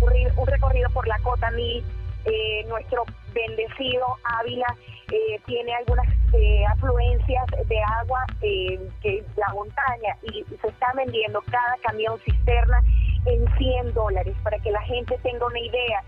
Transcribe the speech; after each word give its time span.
un 0.00 0.46
recorrido 0.46 0.90
por 0.90 1.06
la 1.06 1.18
Cota 1.20 1.50
Mil. 1.50 1.84
Eh, 2.24 2.64
nuestro 2.68 3.04
bendecido 3.32 4.04
Ávila 4.24 4.66
eh, 5.10 5.40
tiene 5.46 5.74
algunas 5.74 6.06
eh, 6.34 6.66
afluencias 6.66 7.46
de 7.66 7.82
agua 7.82 8.26
eh, 8.42 8.78
que 9.00 9.24
la 9.36 9.48
montaña 9.54 10.16
y 10.22 10.44
se 10.60 10.68
está 10.68 10.92
vendiendo 10.94 11.40
cada 11.50 11.76
camión 11.82 12.18
cisterna 12.20 12.82
en 13.24 13.46
100 13.56 13.94
dólares 13.94 14.34
para 14.42 14.58
que 14.58 14.70
la 14.70 14.82
gente 14.82 15.18
tenga 15.22 15.46
una 15.46 15.60
idea. 15.60 16.02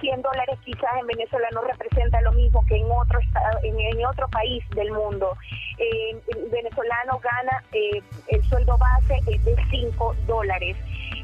100 0.00 0.22
dólares 0.22 0.58
quizás 0.64 0.90
en 0.98 1.06
Venezuela 1.06 1.48
no 1.52 1.62
representa 1.62 2.20
lo 2.22 2.32
mismo 2.32 2.64
que 2.66 2.76
en 2.76 2.90
otro 2.90 3.18
estado, 3.20 3.58
en, 3.62 3.78
en 3.78 4.06
otro 4.06 4.28
país 4.28 4.64
del 4.70 4.90
mundo. 4.90 5.36
Eh, 5.78 6.16
el 6.28 6.50
venezolano 6.50 7.18
gana 7.18 7.62
eh, 7.72 8.02
el 8.28 8.42
sueldo 8.44 8.78
base 8.78 9.18
es 9.26 9.44
de 9.44 9.56
5 9.70 10.16
dólares, 10.26 10.76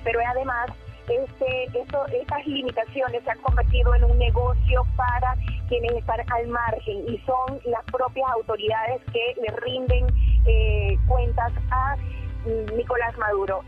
pero 0.04 0.20
además 0.26 0.70
este, 1.08 1.64
esto, 1.78 2.06
estas 2.06 2.46
limitaciones 2.46 3.22
se 3.24 3.30
han 3.30 3.38
convertido 3.38 3.94
en 3.94 4.04
un 4.04 4.18
negocio 4.18 4.86
para 4.96 5.34
quienes 5.68 5.92
están 5.92 6.20
al 6.32 6.48
margen 6.48 7.04
y 7.08 7.18
son 7.26 7.60
las 7.64 7.84
propias 7.84 8.30
autoridades 8.32 9.02
que 9.12 9.34
le 9.40 9.56
rinden 9.56 10.06
eh, 10.46 10.98
cuentas 11.06 11.52
a 11.70 11.96
mm, 12.44 12.76
Nicolás 12.76 13.16
Maduro. 13.18 13.62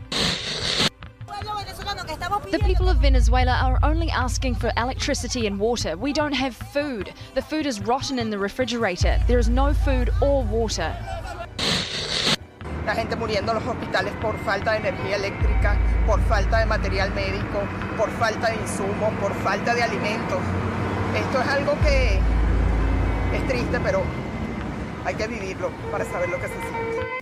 The 2.51 2.59
people 2.59 2.89
of 2.89 2.97
Venezuela 2.97 3.53
are 3.63 3.79
only 3.83 4.11
asking 4.11 4.55
for 4.55 4.71
electricity 4.77 5.47
and 5.47 5.59
water. 5.59 5.97
We 5.97 6.13
don't 6.13 6.33
have 6.33 6.55
food. 6.55 7.13
The 7.33 7.41
food 7.41 7.65
is 7.65 7.79
rotten 7.79 8.19
in 8.19 8.29
the 8.29 8.37
refrigerator. 8.37 9.17
There 9.27 9.39
is 9.39 9.49
no 9.49 9.73
food 9.73 10.11
or 10.21 10.43
water. 10.43 10.93
La 12.85 12.95
gente 12.95 13.15
muriendo 13.15 13.51
en 13.51 13.59
los 13.59 13.67
hospitales 13.67 14.11
por 14.21 14.37
falta 14.39 14.71
de 14.71 14.77
energía 14.77 15.15
eléctrica, 15.15 15.77
por 16.07 16.19
falta 16.21 16.59
de 16.59 16.65
material 16.65 17.13
médico, 17.13 17.61
por 17.95 18.09
falta 18.11 18.47
de 18.49 18.55
insumos, 18.55 19.13
por 19.21 19.33
falta 19.35 19.75
de 19.75 19.83
alimentos. 19.83 20.39
Esto 21.15 21.41
es 21.41 21.47
algo 21.47 21.77
que 21.81 22.19
es 23.35 23.47
triste, 23.47 23.79
pero 23.83 24.01
hay 25.05 25.13
que 25.13 25.27
vivirlo 25.27 25.69
para 25.91 26.05
saber 26.05 26.29
lo 26.29 26.41
que 26.41 26.47
se 26.47 26.53
siente. 26.53 27.21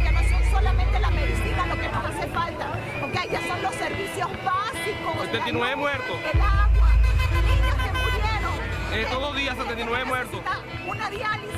Ya 0.00 0.12
no 0.12 0.20
son 0.20 0.50
solamente 0.52 1.00
la 1.00 1.10
medicina 1.10 1.66
lo 1.66 1.74
que 1.74 1.88
nos 1.88 2.04
hace 2.04 2.26
falta, 2.28 2.78
porque 3.00 3.28
ya 3.32 3.40
son 3.48 3.60
los 3.60 3.74
servicios 3.74 4.28
básicos. 4.44 5.26
79 5.32 5.76
muertos. 5.76 6.16
El 6.32 6.40
agua, 6.40 6.88
niños 7.42 7.74
que 7.74 7.90
murieron. 7.92 8.54
Eh, 8.92 9.06
todos 9.10 9.22
los 9.22 9.36
días 9.36 9.56
79 9.56 10.04
muertos. 10.04 10.40
Una 10.86 11.10
diálisis 11.10 11.53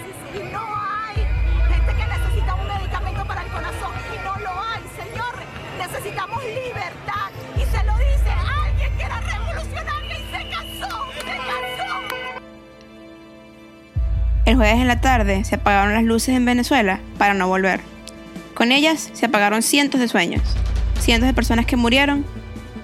Jueves 14.57 14.81
en 14.81 14.89
la 14.89 15.03
tarde 15.03 15.45
se 15.45 15.57
apagaron 15.57 15.93
las 15.93 16.03
luces 16.03 16.35
en 16.35 16.47
Venezuela 16.47 16.99
para 17.19 17.35
no 17.35 17.47
volver. 17.47 17.81
Con 18.55 18.73
ellas 18.73 19.11
se 19.13 19.27
apagaron 19.27 19.61
cientos 19.61 20.01
de 20.01 20.09
sueños, 20.09 20.43
cientos 20.99 21.27
de 21.27 21.35
personas 21.35 21.67
que 21.67 21.77
murieron 21.77 22.25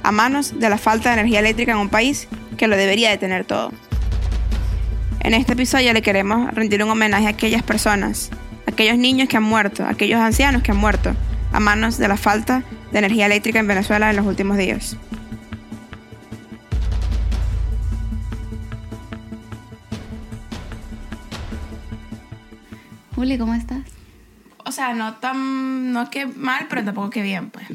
a 0.03 0.13
manos 0.13 0.61
de 0.61 0.69
la 0.69 0.77
falta 0.77 1.09
de 1.09 1.15
energía 1.15 1.41
eléctrica 1.41 1.73
en 1.73 1.79
un 1.79 1.89
país 1.89 2.29
que 2.59 2.69
lo 2.69 2.77
debería 2.77 3.09
de 3.09 3.17
tener 3.17 3.47
todo. 3.47 3.73
En 5.21 5.33
este 5.33 5.55
episodio 5.55 5.95
le 5.95 6.03
queremos 6.03 6.53
rendir 6.53 6.85
un 6.85 6.91
homenaje 6.91 7.27
a 7.27 7.31
aquellas 7.31 7.63
personas, 7.63 8.29
aquellos 8.67 8.99
niños 8.99 9.31
que 9.31 9.39
han 9.39 9.43
muerto, 9.43 9.87
aquellos 9.87 10.21
ancianos 10.21 10.63
que 10.63 10.73
han 10.73 10.77
muerto 10.77 11.15
a 11.53 11.61
manos 11.61 11.97
de 11.97 12.07
la 12.07 12.19
falta 12.19 12.65
de 12.93 12.99
energía 12.99 13.25
eléctrica 13.25 13.61
en 13.61 13.67
Venezuela 13.67 14.11
en 14.11 14.17
los 14.17 14.27
últimos 14.27 14.59
días. 14.59 14.99
Juli, 23.23 23.39
¿cómo 23.39 23.55
estás? 23.55 23.79
O 24.65 24.73
sea, 24.73 24.95
no 24.95 25.15
tan, 25.15 25.93
no 25.93 26.11
que 26.11 26.27
mal, 26.27 26.67
pero 26.69 26.83
tampoco 26.83 27.09
que 27.11 27.23
bien, 27.23 27.51
pues. 27.51 27.69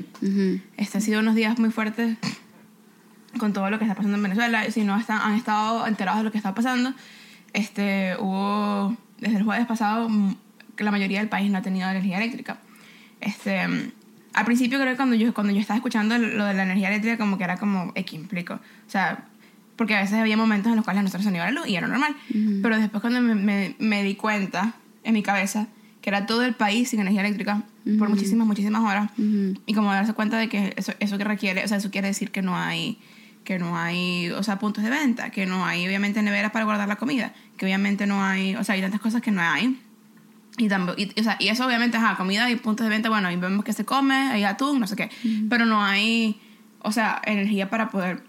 Este 0.75 0.97
han 0.97 1.01
sido 1.01 1.21
unos 1.21 1.35
días 1.35 1.57
muy 1.57 1.71
fuertes 1.71 2.17
con 3.39 3.53
todo 3.53 3.69
lo 3.69 3.79
que 3.79 3.85
está 3.85 3.95
pasando 3.95 4.17
en 4.17 4.23
Venezuela. 4.23 4.69
Si 4.69 4.83
no 4.83 4.97
están, 4.97 5.21
han 5.21 5.35
estado 5.35 5.87
enterados 5.87 6.19
de 6.19 6.25
lo 6.25 6.31
que 6.33 6.37
está 6.37 6.53
pasando, 6.53 6.93
este, 7.53 8.17
hubo, 8.19 8.97
desde 9.19 9.37
el 9.37 9.43
jueves 9.43 9.65
pasado, 9.67 10.09
la 10.79 10.91
mayoría 10.91 11.19
del 11.19 11.29
país 11.29 11.49
no 11.49 11.59
ha 11.59 11.61
tenido 11.61 11.89
energía 11.89 12.17
eléctrica. 12.17 12.57
Este, 13.21 13.61
al 14.33 14.45
principio 14.45 14.79
creo 14.79 14.91
que 14.91 14.97
cuando 14.97 15.15
yo, 15.15 15.33
cuando 15.33 15.53
yo 15.53 15.61
estaba 15.61 15.77
escuchando 15.77 16.17
lo 16.17 16.43
de 16.43 16.55
la 16.55 16.63
energía 16.63 16.89
eléctrica, 16.89 17.17
como 17.17 17.37
que 17.37 17.45
era 17.45 17.55
como, 17.55 17.93
X, 17.95 18.19
implico. 18.19 18.55
O 18.55 18.89
sea, 18.89 19.23
porque 19.77 19.95
a 19.95 20.01
veces 20.01 20.15
había 20.15 20.35
momentos 20.35 20.71
en 20.71 20.75
los 20.75 20.83
cuales 20.83 21.03
nosotros 21.03 21.23
se 21.23 21.29
nos 21.29 21.37
iba 21.37 21.45
la 21.45 21.51
luz 21.51 21.69
y 21.69 21.77
era 21.77 21.87
normal. 21.87 22.17
Pero 22.61 22.77
después 22.77 22.99
cuando 22.99 23.21
me, 23.21 23.33
me, 23.33 23.75
me 23.79 24.03
di 24.03 24.15
cuenta 24.15 24.75
en 25.07 25.13
mi 25.13 25.23
cabeza 25.23 25.67
que 26.01 26.09
era 26.11 26.25
todo 26.27 26.43
el 26.43 26.53
país 26.53 26.89
sin 26.89 26.99
energía 26.99 27.21
eléctrica 27.21 27.63
por 27.97 28.07
muchísimas, 28.09 28.45
muchísimas 28.47 28.83
horas. 28.83 29.09
Y 29.65 29.73
como 29.73 29.91
darse 29.91 30.13
cuenta 30.13 30.37
de 30.37 30.47
que 30.47 30.73
eso, 30.77 30.93
eso 30.99 31.17
que 31.17 31.23
requiere, 31.23 31.63
o 31.65 31.67
sea, 31.67 31.77
eso 31.77 31.89
quiere 31.91 32.07
decir 32.09 32.29
que 32.31 32.41
no 32.41 32.55
hay 32.55 32.99
que 33.43 33.59
no 33.59 33.77
hay, 33.77 34.29
o 34.31 34.43
sea, 34.43 34.59
puntos 34.59 34.83
de 34.83 34.89
venta, 34.89 35.29
que 35.31 35.45
no 35.45 35.65
hay 35.65 35.87
obviamente 35.87 36.21
neveras 36.21 36.51
para 36.51 36.65
guardar 36.65 36.87
la 36.89 36.97
comida, 36.97 37.33
que 37.55 37.65
obviamente 37.65 38.05
no 38.05 38.21
hay, 38.21 38.55
o 38.57 38.63
sea, 38.65 38.75
hay 38.75 38.81
tantas 38.81 38.99
cosas 38.99 39.21
que 39.21 39.31
no 39.31 39.41
hay. 39.41 39.79
Y, 40.57 40.67
tambo- 40.67 40.95
y, 40.97 41.17
o 41.17 41.23
sea, 41.23 41.37
y 41.39 41.47
eso 41.47 41.65
obviamente, 41.65 41.95
ajá, 41.95 42.17
comida 42.17 42.49
y 42.51 42.57
puntos 42.57 42.83
de 42.85 42.89
venta, 42.89 43.07
bueno, 43.09 43.31
y 43.31 43.37
vemos 43.37 43.63
que 43.63 43.71
se 43.71 43.85
come, 43.85 44.15
hay 44.15 44.43
atún, 44.43 44.79
no 44.81 44.87
sé 44.87 44.95
qué, 44.97 45.09
pero 45.49 45.65
no 45.65 45.81
hay, 45.81 46.41
o 46.81 46.91
sea, 46.91 47.21
energía 47.25 47.69
para 47.69 47.89
poder, 47.89 48.21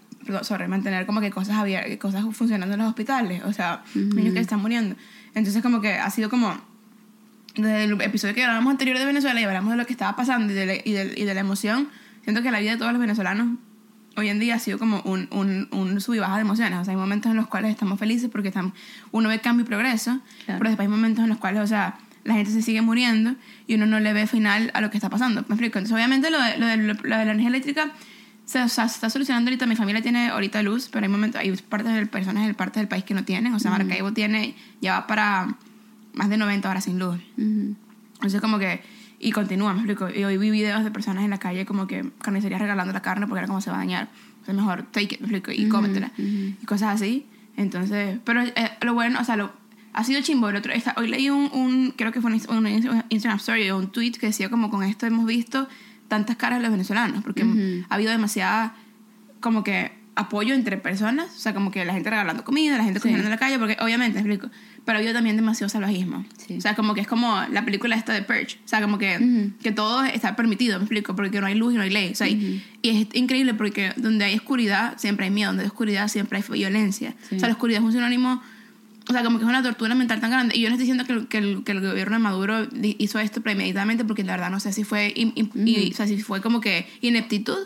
sorry, 0.43 0.67
mantener 0.69 1.05
como 1.05 1.19
que 1.21 1.31
cosas 1.31 1.57
abiertas, 1.57 1.97
cosas 1.97 2.23
funcionando 2.33 2.75
en 2.75 2.79
los 2.79 2.87
hospitales, 2.87 3.43
o 3.43 3.51
sea, 3.51 3.83
niños 3.95 4.33
que 4.33 4.39
están 4.39 4.61
muriendo. 4.61 4.95
Entonces 5.35 5.61
como 5.61 5.81
que 5.81 5.93
ha 5.93 6.09
sido 6.09 6.29
como, 6.29 6.55
desde 7.55 7.83
el 7.85 8.01
episodio 8.01 8.33
que 8.33 8.41
grabamos 8.41 8.71
anterior 8.71 8.97
de 8.97 9.05
Venezuela 9.05 9.39
y 9.39 9.43
hablamos 9.43 9.71
de 9.71 9.77
lo 9.77 9.85
que 9.85 9.93
estaba 9.93 10.15
pasando 10.15 10.51
y 10.53 10.55
de, 10.55 10.65
la, 10.65 10.75
y 10.75 10.91
de, 10.91 11.13
y 11.15 11.23
de 11.23 11.33
la 11.33 11.39
emoción, 11.41 11.89
siento 12.23 12.41
que 12.41 12.51
la 12.51 12.59
vida 12.59 12.71
de 12.71 12.77
todos 12.77 12.91
los 12.91 12.99
venezolanos 13.01 13.57
hoy 14.15 14.27
en 14.29 14.39
día 14.39 14.55
ha 14.55 14.59
sido 14.59 14.77
como 14.79 15.01
un, 15.01 15.27
un, 15.31 15.67
un 15.71 16.01
sub 16.01 16.15
y 16.15 16.19
baja 16.19 16.35
de 16.35 16.41
emociones. 16.41 16.77
O 16.79 16.83
sea, 16.83 16.91
hay 16.91 16.97
momentos 16.97 17.29
en 17.31 17.37
los 17.37 17.47
cuales 17.47 17.71
estamos 17.71 17.97
felices 17.99 18.29
porque 18.29 18.49
estamos, 18.49 18.73
uno 19.11 19.29
ve 19.29 19.39
cambio 19.39 19.63
y 19.63 19.67
progreso, 19.67 20.19
Claro. 20.45 20.59
pero 20.59 20.69
después 20.71 20.79
hay 20.85 20.87
momentos 20.89 21.23
en 21.23 21.29
los 21.29 21.37
cuales, 21.37 21.61
o 21.61 21.67
sea, 21.67 21.97
la 22.25 22.33
gente 22.33 22.51
se 22.51 22.61
sigue 22.61 22.81
muriendo 22.81 23.35
y 23.65 23.75
uno 23.75 23.85
no 23.85 23.99
le 24.01 24.11
ve 24.11 24.27
final 24.27 24.71
a 24.73 24.81
lo 24.81 24.89
que 24.91 24.97
está 24.97 25.09
pasando. 25.09 25.41
¿Me 25.47 25.55
explico? 25.55 25.77
Entonces, 25.79 25.93
obviamente, 25.95 26.29
lo 26.31 26.41
de, 26.41 26.57
lo 26.57 26.65
de, 26.67 26.77
lo 26.77 26.93
de 26.95 27.07
la 27.07 27.21
energía 27.21 27.47
eléctrica 27.47 27.91
se, 28.49 28.63
o 28.63 28.67
sea, 28.67 28.87
se 28.87 28.95
está 28.95 29.11
solucionando 29.11 29.49
ahorita. 29.49 29.67
Mi 29.67 29.75
familia 29.75 30.01
tiene 30.01 30.29
ahorita 30.29 30.63
luz, 30.63 30.89
pero 30.91 31.05
hay 31.05 31.11
momentos, 31.11 31.39
hay 31.39 31.51
partes 31.55 31.93
de 31.93 32.05
personas 32.07 32.47
en 32.47 32.55
partes 32.55 32.81
del 32.81 32.87
país 32.87 33.03
que 33.03 33.13
no 33.13 33.23
tienen. 33.23 33.53
O 33.53 33.59
sea, 33.59 33.69
Maracaibo 33.69 34.11
tiene, 34.11 34.55
ya 34.81 34.93
va 35.01 35.07
para 35.07 35.55
más 36.13 36.29
de 36.29 36.37
90 36.37 36.67
horas 36.67 36.83
sin 36.83 36.97
luz. 36.97 37.19
Entonces, 38.15 38.41
como 38.41 38.57
que, 38.57 38.81
y 39.19 39.31
continúa, 39.33 39.73
me 39.73 39.81
explico. 39.81 40.09
Y 40.09 40.23
hoy 40.23 40.37
vi 40.37 40.49
videos 40.49 40.83
de 40.83 40.89
personas 40.89 41.23
en 41.25 41.29
la 41.29 41.37
calle 41.37 41.67
como 41.67 41.85
que 41.85 42.09
carnicerías 42.23 42.59
regalando 42.59 42.91
la 42.91 43.03
carne 43.03 43.27
porque 43.27 43.39
era 43.39 43.47
como 43.47 43.61
se 43.61 43.69
va 43.69 43.75
a 43.75 43.79
dañar. 43.79 44.09
Entonces, 44.39 44.55
mejor 44.55 44.83
take 44.91 45.15
it, 45.15 45.21
me 45.21 45.27
explico, 45.37 45.51
y 45.51 45.69
cómetela. 45.69 46.11
Y 46.17 46.65
cosas 46.65 46.95
así. 46.95 47.27
Entonces, 47.55 48.17
pero 48.23 48.41
eh, 48.41 48.53
lo 48.81 48.95
bueno, 48.95 49.19
o 49.21 49.23
sea, 49.25 49.35
lo, 49.35 49.51
ha 49.93 50.03
sido 50.03 50.21
chimbo. 50.21 50.49
El 50.49 50.55
otro, 50.55 50.73
esta- 50.73 50.95
hoy 50.97 51.07
leí 51.07 51.29
un, 51.29 51.51
un, 51.53 51.93
creo 51.95 52.11
que 52.11 52.19
fue 52.19 52.31
un, 52.31 52.41
un 52.49 52.67
Instagram 53.09 53.37
story 53.37 53.69
o 53.69 53.77
un 53.77 53.91
tweet 53.91 54.13
que 54.13 54.25
decía 54.25 54.49
como 54.49 54.71
con 54.71 54.81
esto 54.81 55.05
hemos 55.05 55.27
visto 55.27 55.67
tantas 56.09 56.35
caras 56.35 56.59
de 56.59 56.63
los 56.63 56.71
venezolanos, 56.71 57.23
porque 57.23 57.45
ha 57.87 57.95
habido 57.95 58.11
demasiada, 58.11 58.75
como 59.39 59.63
que 59.63 59.97
apoyo 60.15 60.53
entre 60.53 60.75
personas, 60.75 61.27
o 61.33 61.39
sea, 61.39 61.53
como 61.53 61.71
que 61.71 61.85
la 61.85 61.93
gente 61.93 62.09
regalando 62.09 62.43
comida, 62.43 62.77
la 62.77 62.83
gente 62.83 62.99
cocinando 62.99 63.27
en 63.27 63.31
la 63.31 63.37
calle, 63.37 63.57
porque 63.57 63.77
obviamente, 63.79 64.21
me 64.21 64.33
explico, 64.33 64.53
pero 64.83 64.97
ha 64.97 64.99
habido 64.99 65.13
también 65.13 65.37
demasiado 65.37 65.69
salvajismo. 65.69 66.25
Sí. 66.35 66.57
O 66.57 66.61
sea, 66.61 66.75
como 66.75 66.93
que 66.93 66.99
es 66.99 67.07
como 67.07 67.41
la 67.51 67.63
película 67.63 67.95
esta 67.95 68.11
de 68.11 68.21
Purge, 68.21 68.59
o 68.65 68.67
sea, 68.67 68.81
como 68.81 68.97
que, 68.97 69.51
que 69.63 69.71
todo 69.71 70.03
está 70.03 70.35
permitido, 70.35 70.77
me 70.77 70.83
explico, 70.83 71.15
porque 71.15 71.39
no 71.39 71.47
hay 71.47 71.55
luz 71.55 71.73
y 71.73 71.77
no 71.77 71.83
hay 71.83 71.89
ley, 71.89 72.11
o 72.11 72.15
sea, 72.15 72.27
y, 72.27 72.61
y 72.81 72.89
es 72.89 73.07
increíble 73.13 73.53
porque 73.53 73.93
donde 73.95 74.25
hay 74.25 74.35
oscuridad 74.35 74.95
siempre 74.97 75.27
hay 75.27 75.31
miedo, 75.31 75.51
donde 75.51 75.63
hay 75.63 75.67
oscuridad 75.67 76.09
siempre 76.09 76.39
hay 76.39 76.43
violencia, 76.51 77.15
o 77.33 77.39
sea, 77.39 77.47
la 77.47 77.53
oscuridad 77.53 77.79
es 77.79 77.85
un 77.85 77.93
sinónimo 77.93 78.41
o 79.09 79.11
sea, 79.13 79.23
como 79.23 79.39
que 79.39 79.43
es 79.43 79.49
una 79.49 79.63
tortura 79.63 79.95
mental 79.95 80.19
tan 80.21 80.29
grande. 80.31 80.55
Y 80.55 80.61
yo 80.61 80.69
no 80.69 80.75
estoy 80.75 80.85
diciendo 80.87 81.03
que 81.05 81.13
el, 81.13 81.27
que 81.27 81.37
el, 81.39 81.63
que 81.63 81.71
el 81.73 81.81
gobierno 81.81 82.15
de 82.17 82.23
Maduro 82.23 82.67
hizo 82.99 83.19
esto 83.19 83.41
premeditadamente, 83.41 84.05
porque 84.05 84.23
la 84.23 84.33
verdad 84.33 84.51
no 84.51 84.59
sé 84.59 84.71
si 84.71 84.83
fue, 84.83 85.11
y- 85.15 85.89
o 85.91 85.95
sea, 85.95 86.07
si 86.07 86.21
fue 86.21 86.41
como 86.41 86.61
que 86.61 86.87
ineptitud 87.01 87.57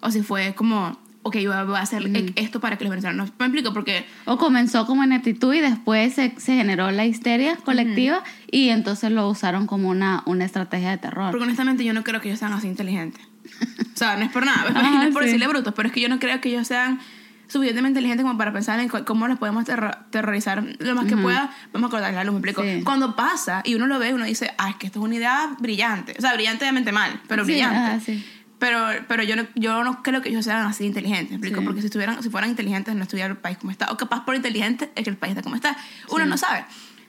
o 0.00 0.10
si 0.10 0.22
fue 0.22 0.54
como, 0.54 0.98
ok, 1.22 1.36
yo 1.38 1.66
voy 1.66 1.76
a 1.76 1.80
hacer 1.80 2.08
esto 2.36 2.60
para 2.60 2.76
que 2.78 2.84
los 2.84 2.90
venezolanos. 2.90 3.30
Me 3.38 3.46
explico, 3.46 3.72
porque 3.72 4.04
O 4.24 4.38
comenzó 4.38 4.86
como 4.86 5.02
ineptitud 5.02 5.52
y 5.54 5.60
después 5.60 6.14
se, 6.14 6.32
se 6.36 6.54
generó 6.54 6.90
la 6.92 7.04
histeria 7.06 7.56
colectiva 7.56 8.22
y 8.50 8.68
entonces 8.68 9.10
lo 9.10 9.28
usaron 9.28 9.66
como 9.66 9.88
una, 9.88 10.22
una 10.26 10.44
estrategia 10.44 10.90
de 10.90 10.98
terror. 10.98 11.32
Porque 11.32 11.44
honestamente 11.44 11.84
yo 11.84 11.92
no 11.92 12.04
creo 12.04 12.20
que 12.20 12.28
ellos 12.28 12.38
sean 12.38 12.52
así 12.52 12.68
inteligentes. 12.68 13.22
O 13.94 13.96
sea, 13.96 14.16
no 14.16 14.24
es 14.24 14.32
por 14.32 14.44
nada, 14.44 14.72
Ah, 14.74 14.98
no 15.02 15.08
es 15.08 15.12
por 15.12 15.22
sí. 15.22 15.26
decirle 15.26 15.46
brutos, 15.48 15.72
pero 15.74 15.86
es 15.88 15.92
que 15.94 16.00
yo 16.00 16.08
no 16.08 16.18
creo 16.18 16.40
que 16.40 16.48
ellos 16.48 16.66
sean 16.66 16.98
suficientemente 17.46 17.98
inteligentes 18.00 18.24
como 18.24 18.38
para 18.38 18.52
pensar 18.52 18.80
en 18.80 18.88
cómo 18.88 19.28
los 19.28 19.38
podemos 19.38 19.64
terro- 19.64 19.96
terrorizar 20.10 20.64
lo 20.78 20.94
más 20.94 21.06
que 21.06 21.16
pueda. 21.16 21.50
Vamos 21.72 21.88
a 21.88 21.90
cortar 21.90 22.12
la 22.14 22.24
luz, 22.24 22.32
me 22.34 22.38
explico. 22.40 22.62
Sí. 22.62 22.82
Cuando 22.84 23.14
pasa 23.16 23.60
y 23.64 23.74
uno 23.74 23.86
lo 23.86 23.98
ve, 23.98 24.14
uno 24.14 24.24
dice, 24.24 24.52
ah, 24.58 24.70
es 24.70 24.76
que 24.76 24.86
esto 24.86 24.98
es 25.00 25.04
una 25.04 25.14
idea 25.14 25.54
brillante. 25.58 26.14
O 26.18 26.20
sea, 26.20 26.34
brillantemente 26.34 26.92
mal, 26.92 27.20
pero 27.28 27.44
Sí, 27.44 27.52
brillante. 27.52 27.76
ajá, 27.78 28.00
sí. 28.00 28.24
Pero, 28.58 28.78
pero 29.08 29.22
yo, 29.24 29.36
no, 29.36 29.46
yo 29.56 29.84
no 29.84 30.02
creo 30.02 30.22
que 30.22 30.30
ellos 30.30 30.44
sean 30.44 30.66
así 30.66 30.86
inteligentes, 30.86 31.30
¿me 31.30 31.36
explico? 31.36 31.62
Porque 31.64 31.80
si, 31.80 31.86
estuvieran, 31.88 32.22
si 32.22 32.30
fueran 32.30 32.48
inteligentes 32.50 32.94
no 32.94 33.02
estuviera 33.02 33.28
el 33.28 33.36
país 33.36 33.58
como 33.58 33.70
está. 33.72 33.90
O 33.92 33.96
capaz 33.96 34.24
por 34.24 34.34
inteligente 34.36 34.90
es 34.94 35.04
que 35.04 35.10
el 35.10 35.16
país 35.16 35.32
está 35.32 35.42
como 35.42 35.56
está. 35.56 35.76
Uno 36.10 36.24
no 36.24 36.38
sabe. 36.38 36.64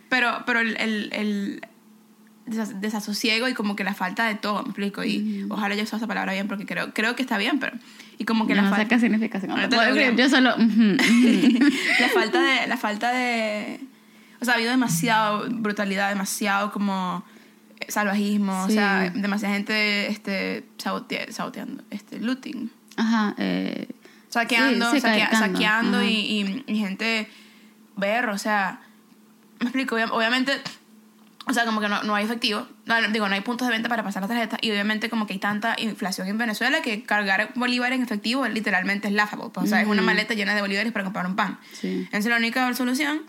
Pero, 0.10 0.44
pero 0.46 0.60
el, 0.60 0.76
el, 0.78 1.10
el 1.14 1.68
desas- 2.48 2.80
desasosiego 2.80 3.48
y 3.48 3.54
como 3.54 3.76
que 3.76 3.84
la 3.84 3.94
falta 3.94 4.26
de 4.26 4.36
todo, 4.36 4.62
¿me 4.64 4.70
explico? 4.70 5.04
Y 5.04 5.46
ojalá 5.50 5.76
yo 5.76 5.84
use 5.84 5.96
esa 5.96 6.08
palabra 6.08 6.34
bien 6.34 6.48
porque 6.48 6.66
creo, 6.66 6.94
creo 6.94 7.16
que 7.16 7.22
está 7.24 7.38
bien, 7.38 7.60
pero... 7.60 7.78
Y 8.18 8.24
como 8.26 8.48
que 8.48 8.56
la 8.56 8.62
no 8.62 8.70
sé 8.70 8.76
falta... 8.78 8.88
qué 8.96 9.00
significa. 9.02 9.38
así 9.40 9.48
que 9.48 9.54
no 9.54 9.68
decir. 9.68 10.16
Yo 10.16 10.30
solo... 10.30 10.56
la 12.00 12.10
falta 12.14 12.42
de 12.42 12.68
la 12.68 12.78
falta 12.78 13.12
de 13.12 13.80
o 14.42 14.46
sea 14.46 14.54
ha 14.54 14.58
habido 14.58 14.72
demasiado 14.72 15.46
brutalidad 15.50 16.10
demasiado 16.10 16.72
como 16.72 17.24
salvajismo 17.90 18.64
o 18.64 18.68
Sí. 18.68 18.74
sea 18.76 19.10
demasiada 19.14 19.54
gente 19.56 20.10
este 20.12 20.66
sabote- 20.78 21.30
saboteando 21.32 21.84
este 21.90 22.20
looting 22.20 22.70
Ajá. 22.96 23.36
Eh, 23.38 23.90
saqueando 24.30 24.92
Sí, 24.92 25.02
sí, 25.02 25.08
saquea- 25.08 25.32
saqueando, 25.38 26.02
y, 26.04 26.08
y- 26.10 26.64
y 26.68 26.78
gente 26.78 27.28
ver 27.98 28.30
o 28.30 28.38
sea 28.38 28.80
me 29.60 29.66
explico 29.66 29.96
obvia- 29.96 30.12
obviamente 30.12 30.54
o 31.48 31.54
sea, 31.54 31.66
como 31.66 31.80
que 31.80 31.88
no, 31.88 32.02
no 32.04 32.16
hay 32.16 32.26
efectivo. 32.26 32.68
No, 32.86 32.96
digo, 33.10 33.28
no 33.28 33.36
hay 33.36 33.42
puntos 33.42 33.68
de 33.68 33.74
venta 33.74 33.88
para 33.88 34.04
pasar 34.04 34.24
la 34.24 34.28
tarjeta. 34.28 34.58
Y 34.62 34.72
obviamente 34.72 35.10
como 35.10 35.28
que 35.28 35.34
hay 35.34 35.40
tanta 35.40 35.76
inflación 35.78 36.28
en 36.28 36.40
Venezuela 36.40 36.82
que 36.82 37.04
cargar 37.04 37.52
bolívares 37.56 37.98
en 37.98 38.04
efectivo 38.04 38.48
literalmente 38.48 39.08
es 39.08 39.14
laughable. 39.14 39.50
pues, 39.54 39.68
o 39.68 39.70
sea, 39.70 39.82
es 39.82 39.88
una 39.88 40.02
maleta 40.02 40.34
llena 40.34 40.56
de 40.56 40.62
bolívares 40.62 40.92
para 40.92 41.06
comprar 41.06 41.28
un 41.28 41.36
pan. 41.36 41.60
Sí. 41.74 42.02
Entonces 42.06 42.26
la 42.26 42.38
única 42.38 42.74
solución, 42.74 43.22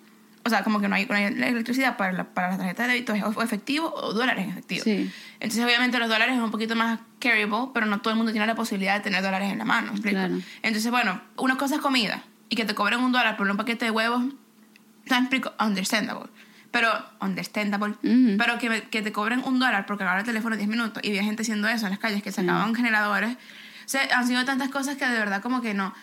o 0.44 0.48
sea, 0.48 0.64
como 0.64 0.80
que 0.80 0.88
no 0.88 0.94
hay, 0.94 1.04
no 1.04 1.14
hay 1.14 1.24
electricidad 1.24 1.98
para 1.98 2.12
la, 2.12 2.24
para 2.24 2.50
la 2.50 2.56
tarjeta 2.56 2.84
de 2.84 2.94
débito, 2.94 3.12
es 3.12 3.22
o 3.22 3.42
efectivo 3.42 3.92
o 3.94 4.14
dólares 4.14 4.44
en 4.44 4.50
efectivo. 4.50 4.84
Sí. 4.84 5.10
Entonces 5.38 5.62
obviamente 5.62 5.98
los 5.98 6.08
dólares 6.08 6.36
es 6.36 6.40
un 6.40 6.50
poquito 6.50 6.74
más 6.74 7.00
carryable, 7.20 7.70
pero 7.74 7.84
no 7.84 8.00
todo 8.00 8.12
el 8.12 8.16
mundo 8.16 8.32
tiene 8.32 8.46
la 8.46 8.54
posibilidad 8.54 8.94
de 8.94 9.00
tener 9.00 9.22
dólares 9.22 9.52
en 9.52 9.58
la 9.58 9.66
mano. 9.66 9.92
Claro. 10.00 10.38
Entonces, 10.62 10.90
bueno, 10.90 11.20
una 11.36 11.58
cosa 11.58 11.74
es 11.74 11.80
comida 11.82 12.22
y 12.48 12.56
que 12.56 12.64
te 12.64 12.74
cobren 12.74 13.00
un 13.00 13.12
dólar 13.12 13.36
por 13.36 13.50
un 13.50 13.58
paquete 13.58 13.84
de 13.84 13.90
huevos, 13.90 14.24
¿me 14.24 15.18
explico? 15.18 15.52
Understandable. 15.60 16.30
Pero, 16.76 16.92
understandable. 17.22 17.94
Ujú. 18.02 18.36
Pero 18.36 18.58
que, 18.58 18.82
que 18.90 19.00
te 19.00 19.10
cobren 19.10 19.42
un 19.44 19.58
dólar 19.58 19.86
por 19.86 19.96
cargar 19.96 20.18
el 20.18 20.24
teléfono 20.24 20.56
10 20.56 20.68
minutos 20.68 21.02
y 21.02 21.08
había 21.08 21.24
gente 21.24 21.40
haciendo 21.40 21.68
eso 21.68 21.86
en 21.86 21.90
las 21.90 21.98
calles 21.98 22.22
que 22.22 22.30
sacaban 22.32 22.74
generadores. 22.74 23.32
O 23.32 23.88
sea, 23.88 24.02
han 24.14 24.26
sido 24.26 24.44
tantas 24.44 24.68
cosas 24.68 24.96
que 24.96 25.06
de 25.06 25.18
verdad 25.18 25.40
como 25.40 25.62
que 25.62 25.72
no. 25.72 25.94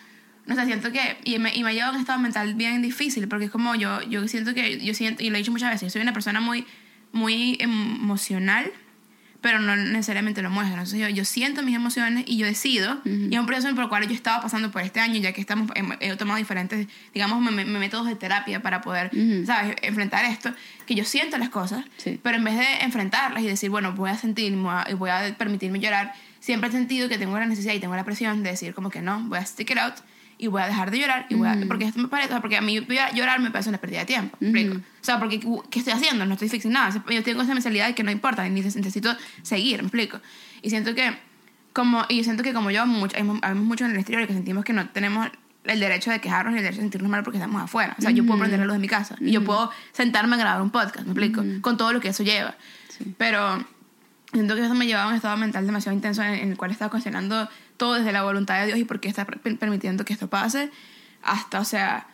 No 0.46 0.56
sé, 0.56 0.64
siento 0.66 0.90
que. 0.90 1.18
Y 1.22 1.38
me, 1.38 1.54
y 1.54 1.62
me 1.62 1.70
ha 1.70 1.72
llevado 1.72 1.92
a 1.92 1.94
un 1.94 2.00
estado 2.00 2.18
mental 2.18 2.54
bien 2.54 2.82
difícil 2.82 3.28
porque 3.28 3.44
es 3.44 3.50
como 3.52 3.76
yo, 3.76 4.02
yo 4.02 4.26
siento 4.26 4.52
que. 4.52 4.84
Yo 4.84 4.94
siento, 4.94 5.22
y 5.22 5.30
lo 5.30 5.36
he 5.36 5.38
dicho 5.38 5.52
muchas 5.52 5.70
veces, 5.70 5.86
yo 5.86 5.90
soy 5.90 6.02
una 6.02 6.12
persona 6.12 6.40
muy, 6.40 6.66
muy 7.12 7.56
emocional 7.60 8.72
pero 9.44 9.58
no 9.60 9.76
necesariamente 9.76 10.40
lo 10.40 10.48
muestro. 10.48 10.72
Entonces 10.78 10.98
yo, 10.98 11.08
yo 11.10 11.26
siento 11.26 11.62
mis 11.62 11.76
emociones 11.76 12.24
y 12.26 12.38
yo 12.38 12.46
decido, 12.46 13.02
y 13.04 13.34
es 13.34 13.38
un 13.38 13.44
proceso 13.44 13.74
por 13.74 13.84
el 13.84 13.90
cual 13.90 14.08
yo 14.08 14.14
estaba 14.14 14.40
pasando 14.40 14.70
por 14.70 14.80
este 14.80 15.00
año, 15.00 15.20
ya 15.20 15.32
que 15.34 15.42
estamos, 15.42 15.70
he 16.00 16.16
tomado 16.16 16.38
diferentes, 16.38 16.88
digamos, 17.12 17.42
me- 17.42 17.50
me- 17.66 17.78
métodos 17.78 18.06
de 18.06 18.14
terapia 18.16 18.62
para 18.62 18.80
poder. 18.80 19.10
¿sabes?, 19.44 19.76
enfrentar 19.82 20.24
esto, 20.24 20.54
que 20.86 20.94
yo 20.94 21.04
siento 21.04 21.36
las 21.36 21.50
cosas, 21.50 21.84
Sí. 21.98 22.18
pero 22.22 22.38
en 22.38 22.44
vez 22.44 22.56
de 22.56 22.64
enfrentarlas 22.84 23.42
y 23.42 23.46
decir, 23.46 23.68
bueno, 23.68 23.92
voy 23.92 24.08
a 24.08 24.16
sentir 24.16 24.50
y 24.54 24.94
voy 24.94 25.10
a 25.10 25.34
permitirme 25.36 25.78
llorar, 25.78 26.14
siempre 26.40 26.70
he 26.70 26.72
sentido 26.72 27.10
que 27.10 27.18
tengo 27.18 27.38
la 27.38 27.44
necesidad 27.44 27.74
y 27.74 27.80
tengo 27.80 27.96
la 27.96 28.04
presión 28.04 28.42
de 28.42 28.50
decir 28.50 28.72
como 28.72 28.88
que 28.88 29.02
no, 29.02 29.20
voy 29.24 29.36
a 29.38 29.44
stick 29.44 29.70
it 29.72 29.76
out 29.78 29.94
y 30.44 30.48
voy 30.48 30.60
a 30.60 30.66
dejar 30.66 30.90
de 30.90 30.98
llorar 30.98 31.26
y 31.30 31.34
voy 31.34 31.48
a, 31.48 31.58
porque 31.66 31.86
esto 31.86 31.98
me 31.98 32.08
parece, 32.08 32.38
porque 32.40 32.58
a 32.58 32.60
mí 32.60 32.86
llorar 33.14 33.40
me 33.40 33.50
parece 33.50 33.70
una 33.70 33.78
pérdida 33.78 34.00
de 34.00 34.06
tiempo, 34.06 34.36
¿me 34.40 34.48
explico? 34.48 34.76
O 34.76 35.04
sea, 35.04 35.18
porque 35.18 35.40
¿qué 35.70 35.78
estoy 35.78 35.94
haciendo? 35.94 36.26
No 36.26 36.34
estoy 36.34 36.48
fixing 36.48 36.72
nada. 36.72 37.02
Yo 37.08 37.22
tengo 37.22 37.42
esa 37.42 37.54
mentalidad 37.54 37.86
de 37.86 37.94
que 37.94 38.02
no 38.02 38.10
importa, 38.10 38.46
ni 38.48 38.60
necesito 38.60 39.16
seguir, 39.42 39.78
¿me 39.78 39.88
explico? 39.88 40.20
Y 40.60 40.70
siento 40.70 40.94
que 40.94 41.16
como 41.72 42.04
y 42.08 42.24
siento 42.24 42.42
que 42.42 42.52
como 42.52 42.70
yo 42.70 42.84
mucho, 42.86 43.16
hay, 43.16 43.26
hay 43.42 43.54
muchos 43.54 43.86
en 43.86 43.92
el 43.92 43.98
exterior 43.98 44.26
que 44.26 44.34
sentimos 44.34 44.64
que 44.64 44.72
no 44.74 44.88
tenemos 44.90 45.28
el 45.64 45.80
derecho 45.80 46.10
de 46.10 46.20
quejarnos 46.20 46.54
y 46.54 46.58
el 46.58 46.62
derecho 46.62 46.80
de 46.80 46.84
sentirnos 46.84 47.10
mal 47.10 47.22
porque 47.22 47.38
estamos 47.38 47.62
afuera. 47.62 47.96
O 47.98 48.02
sea, 48.02 48.10
yo 48.10 48.26
puedo 48.26 48.38
prender 48.38 48.60
la 48.60 48.66
luz 48.66 48.74
de 48.74 48.80
mi 48.80 48.88
casa 48.88 49.16
y 49.18 49.32
yo 49.32 49.42
puedo 49.44 49.70
sentarme 49.92 50.36
a 50.36 50.38
grabar 50.38 50.60
un 50.60 50.70
podcast, 50.70 51.06
¿me 51.06 51.12
explico? 51.12 51.42
Con 51.62 51.78
todo 51.78 51.92
lo 51.92 52.00
que 52.00 52.08
eso 52.08 52.22
lleva. 52.22 52.54
Pero 53.16 53.64
siento 54.30 54.54
que 54.56 54.64
eso 54.64 54.74
me 54.74 54.86
llevaba 54.86 55.06
a 55.06 55.08
un 55.08 55.14
estado 55.14 55.36
mental 55.38 55.64
demasiado 55.64 55.96
intenso 55.96 56.22
en, 56.22 56.34
en 56.34 56.50
el 56.50 56.56
cual 56.58 56.70
estaba 56.70 56.90
cuestionando 56.90 57.48
todo 57.76 57.94
desde 57.94 58.12
la 58.12 58.22
voluntad 58.22 58.60
de 58.60 58.66
Dios 58.66 58.78
y 58.78 58.84
por 58.84 59.00
qué 59.00 59.08
está 59.08 59.24
per- 59.24 59.56
permitiendo 59.58 60.04
que 60.04 60.12
esto 60.12 60.28
pase, 60.28 60.70
hasta, 61.22 61.60
o 61.60 61.64
sea, 61.64 62.06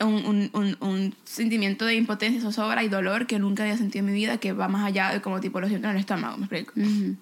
un, 0.00 0.24
un, 0.24 0.50
un, 0.52 0.76
un 0.80 1.14
sentimiento 1.24 1.84
de 1.84 1.96
impotencia, 1.96 2.40
zozobra 2.40 2.84
y 2.84 2.88
dolor 2.88 3.26
que 3.26 3.38
nunca 3.38 3.64
había 3.64 3.76
sentido 3.76 4.04
en 4.06 4.12
mi 4.12 4.18
vida, 4.18 4.38
que 4.38 4.52
va 4.52 4.68
más 4.68 4.84
allá 4.86 5.12
de 5.12 5.20
como 5.20 5.40
tipo 5.40 5.60
lo 5.60 5.68
siento 5.68 5.88
en 5.88 5.94
el 5.94 6.00
estómago, 6.00 6.36
¿me 6.36 6.44
explico? 6.44 6.72
Ujú. 6.76 7.16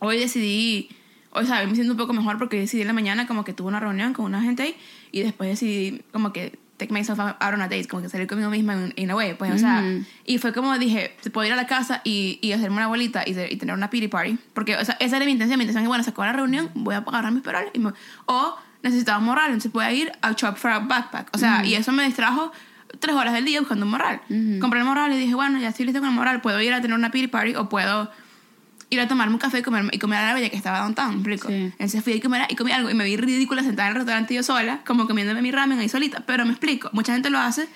Hoy 0.00 0.18
decidí, 0.18 0.88
hoy 1.30 1.46
sabes, 1.46 1.68
me 1.68 1.74
siento 1.74 1.92
un 1.92 1.98
poco 1.98 2.12
mejor 2.12 2.38
porque 2.38 2.58
decidí 2.58 2.80
en 2.82 2.86
la 2.88 2.92
mañana 2.94 3.26
como 3.26 3.44
que 3.44 3.52
tuve 3.52 3.68
una 3.68 3.80
reunión 3.80 4.12
con 4.14 4.24
una 4.24 4.42
gente 4.42 4.62
ahí 4.62 4.76
y 5.12 5.20
después 5.22 5.48
decidí 5.50 6.02
como 6.12 6.32
que 6.32 6.58
take 6.76 6.92
myself 6.92 7.18
out 7.18 7.36
on 7.54 7.60
a 7.62 7.68
date, 7.68 7.86
como 7.88 8.02
que 8.02 8.08
salir 8.08 8.26
conmigo 8.26 8.50
misma 8.50 8.74
in, 8.74 8.92
in 8.96 9.10
a 9.10 9.14
way, 9.16 9.34
pues, 9.34 9.50
o 9.52 9.58
sea, 9.58 9.82
y 10.24 10.38
fue 10.38 10.52
como 10.52 10.76
dije, 10.78 11.16
puedo 11.32 11.46
ir 11.46 11.52
a 11.52 11.56
la 11.56 11.66
casa 11.66 12.00
y, 12.04 12.38
y 12.42 12.52
hacerme 12.52 12.76
una 12.76 12.86
bolita 12.88 13.22
y, 13.26 13.30
y 13.38 13.56
tener 13.56 13.74
una 13.74 13.88
pity 13.90 14.08
party, 14.08 14.38
porque, 14.54 14.76
o 14.76 14.84
sea, 14.84 14.96
esa 15.00 15.16
era 15.16 15.24
mi 15.26 15.32
intención, 15.32 15.58
mi 15.58 15.64
intención 15.64 15.82
es, 15.84 15.88
bueno, 15.88 16.04
se 16.04 16.10
acabó 16.10 16.24
la 16.26 16.32
reunión, 16.34 16.70
voy 16.74 16.94
a 16.94 16.98
agarrar 16.98 17.32
mis 17.32 17.42
perales 17.42 17.70
y 17.74 17.78
me- 17.78 17.92
o 18.26 18.56
necesitaba 18.82 19.18
un 19.18 19.24
morral, 19.24 19.46
entonces 19.46 19.72
voy 19.72 19.84
a 19.84 19.92
ir 19.92 20.12
a 20.22 20.32
Shop 20.32 20.56
for 20.56 20.70
a 20.70 20.78
Backpack, 20.80 21.30
o 21.34 21.38
sea, 21.38 21.60
y 21.66 21.74
eso 21.74 21.92
me 21.92 22.04
distrajo 22.04 22.52
tres 23.00 23.14
horas 23.16 23.32
del 23.34 23.44
día 23.44 23.58
buscando 23.60 23.84
un 23.84 23.90
morral. 23.90 24.20
Compré 24.60 24.80
el 24.80 24.86
morral 24.86 25.12
y 25.12 25.16
dije, 25.16 25.34
bueno, 25.34 25.58
ya 25.58 25.68
estoy 25.68 25.86
listo 25.86 26.00
con 26.00 26.08
el 26.10 26.14
morral, 26.14 26.40
puedo 26.40 26.60
ir 26.60 26.72
a 26.72 26.80
tener 26.80 26.96
una 26.96 27.10
pity 27.10 27.26
party 27.26 27.54
o 27.56 27.68
puedo 27.68 28.10
ir 28.88 29.00
a 29.00 29.08
tomarme 29.08 29.34
un 29.34 29.40
café 29.40 29.58
y 29.58 29.62
comer, 29.62 29.88
y 29.92 29.98
comer 29.98 30.18
a 30.18 30.26
la 30.28 30.34
bella 30.34 30.48
que 30.48 30.56
estaba 30.56 30.80
downtown, 30.80 31.10
¿me 31.10 31.14
explico? 31.16 31.48
Sí. 31.48 31.54
Entonces 31.54 32.04
fui 32.04 32.18
a 32.18 32.20
comer 32.20 32.46
y 32.48 32.54
comí 32.54 32.72
algo 32.72 32.90
y 32.90 32.94
me 32.94 33.04
vi 33.04 33.16
ridícula 33.16 33.62
sentada 33.62 33.88
en 33.88 33.92
el 33.92 33.96
restaurante 33.96 34.34
yo 34.34 34.42
sola, 34.42 34.82
como 34.86 35.06
comiéndome 35.06 35.42
mi 35.42 35.50
ramen 35.50 35.78
ahí 35.78 35.88
solita, 35.88 36.20
pero 36.26 36.44
me 36.44 36.52
explico, 36.52 36.90
mucha 36.92 37.12
gente 37.12 37.30
lo 37.30 37.38
hace 37.38 37.68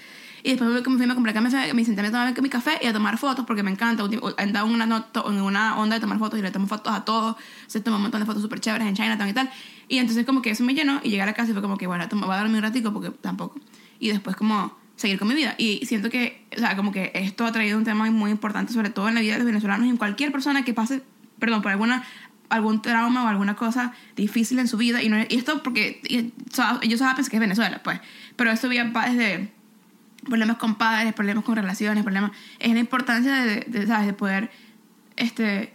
y 0.42 0.50
después 0.50 0.70
me 0.70 0.82
fui 0.82 1.10
a 1.10 1.14
comprar 1.14 1.34
café, 1.34 1.74
me 1.74 1.84
senté 1.84 2.00
a 2.00 2.10
tomar 2.10 2.42
mi 2.42 2.48
café 2.48 2.78
y 2.80 2.86
a 2.86 2.92
tomar 2.92 3.18
fotos 3.18 3.44
porque 3.44 3.62
me 3.62 3.70
encanta, 3.70 4.04
andado 4.38 4.66
en 4.66 4.72
una, 4.72 5.06
en 5.26 5.40
una 5.42 5.78
onda 5.78 5.96
de 5.96 6.00
tomar 6.00 6.18
fotos 6.18 6.38
y 6.38 6.42
le 6.42 6.50
tomo 6.50 6.66
fotos 6.66 6.92
a 6.94 7.04
todos, 7.04 7.36
se 7.66 7.80
tomó 7.80 7.96
un 7.96 8.02
montón 8.02 8.20
de 8.20 8.26
fotos 8.26 8.42
súper 8.42 8.60
chéveres 8.60 8.86
en 8.86 8.94
Chinatown 8.94 9.28
y 9.28 9.32
tal, 9.32 9.50
y 9.88 9.98
entonces 9.98 10.24
como 10.24 10.40
que 10.42 10.50
eso 10.50 10.64
me 10.64 10.74
llenó 10.74 11.00
y 11.02 11.10
llegué 11.10 11.22
a 11.22 11.26
la 11.26 11.34
casa 11.34 11.50
y 11.50 11.52
fue 11.52 11.62
como 11.62 11.76
que 11.76 11.86
bueno, 11.86 12.06
voy 12.10 12.24
a 12.32 12.36
darme 12.36 12.56
un 12.56 12.62
ratico 12.62 12.92
porque 12.92 13.10
tampoco, 13.10 13.60
y 13.98 14.08
después 14.08 14.36
como 14.36 14.79
seguir 15.00 15.18
con 15.18 15.28
mi 15.28 15.34
vida. 15.34 15.54
Y 15.56 15.86
siento 15.86 16.10
que, 16.10 16.44
o 16.54 16.58
sea, 16.58 16.76
como 16.76 16.92
que 16.92 17.10
esto 17.14 17.46
ha 17.46 17.52
traído 17.52 17.78
un 17.78 17.84
tema 17.84 18.10
muy 18.10 18.30
importante, 18.30 18.72
sobre 18.74 18.90
todo 18.90 19.08
en 19.08 19.14
la 19.14 19.22
vida 19.22 19.32
de 19.32 19.38
los 19.38 19.46
venezolanos 19.46 19.86
y 19.86 19.90
en 19.90 19.96
cualquier 19.96 20.30
persona 20.30 20.62
que 20.62 20.74
pase, 20.74 21.02
perdón, 21.38 21.62
por 21.62 21.72
alguna 21.72 22.04
algún 22.50 22.82
trauma 22.82 23.24
o 23.24 23.28
alguna 23.28 23.54
cosa 23.54 23.92
difícil 24.16 24.58
en 24.58 24.68
su 24.68 24.76
vida. 24.76 25.02
Y, 25.02 25.08
no, 25.08 25.16
esto 25.16 25.62
porque 25.62 26.02
y, 26.06 26.32
o 26.50 26.54
sea, 26.54 26.78
ellos 26.82 26.98
saben 26.98 27.24
que 27.24 27.36
es 27.36 27.40
Venezuela, 27.40 27.80
pues. 27.82 28.00
Pero 28.36 28.50
esto 28.50 28.68
viene 28.68 28.92
desde 28.92 29.52
problemas 30.24 30.58
con 30.58 30.74
padres, 30.74 31.14
problemas 31.14 31.44
con 31.44 31.56
relaciones, 31.56 32.02
problemas... 32.02 32.32
Es 32.58 32.72
la 32.74 32.80
importancia 32.80 33.32
de, 33.32 33.64
de, 33.66 33.86
¿sabes? 33.86 34.06
de 34.06 34.12
poder 34.12 34.50
este, 35.16 35.72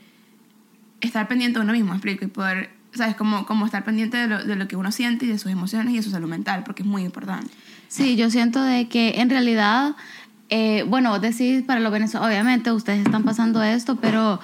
estar 1.01 1.27
pendiente 1.27 1.57
de 1.57 1.63
uno 1.63 1.73
mismo, 1.73 1.91
¿me 1.91 1.95
explico, 1.95 2.25
y 2.25 2.27
poder, 2.27 2.69
¿sabes? 2.93 3.15
Como, 3.15 3.47
como 3.47 3.65
estar 3.65 3.83
pendiente 3.83 4.17
de 4.17 4.27
lo, 4.27 4.43
de 4.43 4.55
lo 4.55 4.67
que 4.67 4.75
uno 4.75 4.91
siente 4.91 5.25
y 5.25 5.29
de 5.29 5.39
sus 5.39 5.51
emociones 5.51 5.93
y 5.93 5.97
de 5.97 6.03
su 6.03 6.11
salud 6.11 6.29
mental, 6.29 6.63
porque 6.63 6.83
es 6.83 6.87
muy 6.87 7.03
importante. 7.03 7.51
Sí, 7.87 8.15
yo 8.15 8.29
siento 8.29 8.61
de 8.63 8.87
que 8.87 9.21
en 9.21 9.29
realidad, 9.29 9.95
eh, 10.49 10.83
bueno, 10.87 11.11
vos 11.11 11.21
decís 11.21 11.63
para 11.63 11.79
los 11.79 11.91
venezolanos, 11.91 12.29
obviamente 12.29 12.71
ustedes 12.71 13.05
están 13.05 13.23
pasando 13.23 13.63
esto, 13.63 13.95
pero 13.97 14.39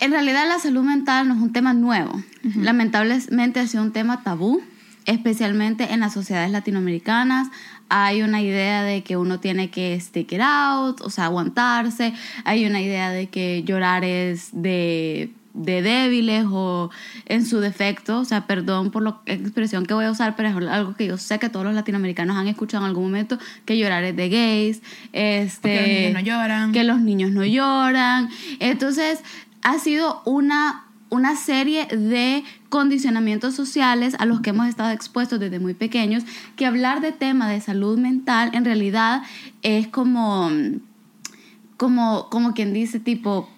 en 0.00 0.10
realidad 0.10 0.46
la 0.48 0.58
salud 0.58 0.82
mental 0.82 1.28
no 1.28 1.34
es 1.34 1.40
un 1.40 1.52
tema 1.52 1.72
nuevo. 1.72 2.22
Lamentablemente 2.42 3.60
ha 3.60 3.66
sido 3.66 3.82
un 3.82 3.92
tema 3.92 4.22
tabú, 4.22 4.62
especialmente 5.04 5.92
en 5.92 6.00
las 6.00 6.12
sociedades 6.12 6.50
latinoamericanas. 6.50 7.48
Hay 7.88 8.22
una 8.22 8.42
idea 8.42 8.82
de 8.82 9.02
que 9.02 9.16
uno 9.16 9.40
tiene 9.40 9.70
que 9.70 9.98
stick 10.00 10.32
it 10.32 10.40
out, 10.42 11.00
o 11.00 11.10
sea, 11.10 11.26
aguantarse. 11.26 12.12
Hay 12.44 12.66
una 12.66 12.80
idea 12.80 13.10
de 13.10 13.28
que 13.28 13.62
llorar 13.62 14.04
es 14.04 14.50
de, 14.52 15.30
de 15.56 15.82
débiles 15.82 16.44
o 16.50 16.90
en 17.24 17.44
su 17.46 17.60
defecto. 17.60 18.20
O 18.20 18.24
sea, 18.24 18.46
perdón 18.46 18.90
por 18.90 19.02
la 19.02 19.20
expresión 19.26 19.86
que 19.86 19.94
voy 19.94 20.04
a 20.04 20.10
usar, 20.10 20.36
pero 20.36 20.48
es 20.48 20.68
algo 20.68 20.94
que 20.94 21.06
yo 21.06 21.18
sé 21.18 21.38
que 21.38 21.48
todos 21.48 21.64
los 21.64 21.74
latinoamericanos 21.74 22.36
han 22.36 22.46
escuchado 22.46 22.84
en 22.84 22.88
algún 22.88 23.04
momento, 23.04 23.38
que 23.64 23.78
llorar 23.78 24.04
es 24.04 24.14
de 24.14 24.28
gays. 24.28 24.82
Este, 25.12 25.68
Que 25.68 25.80
los 25.80 25.88
niños 25.88 26.12
no 26.12 26.20
lloran. 26.20 26.72
que 26.72 26.84
los 26.84 27.00
niños 27.00 27.30
no 27.32 27.44
lloran. 27.44 28.28
Entonces, 28.60 29.20
ha 29.62 29.78
sido 29.78 30.22
una, 30.24 30.84
una 31.08 31.34
serie 31.36 31.86
de 31.86 32.44
condicionamientos 32.68 33.54
sociales 33.54 34.14
a 34.18 34.26
los 34.26 34.40
que 34.40 34.50
hemos 34.50 34.68
estado 34.68 34.90
expuestos 34.90 35.40
desde 35.40 35.58
muy 35.58 35.74
pequeños, 35.74 36.24
que 36.56 36.66
hablar 36.66 37.00
de 37.00 37.12
tema 37.12 37.48
de 37.48 37.60
salud 37.60 37.98
mental 37.98 38.50
en 38.52 38.64
realidad 38.64 39.22
es 39.62 39.88
como, 39.88 40.50
como, 41.76 42.28
como 42.30 42.52
quien 42.52 42.72
dice 42.72 43.00
tipo 43.00 43.48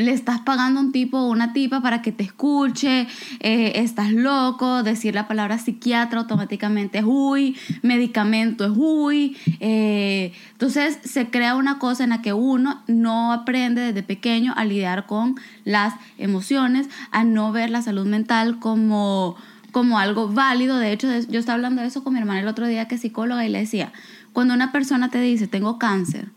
le 0.00 0.12
estás 0.12 0.40
pagando 0.40 0.80
a 0.80 0.82
un 0.82 0.92
tipo 0.92 1.18
o 1.18 1.30
una 1.30 1.52
tipa 1.52 1.80
para 1.80 2.02
que 2.02 2.12
te 2.12 2.24
escuche, 2.24 3.06
eh, 3.40 3.72
estás 3.76 4.12
loco, 4.12 4.82
decir 4.82 5.14
la 5.14 5.28
palabra 5.28 5.58
psiquiatra 5.58 6.20
automáticamente 6.20 6.98
es 6.98 7.04
uy, 7.06 7.56
medicamento 7.82 8.64
es 8.64 8.72
uy. 8.74 9.36
eh, 9.60 10.32
entonces 10.52 10.98
se 11.04 11.30
crea 11.30 11.56
una 11.56 11.78
cosa 11.78 12.04
en 12.04 12.10
la 12.10 12.22
que 12.22 12.32
uno 12.32 12.82
no 12.86 13.32
aprende 13.32 13.80
desde 13.80 14.02
pequeño 14.02 14.52
a 14.56 14.64
lidiar 14.64 15.06
con 15.06 15.36
las 15.64 15.94
emociones, 16.18 16.88
a 17.10 17.24
no 17.24 17.52
ver 17.52 17.70
la 17.70 17.82
salud 17.82 18.06
mental 18.06 18.58
como, 18.58 19.36
como 19.72 19.98
algo 19.98 20.28
válido. 20.28 20.78
De 20.78 20.92
hecho, 20.92 21.08
yo 21.28 21.40
estaba 21.40 21.56
hablando 21.56 21.82
de 21.82 21.88
eso 21.88 22.04
con 22.04 22.14
mi 22.14 22.20
hermana 22.20 22.40
el 22.40 22.48
otro 22.48 22.66
día 22.66 22.88
que 22.88 22.96
es 22.96 23.00
psicóloga 23.00 23.44
y 23.46 23.48
le 23.48 23.60
decía, 23.60 23.92
cuando 24.32 24.54
una 24.54 24.72
persona 24.72 25.10
te 25.10 25.20
dice 25.20 25.46
tengo 25.46 25.78
cáncer, 25.78 26.30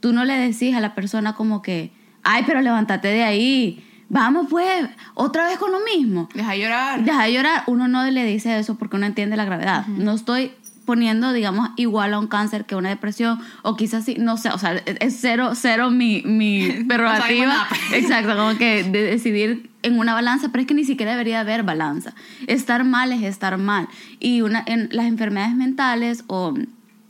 tú 0.00 0.12
no 0.12 0.24
le 0.24 0.34
decís 0.34 0.74
a 0.74 0.80
la 0.80 0.94
persona 0.94 1.34
como 1.34 1.62
que, 1.62 1.92
ay, 2.26 2.44
pero 2.46 2.60
levántate 2.60 3.08
de 3.08 3.24
ahí, 3.24 3.84
vamos 4.08 4.46
pues, 4.50 4.88
otra 5.14 5.46
vez 5.48 5.58
con 5.58 5.72
lo 5.72 5.78
mismo. 5.80 6.28
Deja 6.34 6.52
de 6.52 6.60
llorar. 6.60 7.04
Deja 7.04 7.24
de 7.24 7.32
llorar, 7.32 7.62
uno 7.66 7.88
no 7.88 8.04
le 8.04 8.24
dice 8.24 8.58
eso 8.58 8.76
porque 8.76 8.96
uno 8.96 9.06
entiende 9.06 9.36
la 9.36 9.44
gravedad. 9.44 9.86
No 9.86 10.12
estoy 10.12 10.52
poniendo, 10.84 11.32
digamos, 11.32 11.70
igual 11.76 12.14
a 12.14 12.18
un 12.20 12.28
cáncer 12.28 12.64
que 12.64 12.76
una 12.76 12.90
depresión, 12.90 13.40
o 13.62 13.74
quizás 13.76 14.04
sí, 14.04 14.14
no 14.20 14.36
sé, 14.36 14.50
o 14.50 14.58
sea, 14.58 14.74
es- 14.74 15.16
cero, 15.20 15.50
cero 15.56 15.90
mi, 15.90 16.22
mi 16.22 16.68
prerrogativa. 16.88 17.66
Exacto, 17.92 18.36
como 18.36 18.56
que 18.56 18.84
de 18.84 19.02
decidir 19.02 19.68
en 19.82 19.98
una 19.98 20.14
balanza, 20.14 20.50
pero 20.52 20.60
es 20.62 20.68
que 20.68 20.74
ni 20.74 20.84
siquiera 20.84 21.10
debería 21.12 21.40
haber 21.40 21.64
balanza. 21.64 22.14
Estar 22.46 22.84
mal 22.84 23.10
es 23.12 23.22
estar 23.24 23.58
mal. 23.58 23.88
Y 24.20 24.42
una, 24.42 24.62
en 24.66 24.88
las 24.92 25.06
enfermedades 25.06 25.56
mentales 25.56 26.22
o, 26.28 26.54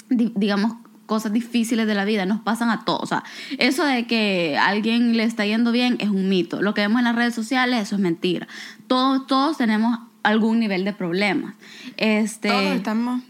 di- 0.08 0.32
digamos, 0.34 0.72
cosas 1.06 1.32
difíciles 1.32 1.86
de 1.86 1.94
la 1.94 2.04
vida 2.04 2.26
nos 2.26 2.40
pasan 2.40 2.70
a 2.70 2.84
todos. 2.84 3.02
O 3.02 3.06
sea, 3.06 3.24
eso 3.58 3.84
de 3.84 4.06
que 4.06 4.56
a 4.58 4.66
alguien 4.66 5.16
le 5.16 5.22
está 5.24 5.46
yendo 5.46 5.72
bien 5.72 5.96
es 6.00 6.10
un 6.10 6.28
mito. 6.28 6.60
Lo 6.60 6.74
que 6.74 6.82
vemos 6.82 6.98
en 6.98 7.04
las 7.04 7.16
redes 7.16 7.34
sociales, 7.34 7.82
eso 7.82 7.96
es 7.96 8.02
mentira. 8.02 8.46
Todos, 8.86 9.26
todos 9.26 9.56
tenemos 9.56 9.98
algún 10.22 10.58
nivel 10.58 10.84
de 10.84 10.92
problemas. 10.92 11.54
Este, 11.96 12.48
Todos 12.48 12.76
estamos 12.76 13.22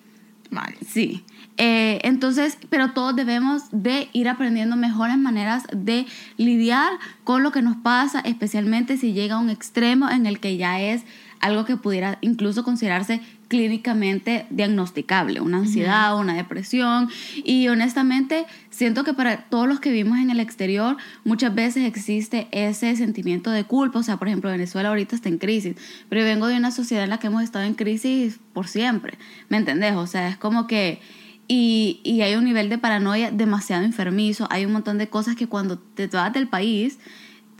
mal. 0.50 0.74
Sí. 0.86 1.24
Eh, 1.58 2.00
entonces, 2.02 2.58
pero 2.68 2.92
todos 2.92 3.16
debemos 3.16 3.62
de 3.70 4.08
ir 4.12 4.28
aprendiendo 4.28 4.76
mejores 4.76 5.16
maneras 5.16 5.64
de 5.72 6.06
lidiar 6.36 6.92
con 7.24 7.42
lo 7.42 7.50
que 7.50 7.62
nos 7.62 7.76
pasa, 7.76 8.20
especialmente 8.20 8.96
si 8.96 9.12
llega 9.12 9.36
a 9.36 9.38
un 9.38 9.48
extremo 9.48 10.10
en 10.10 10.26
el 10.26 10.38
que 10.38 10.56
ya 10.56 10.80
es 10.80 11.04
algo 11.40 11.64
que 11.64 11.76
pudiera 11.76 12.18
incluso 12.20 12.64
considerarse 12.64 13.20
clínicamente 13.48 14.46
diagnosticable, 14.50 15.40
una 15.40 15.58
ansiedad, 15.58 16.18
una 16.18 16.34
depresión. 16.34 17.08
Y 17.44 17.68
honestamente, 17.68 18.46
siento 18.70 19.04
que 19.04 19.14
para 19.14 19.42
todos 19.48 19.68
los 19.68 19.80
que 19.80 19.90
vivimos 19.90 20.18
en 20.18 20.30
el 20.30 20.40
exterior, 20.40 20.96
muchas 21.24 21.54
veces 21.54 21.84
existe 21.84 22.48
ese 22.50 22.96
sentimiento 22.96 23.50
de 23.50 23.64
culpa. 23.64 24.00
O 24.00 24.02
sea, 24.02 24.16
por 24.16 24.28
ejemplo, 24.28 24.50
Venezuela 24.50 24.88
ahorita 24.88 25.14
está 25.14 25.28
en 25.28 25.38
crisis, 25.38 25.76
pero 26.08 26.22
yo 26.22 26.26
vengo 26.26 26.46
de 26.46 26.56
una 26.56 26.70
sociedad 26.70 27.04
en 27.04 27.10
la 27.10 27.18
que 27.18 27.28
hemos 27.28 27.42
estado 27.42 27.64
en 27.64 27.74
crisis 27.74 28.40
por 28.52 28.68
siempre. 28.68 29.18
¿Me 29.48 29.56
entendés? 29.56 29.94
O 29.94 30.06
sea, 30.06 30.28
es 30.28 30.36
como 30.36 30.66
que... 30.66 31.00
Y, 31.48 32.00
y 32.02 32.22
hay 32.22 32.34
un 32.34 32.44
nivel 32.44 32.68
de 32.68 32.76
paranoia 32.76 33.30
demasiado 33.30 33.84
enfermizo. 33.84 34.48
Hay 34.50 34.64
un 34.64 34.72
montón 34.72 34.98
de 34.98 35.08
cosas 35.08 35.36
que 35.36 35.46
cuando 35.46 35.78
te 35.78 36.08
vas 36.08 36.32
del 36.32 36.48
país, 36.48 36.98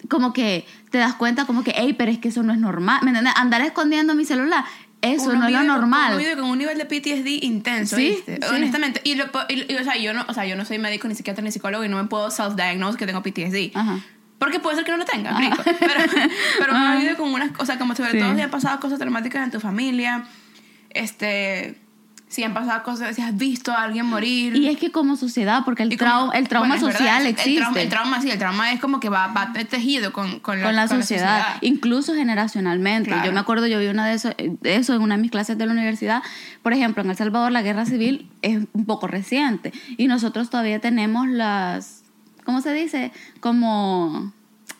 como 0.09 0.33
que 0.33 0.67
te 0.91 0.99
das 0.99 1.15
cuenta 1.15 1.45
como 1.47 1.65
que, 1.65 1.73
hey, 1.77 1.95
pero 1.97 2.11
es 2.11 2.19
que 2.19 2.29
eso 2.29 2.43
no 2.43 2.53
es 2.53 2.59
normal. 2.59 3.01
¿Me 3.03 3.11
entiendes? 3.11 3.35
Andar 3.37 3.61
escondiendo 3.63 4.15
mi 4.15 4.25
celular, 4.25 4.65
eso 5.03 5.31
Uno 5.31 5.41
no 5.41 5.47
es 5.47 5.53
lo 5.53 5.63
normal. 5.65 6.09
Uno 6.15 6.19
vive 6.19 6.37
con 6.37 6.45
un 6.51 6.59
nivel 6.59 6.79
de 6.79 6.85
PTSD 6.87 7.45
intenso, 7.45 7.97
Sí, 7.97 8.09
¿viste? 8.11 8.37
sí. 8.43 8.55
Honestamente. 8.55 9.01
Y, 9.05 9.15
lo 9.15 9.25
y- 9.49 9.73
y, 9.73 9.77
o, 9.77 9.85
sea, 9.85 9.97
yo 9.97 10.13
no, 10.15 10.25
o 10.29 10.35
sea, 10.35 10.47
yo 10.47 10.57
no 10.57 10.65
soy 10.65 10.79
médico, 10.79 11.07
ni 11.09 11.15
psiquiatra, 11.15 11.43
ni 11.45 11.51
psicólogo 11.53 11.85
y 11.85 11.89
no 11.89 11.97
me 12.03 12.09
puedo 12.09 12.31
self-diagnose 12.31 12.97
que 12.99 13.07
tengo 13.07 13.23
PTSD. 13.23 13.73
Ajá. 13.77 13.99
Porque 14.39 14.61
puede 14.61 14.77
ser 14.77 14.85
que 14.85 14.91
no 14.93 14.99
lo 14.99 15.05
tenga, 15.07 15.31
explico. 15.31 15.63
Pero, 15.65 15.95
pero 16.59 16.73
uno 16.75 16.85
Ajá. 16.87 16.97
vive 16.97 17.15
con 17.17 17.33
unas 17.33 17.53
cosas, 17.53 17.79
como 17.79 17.95
sobre 17.95 18.13
Sí. 18.13 18.19
todo 18.19 18.35
si 18.35 18.41
han 18.43 18.51
pasado 18.51 18.79
cosas 18.81 18.99
traumáticas 18.99 19.43
en 19.45 19.51
tu 19.51 19.61
familia, 19.61 20.25
este, 20.91 21.79
si 22.29 22.43
han 22.43 22.53
pasado 22.55 22.83
cosas, 22.83 23.15
si 23.15 23.23
has 23.23 23.37
visto 23.37 23.71
a 23.73 23.83
alguien 23.85 24.05
morir. 24.07 24.57
Y 24.57 24.67
es 24.69 24.79
que 24.79 24.91
como 24.91 25.17
sociedad, 25.17 25.63
porque 25.65 25.85
el, 25.85 25.97
como- 25.97 26.11
trau- 26.11 26.31
el 26.35 26.49
trauma 26.49 26.69
bueno, 26.77 26.89
es 26.89 26.95
social 26.95 27.23
verdad, 27.23 27.27
existe. 27.31 27.51
El 27.53 27.59
trauma, 27.63 27.81
el 27.83 27.89
trauma, 27.89 28.21
sí, 28.23 28.31
el 28.31 28.39
trauma 28.39 28.73
es 28.73 28.81
como 28.81 28.99
que 29.01 29.09
va, 29.09 29.29
va 29.29 29.53
tejido 29.53 30.13
con, 30.13 30.41
con, 30.41 30.59
la, 30.61 30.67
con 30.67 30.75
la 30.77 30.89
con 30.89 31.01
sociedad, 31.01 31.57
incluso 31.61 32.15
generacionalmente. 32.15 33.11
Claro. 33.11 33.27
Yo 33.27 33.33
me 33.33 33.39
acuerdo, 33.41 33.67
yo 33.69 33.79
vi 33.79 33.87
una 33.87 34.07
de 34.07 34.15
eso, 34.15 34.31
de 34.37 34.77
eso 34.77 34.95
en 34.95 35.03
una 35.03 35.17
de 35.17 35.23
mis 35.23 35.31
clases 35.31 35.57
de 35.57 35.67
la 35.67 35.73
universidad. 35.73 36.23
Por 36.63 36.73
ejemplo, 36.73 37.03
en 37.03 37.11
El 37.11 37.17
Salvador 37.17 37.53
la 37.53 37.63
guerra 37.63 37.87
civil 37.87 38.29
es 38.43 38.65
un 38.73 38.85
poco 38.87 39.07
reciente 39.07 39.73
y 39.97 40.09
nosotros 40.09 40.51
todavía 40.51 40.81
tenemos 40.81 41.29
las, 41.29 42.03
¿cómo 42.45 42.61
se 42.61 42.73
dice? 42.73 43.13
Como, 43.41 44.33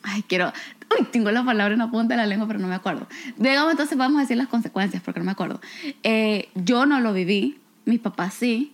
ay, 0.03 0.23
quiero, 0.27 0.51
uy, 0.99 1.05
tengo 1.11 1.31
la 1.31 1.43
palabra 1.43 1.73
en 1.73 1.79
la 1.79 1.89
punta 1.91 2.13
de 2.15 2.17
la 2.21 2.25
lengua, 2.27 2.47
pero 2.47 2.59
no 2.59 2.67
me 2.67 2.75
acuerdo. 2.75 3.07
Digamos, 3.37 3.71
entonces 3.71 3.97
vamos 3.97 4.17
a 4.17 4.21
decir 4.21 4.37
las 4.37 4.47
consecuencias 4.47 5.01
porque 5.03 5.19
no 5.19 5.25
me 5.25 5.31
acuerdo. 5.31 5.59
Eh, 6.03 6.49
yo 6.55 6.85
no 6.85 6.99
lo 7.01 7.13
viví, 7.13 7.57
mis 7.85 7.99
papás 7.99 8.33
sí. 8.33 8.73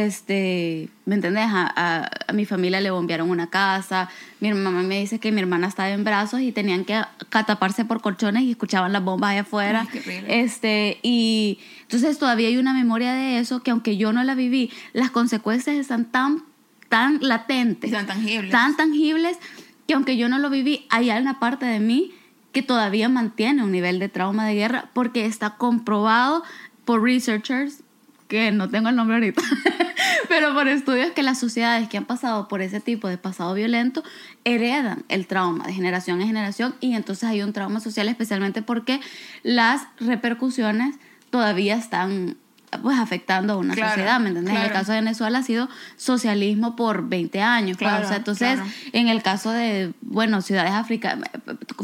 Este, 0.00 0.88
¿me 1.04 1.14
entendés? 1.14 1.46
A, 1.46 1.72
a- 1.74 2.10
a 2.28 2.32
mi 2.32 2.44
familia 2.44 2.80
le 2.80 2.90
bombearon 2.90 3.30
una 3.30 3.46
casa. 3.48 4.08
Mi 4.40 4.52
mamá 4.52 4.82
me 4.82 4.98
dice 5.00 5.18
que 5.18 5.32
mi 5.32 5.40
hermana 5.40 5.68
estaba 5.68 5.88
en 5.90 6.04
brazos 6.04 6.40
y 6.40 6.52
tenían 6.52 6.84
que 6.84 7.00
cataparse 7.28 7.84
por 7.84 8.00
colchones 8.00 8.42
y 8.42 8.50
escuchaban 8.50 8.92
las 8.92 9.02
bombas 9.04 9.30
allá 9.30 9.40
afuera. 9.42 9.86
Ay. 9.92 10.24
Este, 10.28 10.98
y 11.02 11.60
entonces 11.82 12.18
todavía 12.18 12.48
hay 12.48 12.56
una 12.58 12.74
memoria 12.74 13.12
de 13.14 13.38
eso 13.38 13.62
que 13.62 13.70
aunque 13.70 13.96
yo 13.96 14.12
no 14.12 14.22
la 14.24 14.34
viví, 14.34 14.70
las 14.92 15.10
consecuencias 15.10 15.76
están 15.76 16.04
tan, 16.06 16.42
tan 16.88 17.18
latentes, 17.22 17.90
tan 17.92 18.06
tangibles. 18.06 18.50
tan 18.50 18.76
tangibles, 18.76 19.38
que 19.86 19.94
aunque 19.94 20.16
yo 20.16 20.28
no 20.28 20.38
lo 20.38 20.50
viví, 20.50 20.86
hay 20.90 21.10
una 21.10 21.38
parte 21.38 21.66
de 21.66 21.80
mí 21.80 22.12
que 22.52 22.62
todavía 22.62 23.08
mantiene 23.08 23.62
un 23.62 23.70
nivel 23.70 23.98
de 23.98 24.08
trauma 24.08 24.46
de 24.46 24.54
guerra 24.54 24.90
porque 24.92 25.26
está 25.26 25.56
comprobado 25.56 26.42
por 26.84 27.02
researchers, 27.02 27.82
que 28.28 28.50
no 28.50 28.68
tengo 28.68 28.88
el 28.88 28.96
nombre 28.96 29.16
ahorita, 29.16 29.42
pero 30.28 30.54
por 30.54 30.66
estudios 30.66 31.10
que 31.12 31.22
las 31.22 31.38
sociedades 31.38 31.88
que 31.88 31.98
han 31.98 32.06
pasado 32.06 32.48
por 32.48 32.62
ese 32.62 32.80
tipo 32.80 33.08
de 33.08 33.18
pasado 33.18 33.54
violento 33.54 34.02
heredan 34.44 35.04
el 35.08 35.26
trauma 35.26 35.66
de 35.66 35.74
generación 35.74 36.20
en 36.20 36.28
generación 36.28 36.74
y 36.80 36.94
entonces 36.94 37.24
hay 37.24 37.42
un 37.42 37.52
trauma 37.52 37.80
social 37.80 38.08
especialmente 38.08 38.62
porque 38.62 39.00
las 39.42 39.86
repercusiones 40.00 40.96
todavía 41.30 41.76
están 41.76 42.36
pues 42.82 42.98
afectando 42.98 43.54
a 43.54 43.56
una 43.56 43.74
Claro, 43.74 43.90
sociedad, 43.92 44.20
¿me 44.20 44.28
entiendes? 44.28 44.54
En 44.54 44.62
el 44.62 44.70
caso 44.72 44.92
de 44.92 44.98
Venezuela 45.00 45.38
ha 45.38 45.42
sido 45.42 45.68
socialismo 45.96 46.76
por 46.76 47.08
20 47.08 47.40
años, 47.40 47.76
pues, 47.78 47.88
Claro, 47.90 48.04
o 48.04 48.08
sea, 48.08 48.16
entonces 48.18 48.58
en 48.92 49.08
el 49.08 49.22
caso 49.22 49.50
de, 49.50 49.92
bueno, 50.02 50.40
ciudades 50.42 50.72
africanas, 50.72 51.30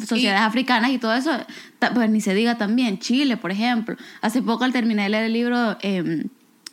sociedades 0.06 0.40
Y- 0.42 0.44
africanas 0.44 0.90
y 0.90 0.98
todo 0.98 1.14
eso, 1.14 1.30
pues 1.94 2.10
ni 2.10 2.20
se 2.20 2.34
diga 2.34 2.58
también, 2.58 2.98
Chile, 2.98 3.36
por 3.36 3.50
ejemplo. 3.50 3.96
Hace 4.20 4.42
poco 4.42 4.64
al 4.64 4.72
terminar 4.72 5.04
de 5.04 5.10
leer 5.10 5.24
el 5.24 5.32
libro 5.32 5.76
eh, 5.82 6.26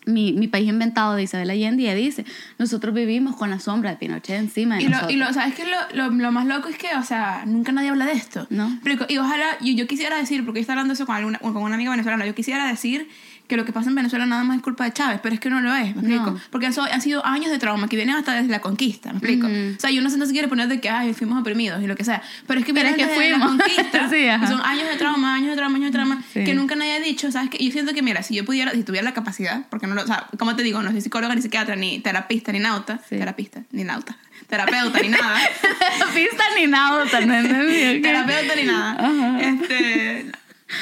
mi, 0.05 0.33
mi 0.33 0.47
país 0.47 0.67
inventado 0.67 1.13
de 1.15 1.23
Isabel 1.23 1.49
Allende, 1.51 1.93
dice, 1.93 2.25
nosotros 2.57 2.95
vivimos 2.95 3.35
con 3.35 3.49
la 3.51 3.59
sombra 3.59 3.91
de 3.91 3.97
Pinochet 3.97 4.39
encima 4.39 4.77
de 4.77 4.81
Y 4.81 4.85
lo, 4.85 4.91
nosotros. 4.91 5.13
y 5.13 5.15
lo, 5.17 5.33
¿sabes 5.33 5.53
qué? 5.53 5.65
Lo, 5.65 6.09
lo, 6.09 6.11
lo 6.11 6.31
más 6.31 6.47
loco 6.47 6.67
es 6.67 6.77
que, 6.77 6.87
o 6.97 7.03
sea, 7.03 7.43
nunca 7.45 7.71
nadie 7.71 7.89
habla 7.89 8.05
de 8.05 8.13
esto. 8.13 8.47
No. 8.49 8.69
Explico. 8.69 9.05
Y 9.07 9.17
ojalá, 9.19 9.45
yo, 9.61 9.73
yo 9.73 9.85
quisiera 9.87 10.17
decir, 10.17 10.43
porque 10.45 10.59
yo 10.59 10.61
estaba 10.61 10.79
hablando 10.81 10.93
eso 10.93 11.05
con, 11.05 11.15
alguna, 11.15 11.37
con 11.39 11.55
una 11.57 11.75
amiga 11.75 11.91
venezolana, 11.91 12.25
yo 12.25 12.33
quisiera 12.33 12.65
decir 12.67 13.07
que 13.49 13.57
lo 13.57 13.65
que 13.65 13.73
pasa 13.73 13.89
en 13.89 13.95
Venezuela 13.95 14.25
nada 14.25 14.43
más 14.45 14.57
es 14.57 14.63
culpa 14.63 14.85
de 14.85 14.93
Chávez, 14.93 15.19
pero 15.21 15.33
es 15.35 15.41
que 15.41 15.49
no 15.49 15.59
lo 15.59 15.75
es, 15.75 15.95
¿me 15.95 16.01
explico? 16.01 16.31
No. 16.31 16.39
Porque 16.51 16.67
eso 16.67 16.83
han 16.83 17.01
sido 17.01 17.25
años 17.25 17.49
de 17.51 17.57
trauma 17.57 17.89
que 17.89 17.95
vienen 17.97 18.15
hasta 18.15 18.33
desde 18.33 18.47
la 18.49 18.61
conquista, 18.61 19.09
¿me 19.11 19.17
explico? 19.17 19.47
O 19.47 19.79
sea, 19.79 19.89
yo 19.89 20.01
no 20.01 20.09
sé, 20.09 20.17
no 20.17 20.25
se 20.27 20.31
quiere 20.33 20.47
poner 20.47 20.67
de 20.69 20.79
que, 20.79 20.89
ay, 20.89 21.13
fuimos 21.15 21.41
oprimidos 21.41 21.81
y 21.83 21.87
lo 21.87 21.95
que 21.95 22.03
sea, 22.05 22.21
pero 22.47 22.59
es 22.59 22.65
que 22.65 22.71
vienen 22.73 22.93
es 22.93 22.97
que 22.97 23.05
desde 23.07 23.29
la 23.31 23.37
fuimos. 23.39 23.57
conquista, 23.57 24.09
Sí, 24.11 24.27
ajá. 24.27 24.45
y 24.45 24.47
son 24.47 24.61
años 24.61 24.87
de 24.87 24.95
trauma, 24.97 25.33
años 25.33 25.49
de 25.49 25.55
trauma, 25.57 25.75
años 25.77 25.87
de 25.87 25.93
trauma, 25.97 26.23
Sí. 26.31 26.43
que 26.45 26.53
nunca 26.53 26.75
nadie 26.75 26.93
ha 26.93 26.99
dicho, 26.99 27.31
¿sabes? 27.31 27.49
Que 27.49 27.57
yo 27.63 27.71
siento 27.71 27.93
que, 27.93 28.01
mira, 28.03 28.21
si 28.23 28.35
yo 28.35 28.45
pudiera, 28.45 28.71
si 28.71 28.83
tuviera 28.83 29.03
la 29.03 29.13
capacidad, 29.15 29.65
porque 29.69 29.87
no 29.87 29.95
lo, 29.95 30.03
o 30.03 30.07
sea, 30.07 30.27
como 30.37 30.55
te 30.55 30.61
digo, 30.63 30.81
no 30.83 30.91
soy 30.91 31.01
psicóloga, 31.01 31.33
ni 31.33 31.41
psiquiatra, 31.41 31.75
ni 31.75 31.99
terapista, 31.99 32.51
ni 32.51 32.59
nauta, 32.59 32.99
Sí. 33.09 33.17
terapista, 33.17 33.63
ni 33.71 33.83
nauta, 33.83 34.15
terapeuta, 34.47 34.99
ni 35.01 35.09
nada. 35.09 35.39
pista 36.13 36.43
ni 36.55 36.67
nada, 36.67 37.05
también. 37.05 38.01
terapeuta 38.03 38.55
ni 38.55 38.63
nada. 38.63 39.39
Este, 39.41 40.31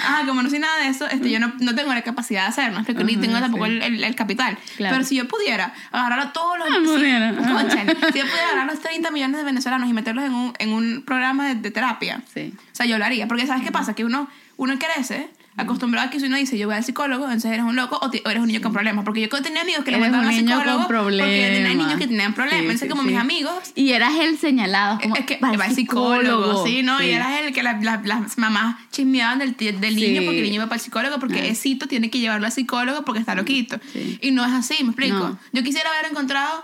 ah, 0.05 0.23
como 0.25 0.41
no 0.43 0.49
soy 0.49 0.59
nada 0.59 0.77
de 0.83 0.87
eso, 0.89 1.07
este, 1.07 1.29
yo 1.29 1.39
no, 1.39 1.53
no 1.59 1.75
tengo 1.75 1.93
la 1.93 2.01
capacidad 2.01 2.43
de 2.43 2.47
hacerlo, 2.49 2.77
explico, 2.79 3.03
ni 3.03 3.15
tengo 3.17 3.39
tampoco 3.39 3.65
sí. 3.65 3.71
el, 3.71 3.81
el- 3.83 4.03
el 4.03 4.15
capital. 4.15 4.57
Claro. 4.77 4.95
Pero 4.95 5.05
si 5.07 5.15
yo 5.15 5.27
pudiera 5.27 5.73
agarrar 5.91 6.19
a 6.19 6.33
todos 6.33 6.57
los... 6.59 6.67
Ah, 6.69 6.79
si- 6.81 6.85
pudiera. 6.87 7.31
Si 8.13 8.19
yo 8.19 8.25
pudiera 8.25 8.43
agarrar 8.47 8.69
a 8.69 8.71
los 8.73 8.79
30 8.81 9.11
millones 9.11 9.37
de 9.37 9.43
venezolanos 9.43 9.89
y 9.89 9.93
meterlos 9.93 10.25
en 10.25 10.33
un, 10.33 10.53
en 10.59 10.73
un 10.73 11.03
programa 11.05 11.47
de, 11.47 11.55
de 11.55 11.71
terapia, 11.71 12.21
Sí. 12.33 12.53
o 12.57 12.75
sea, 12.75 12.85
yo 12.85 12.97
lo 12.97 13.05
haría. 13.05 13.27
Porque 13.27 13.45
¿sabes 13.47 13.63
qué 13.63 13.71
pasa? 13.71 13.93
Que 13.93 14.05
uno, 14.05 14.29
uno 14.57 14.77
crece 14.79 15.29
acostumbrado 15.57 16.07
a 16.07 16.09
que 16.11 16.19
si 16.19 16.27
uno 16.27 16.37
dice 16.37 16.57
yo 16.57 16.67
voy 16.67 16.75
al 16.75 16.83
psicólogo, 16.83 17.25
entonces 17.25 17.51
eres 17.51 17.63
un 17.65 17.75
loco 17.75 17.97
o, 18.01 18.05
o 18.07 18.29
eres 18.29 18.41
un 18.41 18.47
niño 18.47 18.61
con 18.61 18.71
problemas. 18.73 19.03
Porque 19.03 19.21
yo 19.21 19.29
tenía 19.41 19.63
amigos 19.63 19.83
que 19.83 19.91
le 19.91 19.97
mandaban 19.97 20.27
al 20.27 20.33
psicólogo 20.35 20.77
con 20.77 20.87
porque 20.87 21.17
tenía 21.17 21.47
problemas. 21.49 21.75
niños 21.77 21.99
que 21.99 22.07
tenían 22.07 22.33
problemas. 22.33 22.59
Sí, 22.59 22.65
Entonces, 22.65 22.87
sí, 22.87 22.89
como 22.89 23.01
sí. 23.03 23.07
mis 23.09 23.17
amigos 23.17 23.53
Y 23.75 23.91
eras 23.91 24.13
el 24.19 24.37
señalado. 24.37 24.99
Como, 25.01 25.15
es 25.15 25.25
que 25.25 25.37
va 25.41 25.49
al 25.65 25.73
psicólogo, 25.75 26.65
sí, 26.65 26.83
¿no? 26.83 27.01
Y 27.03 27.09
era 27.09 27.39
el 27.39 27.53
que 27.53 27.63
la- 27.63 27.79
la- 27.81 28.01
las 28.05 28.37
mamás 28.37 28.77
chismeaban 28.91 29.39
del, 29.39 29.55
del 29.57 29.95
niño 29.95 30.21
porque 30.23 30.37
el 30.39 30.43
niño 30.43 30.55
iba 30.55 30.65
para 30.65 30.75
el 30.75 30.81
psicólogo 30.81 31.19
porque 31.19 31.39
Ah. 31.41 31.45
Esito 31.45 31.87
tiene 31.87 32.09
que 32.09 32.19
llevarlo 32.19 32.45
al 32.45 32.51
psicólogo 32.51 33.03
porque 33.03 33.19
está 33.19 33.33
loquito. 33.35 33.79
Sí. 33.93 34.19
Y 34.21 34.31
no 34.31 34.45
es 34.45 34.51
así, 34.53 34.83
¿me 34.83 34.89
explico? 34.89 35.17
No. 35.17 35.39
Yo 35.53 35.63
quisiera 35.63 35.89
haber 35.89 36.11
encontrado 36.11 36.63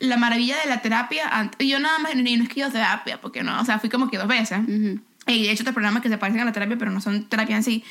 la 0.00 0.16
maravilla 0.16 0.56
de 0.62 0.68
la 0.68 0.82
terapia, 0.82 1.30
yo 1.60 1.78
nada 1.78 1.98
más, 2.00 2.14
ni 2.16 2.36
no 2.36 2.42
es 2.42 2.48
que 2.48 2.60
yo 2.60 2.70
terapia, 2.70 3.20
porque 3.20 3.42
no, 3.42 3.60
o 3.60 3.64
sea, 3.64 3.78
fui 3.78 3.88
como 3.88 4.10
que 4.10 4.18
dos 4.18 4.26
veces. 4.26 4.58
Ujú. 4.58 5.00
Y 5.26 5.46
he 5.46 5.52
hecho 5.52 5.62
otros 5.62 5.72
programas 5.74 6.02
que 6.02 6.08
se 6.10 6.18
parecen 6.18 6.42
a 6.42 6.44
la 6.44 6.52
terapia, 6.52 6.76
pero 6.76 6.90
no 6.90 7.00
son 7.00 7.24
terapia 7.28 7.56
en 7.56 7.62
sí. 7.62 7.84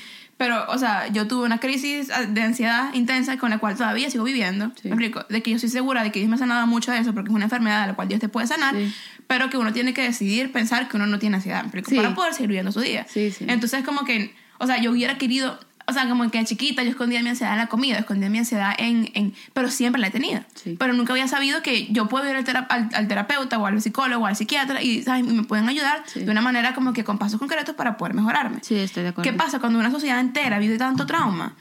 Pero, 0.44 0.66
o 0.68 0.78
sea, 0.78 1.08
yo 1.08 1.26
tuve 1.26 1.46
una 1.46 1.60
crisis 1.60 2.10
de 2.28 2.42
ansiedad 2.42 2.94
intensa 2.94 3.38
con 3.38 3.50
la 3.50 3.60
cual 3.60 3.78
todavía 3.78 4.10
sigo 4.10 4.26
viviendo. 4.26 4.74
Sí. 4.76 4.90
¿Me 4.90 4.96
explico? 4.96 5.26
De 5.30 5.42
que 5.42 5.52
yo 5.52 5.56
estoy 5.56 5.70
segura 5.70 6.04
de 6.04 6.12
que 6.12 6.20
Dios 6.20 6.28
me 6.30 6.36
ha 6.36 6.40
sanado 6.40 6.68
mucho 6.68 6.92
de 6.92 6.98
eso 7.00 7.14
porque 7.14 7.30
es 7.30 7.34
una 7.36 7.46
enfermedad 7.46 7.80
de 7.84 7.88
la 7.88 7.94
cual 7.94 8.10
Dios 8.10 8.20
te 8.20 8.28
puede 8.28 8.46
sanar, 8.48 8.76
Sí. 8.76 8.94
pero 9.26 9.50
que 9.50 9.58
uno 9.58 9.72
tiene 9.72 9.94
que 9.94 10.02
decidir 10.02 10.52
pensar 10.52 10.90
que 10.90 10.98
uno 10.98 11.08
no 11.08 11.18
tiene 11.18 11.38
ansiedad, 11.38 11.62
¿me 11.62 11.68
explico? 11.68 11.90
Sí. 11.92 11.96
Para 11.96 12.14
poder 12.14 12.34
seguir 12.34 12.50
viviendo 12.50 12.74
su 12.74 12.82
día. 12.82 13.06
Sí, 13.08 13.32
sí. 13.32 13.46
Entonces, 13.48 13.86
como 13.86 14.04
que, 14.04 14.36
o 14.58 14.68
sea, 14.68 14.82
yo 14.82 14.92
hubiera 14.92 15.18
querido, 15.18 15.58
o 15.86 15.94
sea, 15.94 16.08
como 16.08 16.30
que 16.32 16.38
de 16.40 16.46
chiquita 16.46 16.84
yo 16.84 16.90
escondía 16.90 17.22
mi 17.22 17.30
ansiedad 17.30 17.54
en 17.54 17.60
la 17.60 17.68
comida, 17.68 17.98
escondía 17.98 18.30
mi 18.30 18.38
ansiedad 18.40 18.74
en, 18.78 19.10
en 19.13 19.34
pero 19.54 19.70
siempre 19.70 20.00
la 20.02 20.08
he 20.08 20.12
tenido. 20.12 20.42
Sí. 20.56 20.75
Pero 20.80 20.94
nunca 20.94 21.13
había 21.13 21.28
sabido 21.28 21.62
que 21.62 21.88
yo 21.92 22.08
puedo 22.08 22.30
ir 22.30 22.36
al, 22.36 22.44
tera- 22.44 22.68
al, 22.70 22.90
al 22.94 23.08
terapeuta 23.08 23.58
o 23.58 23.66
al 23.66 23.82
psicólogo 23.82 24.24
o 24.24 24.28
al 24.28 24.36
psiquiatra 24.36 24.82
y, 24.82 25.04
¿sabes? 25.04 25.25
me 25.25 25.44
pueden 25.44 25.68
ayudar 25.70 26.04
Sí. 26.06 26.24
de 26.24 26.32
una 26.32 26.42
manera 26.42 26.74
como 26.74 26.94
que 26.94 27.04
con 27.04 27.18
pasos 27.18 27.40
concretos 27.40 27.75
para 27.75 27.98
poder 27.98 28.13
mejorarme. 28.13 28.60
Sí, 28.62 28.75
estoy 28.75 29.04
de 29.04 29.10
acuerdo. 29.10 29.30
¿Qué 29.32 29.38
pasa 29.38 29.60
cuando 29.60 29.80
una 29.80 29.92
sociedad 29.92 30.20
entera 30.20 30.60
vive 30.60 30.78
tanto 30.78 31.06
trauma? 31.06 31.56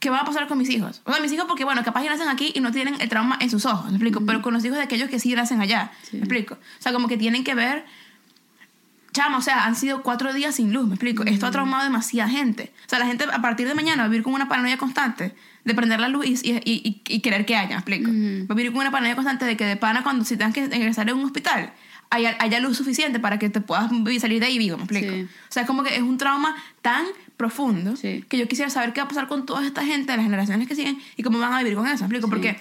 ¿Qué 0.00 0.10
va 0.10 0.20
a 0.20 0.24
pasar 0.24 0.46
con 0.46 0.58
mis 0.58 0.70
hijos? 0.70 1.00
O 1.04 1.12
sea, 1.12 1.20
mis 1.22 1.32
hijos, 1.32 1.46
porque 1.48 1.64
bueno, 1.64 1.82
capaz 1.84 2.02
ya 2.04 2.10
nacen 2.10 2.28
aquí 2.28 2.52
y 2.54 2.60
no 2.60 2.70
tienen 2.72 3.00
el 3.00 3.08
trauma 3.08 3.36
en 3.40 3.50
sus 3.50 3.64
ojos, 3.66 3.86
¿me 3.86 3.92
explico? 3.92 4.22
Pero 4.26 4.42
con 4.42 4.52
los 4.54 4.64
hijos 4.64 4.76
de 4.78 4.84
aquellos 4.84 5.08
que 5.08 5.18
sí 5.18 5.34
nacen 5.34 5.60
allá, 5.60 5.90
Sí. 6.02 6.16
¿me 6.16 6.20
explico? 6.20 6.54
O 6.54 6.82
sea, 6.82 6.92
como 6.92 7.08
que 7.08 7.16
tienen 7.16 7.44
que 7.44 7.54
ver. 7.54 7.84
Chama, 9.14 9.38
o 9.38 9.40
sea, 9.40 9.64
han 9.64 9.76
sido 9.76 10.02
cuatro 10.02 10.32
días 10.34 10.56
sin 10.56 10.72
luz, 10.72 10.86
¿me 10.86 10.94
explico? 10.96 11.22
Esto 11.24 11.46
ha 11.46 11.50
traumado 11.50 11.80
a 11.82 11.84
demasiada 11.84 12.28
gente. 12.28 12.72
O 12.84 12.88
sea, 12.90 12.98
la 12.98 13.06
gente 13.06 13.24
a 13.32 13.40
partir 13.40 13.66
de 13.66 13.74
mañana 13.74 14.02
va 14.02 14.06
a 14.06 14.08
vivir 14.08 14.22
con 14.24 14.34
una 14.34 14.48
paranoia 14.48 14.76
constante 14.76 15.34
de 15.64 15.74
prender 15.74 16.00
la 16.00 16.08
luz 16.08 16.26
y, 16.26 16.34
y, 16.42 16.60
y- 16.64 17.00
y 17.08 17.20
querer 17.20 17.46
que 17.46 17.56
haya, 17.56 17.68
¿me 17.70 17.74
explico? 17.76 18.10
Ujú. 18.10 18.46
Va 18.48 18.52
a 18.52 18.56
vivir 18.56 18.72
con 18.72 18.80
una 18.82 18.90
paranoia 18.90 19.14
constante 19.14 19.46
de 19.46 19.56
que 19.56 19.64
de 19.64 19.76
pana 19.76 20.02
cuando 20.02 20.24
si 20.26 20.36
tengas 20.36 20.52
que 20.52 20.64
ingresar 20.64 21.08
en 21.08 21.16
un 21.16 21.24
hospital 21.24 21.72
haya, 22.10 22.36
haya 22.40 22.60
luz 22.60 22.76
suficiente 22.76 23.18
para 23.20 23.38
que 23.38 23.48
te 23.48 23.60
puedas 23.60 23.88
salir 24.20 24.40
de 24.40 24.46
ahí 24.46 24.58
vivo, 24.58 24.76
¿me 24.76 24.82
explico? 24.84 25.10
Sí. 25.12 25.22
O 25.22 25.52
sea, 25.52 25.62
es 25.62 25.66
como 25.66 25.82
que 25.84 25.94
es 25.96 26.02
un 26.02 26.18
trauma 26.18 26.54
tan 26.82 27.06
profundo 27.36 27.96
Sí. 27.96 28.24
que 28.28 28.36
yo 28.36 28.46
quisiera 28.48 28.68
saber 28.70 28.92
qué 28.92 29.00
va 29.00 29.06
a 29.06 29.08
pasar 29.08 29.26
con 29.28 29.46
toda 29.46 29.64
esta 29.64 29.84
gente, 29.84 30.14
las 30.16 30.24
generaciones 30.24 30.68
que 30.68 30.74
siguen, 30.74 30.98
y 31.16 31.22
cómo 31.22 31.38
van 31.38 31.52
a 31.52 31.58
vivir 31.58 31.74
con 31.76 31.86
eso, 31.86 32.06
¿me 32.08 32.16
explico? 32.16 32.26
Sí. 32.26 32.30
Porque, 32.30 32.58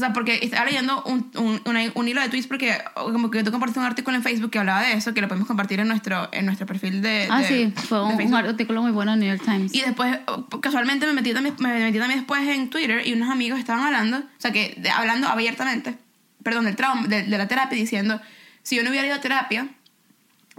o 0.00 0.04
sea, 0.06 0.12
porque 0.12 0.38
estaba 0.42 0.64
leyendo 0.64 1.02
un, 1.04 1.30
un, 1.36 1.60
una- 1.66 1.90
un 1.94 2.08
hilo 2.08 2.20
de 2.20 2.28
tweets 2.28 2.46
porque 2.46 2.76
como 2.94 3.30
que 3.30 3.42
tú 3.44 3.50
compartiste 3.50 3.80
un 3.80 3.86
artículo 3.86 4.16
en 4.16 4.22
Facebook 4.22 4.50
que 4.50 4.58
hablaba 4.58 4.82
de 4.82 4.94
eso, 4.94 5.12
que 5.14 5.20
lo 5.20 5.28
podemos 5.28 5.46
compartir 5.46 5.78
en 5.80 5.88
nuestro, 5.88 6.28
en 6.32 6.46
nuestro 6.46 6.66
perfil 6.66 7.02
de, 7.02 7.28
Ah, 7.30 7.40
de- 7.42 7.48
sí, 7.48 7.72
fue 7.86 8.02
un, 8.04 8.20
un 8.20 8.34
artículo 8.34 8.82
muy 8.82 8.90
bueno 8.90 9.12
en 9.14 9.20
New 9.20 9.28
York 9.28 9.42
Times. 9.44 9.74
Y 9.74 9.82
después, 9.82 10.18
casualmente, 10.60 11.06
me 11.06 11.12
metí, 11.12 11.32
también, 11.34 11.54
me 11.58 11.78
metí 11.80 11.98
también 11.98 12.20
después 12.20 12.42
en 12.48 12.70
Twitter 12.70 13.06
y 13.06 13.12
unos 13.12 13.30
amigos 13.30 13.58
estaban 13.58 13.84
hablando, 13.84 14.18
o 14.18 14.22
sea, 14.38 14.52
que 14.52 14.74
de- 14.78 14.90
hablando 14.90 15.28
abiertamente, 15.28 15.96
perdón, 16.42 16.64
del 16.64 16.76
trauma, 16.76 17.06
de, 17.06 17.22
de 17.24 17.38
la 17.38 17.46
terapia, 17.48 17.76
diciendo, 17.78 18.20
si 18.62 18.76
yo 18.76 18.82
no 18.82 18.90
hubiera 18.90 19.06
ido 19.06 19.16
a 19.16 19.20
terapia, 19.20 19.68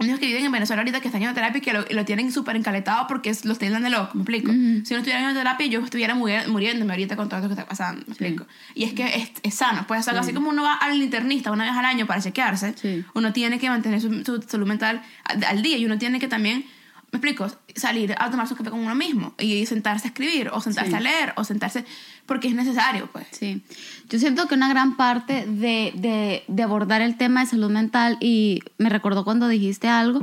unos 0.08 0.20
que 0.20 0.26
viven 0.26 0.44
en 0.44 0.52
Venezuela 0.52 0.82
ahorita 0.82 1.00
que 1.00 1.08
están 1.08 1.22
a 1.24 1.34
terapia 1.34 1.58
y 1.58 1.60
que 1.60 1.72
lo, 1.72 1.84
lo 1.90 2.04
tienen 2.04 2.30
súper 2.32 2.56
encaletado 2.56 3.06
porque 3.06 3.32
los 3.44 3.58
tienen 3.58 3.82
de 3.82 3.90
loco, 3.90 4.10
¿me 4.14 4.22
explico? 4.22 4.50
Ujú. 4.50 4.84
Si 4.84 4.94
no 4.94 4.98
estuviera 5.00 5.20
yendo 5.20 5.30
a 5.30 5.42
terapia, 5.42 5.66
yo 5.66 5.80
estuviera 5.80 6.14
muri- 6.14 6.46
muriéndome 6.48 6.92
ahorita 6.92 7.16
con 7.16 7.28
todo 7.28 7.38
esto 7.40 7.48
que 7.48 7.54
está 7.54 7.66
pasando, 7.68 8.00
¿me 8.06 8.14
Sí. 8.14 8.24
explico? 8.24 8.46
Y 8.74 8.84
es 8.84 8.92
que 8.92 9.06
es, 9.16 9.30
es 9.42 9.54
sano, 9.54 9.84
pues, 9.86 10.04
sea, 10.04 10.18
así 10.18 10.32
como 10.32 10.50
uno 10.50 10.62
va 10.62 10.74
al 10.74 11.00
internista 11.02 11.50
una 11.50 11.64
vez 11.64 11.72
al 11.76 11.84
año 11.84 12.06
para 12.06 12.20
chequearse, 12.20 12.74
Sí. 12.76 13.04
uno 13.14 13.32
tiene 13.32 13.58
que 13.58 13.68
mantener 13.68 14.00
su, 14.00 14.24
su 14.24 14.42
salud 14.42 14.66
mental 14.66 15.02
al, 15.24 15.44
al 15.44 15.62
día 15.62 15.76
y 15.76 15.84
uno 15.86 15.98
tiene 15.98 16.18
que 16.20 16.28
también, 16.28 16.64
me 17.12 17.18
explico, 17.18 17.46
salir 17.76 18.14
a 18.18 18.30
tomar 18.30 18.48
su 18.48 18.56
café 18.56 18.70
con 18.70 18.80
uno 18.80 18.94
mismo 18.94 19.34
y 19.38 19.66
sentarse 19.66 20.08
a 20.08 20.10
escribir 20.10 20.48
o 20.52 20.60
sentarse 20.62 20.90
Sí. 20.90 20.96
a 20.96 21.00
leer 21.00 21.32
o 21.36 21.44
sentarse 21.44 21.84
porque 22.24 22.48
es 22.48 22.54
necesario, 22.54 23.08
pues. 23.12 23.26
Sí, 23.32 23.62
yo 24.08 24.18
siento 24.18 24.48
que 24.48 24.54
una 24.54 24.68
gran 24.70 24.96
parte 24.96 25.44
de, 25.46 25.92
de, 25.94 26.42
de 26.48 26.62
abordar 26.62 27.02
el 27.02 27.16
tema 27.18 27.40
de 27.40 27.46
salud 27.46 27.70
mental, 27.70 28.16
y 28.20 28.62
me 28.78 28.88
recordó 28.88 29.24
cuando 29.24 29.46
dijiste 29.48 29.88
algo, 29.88 30.20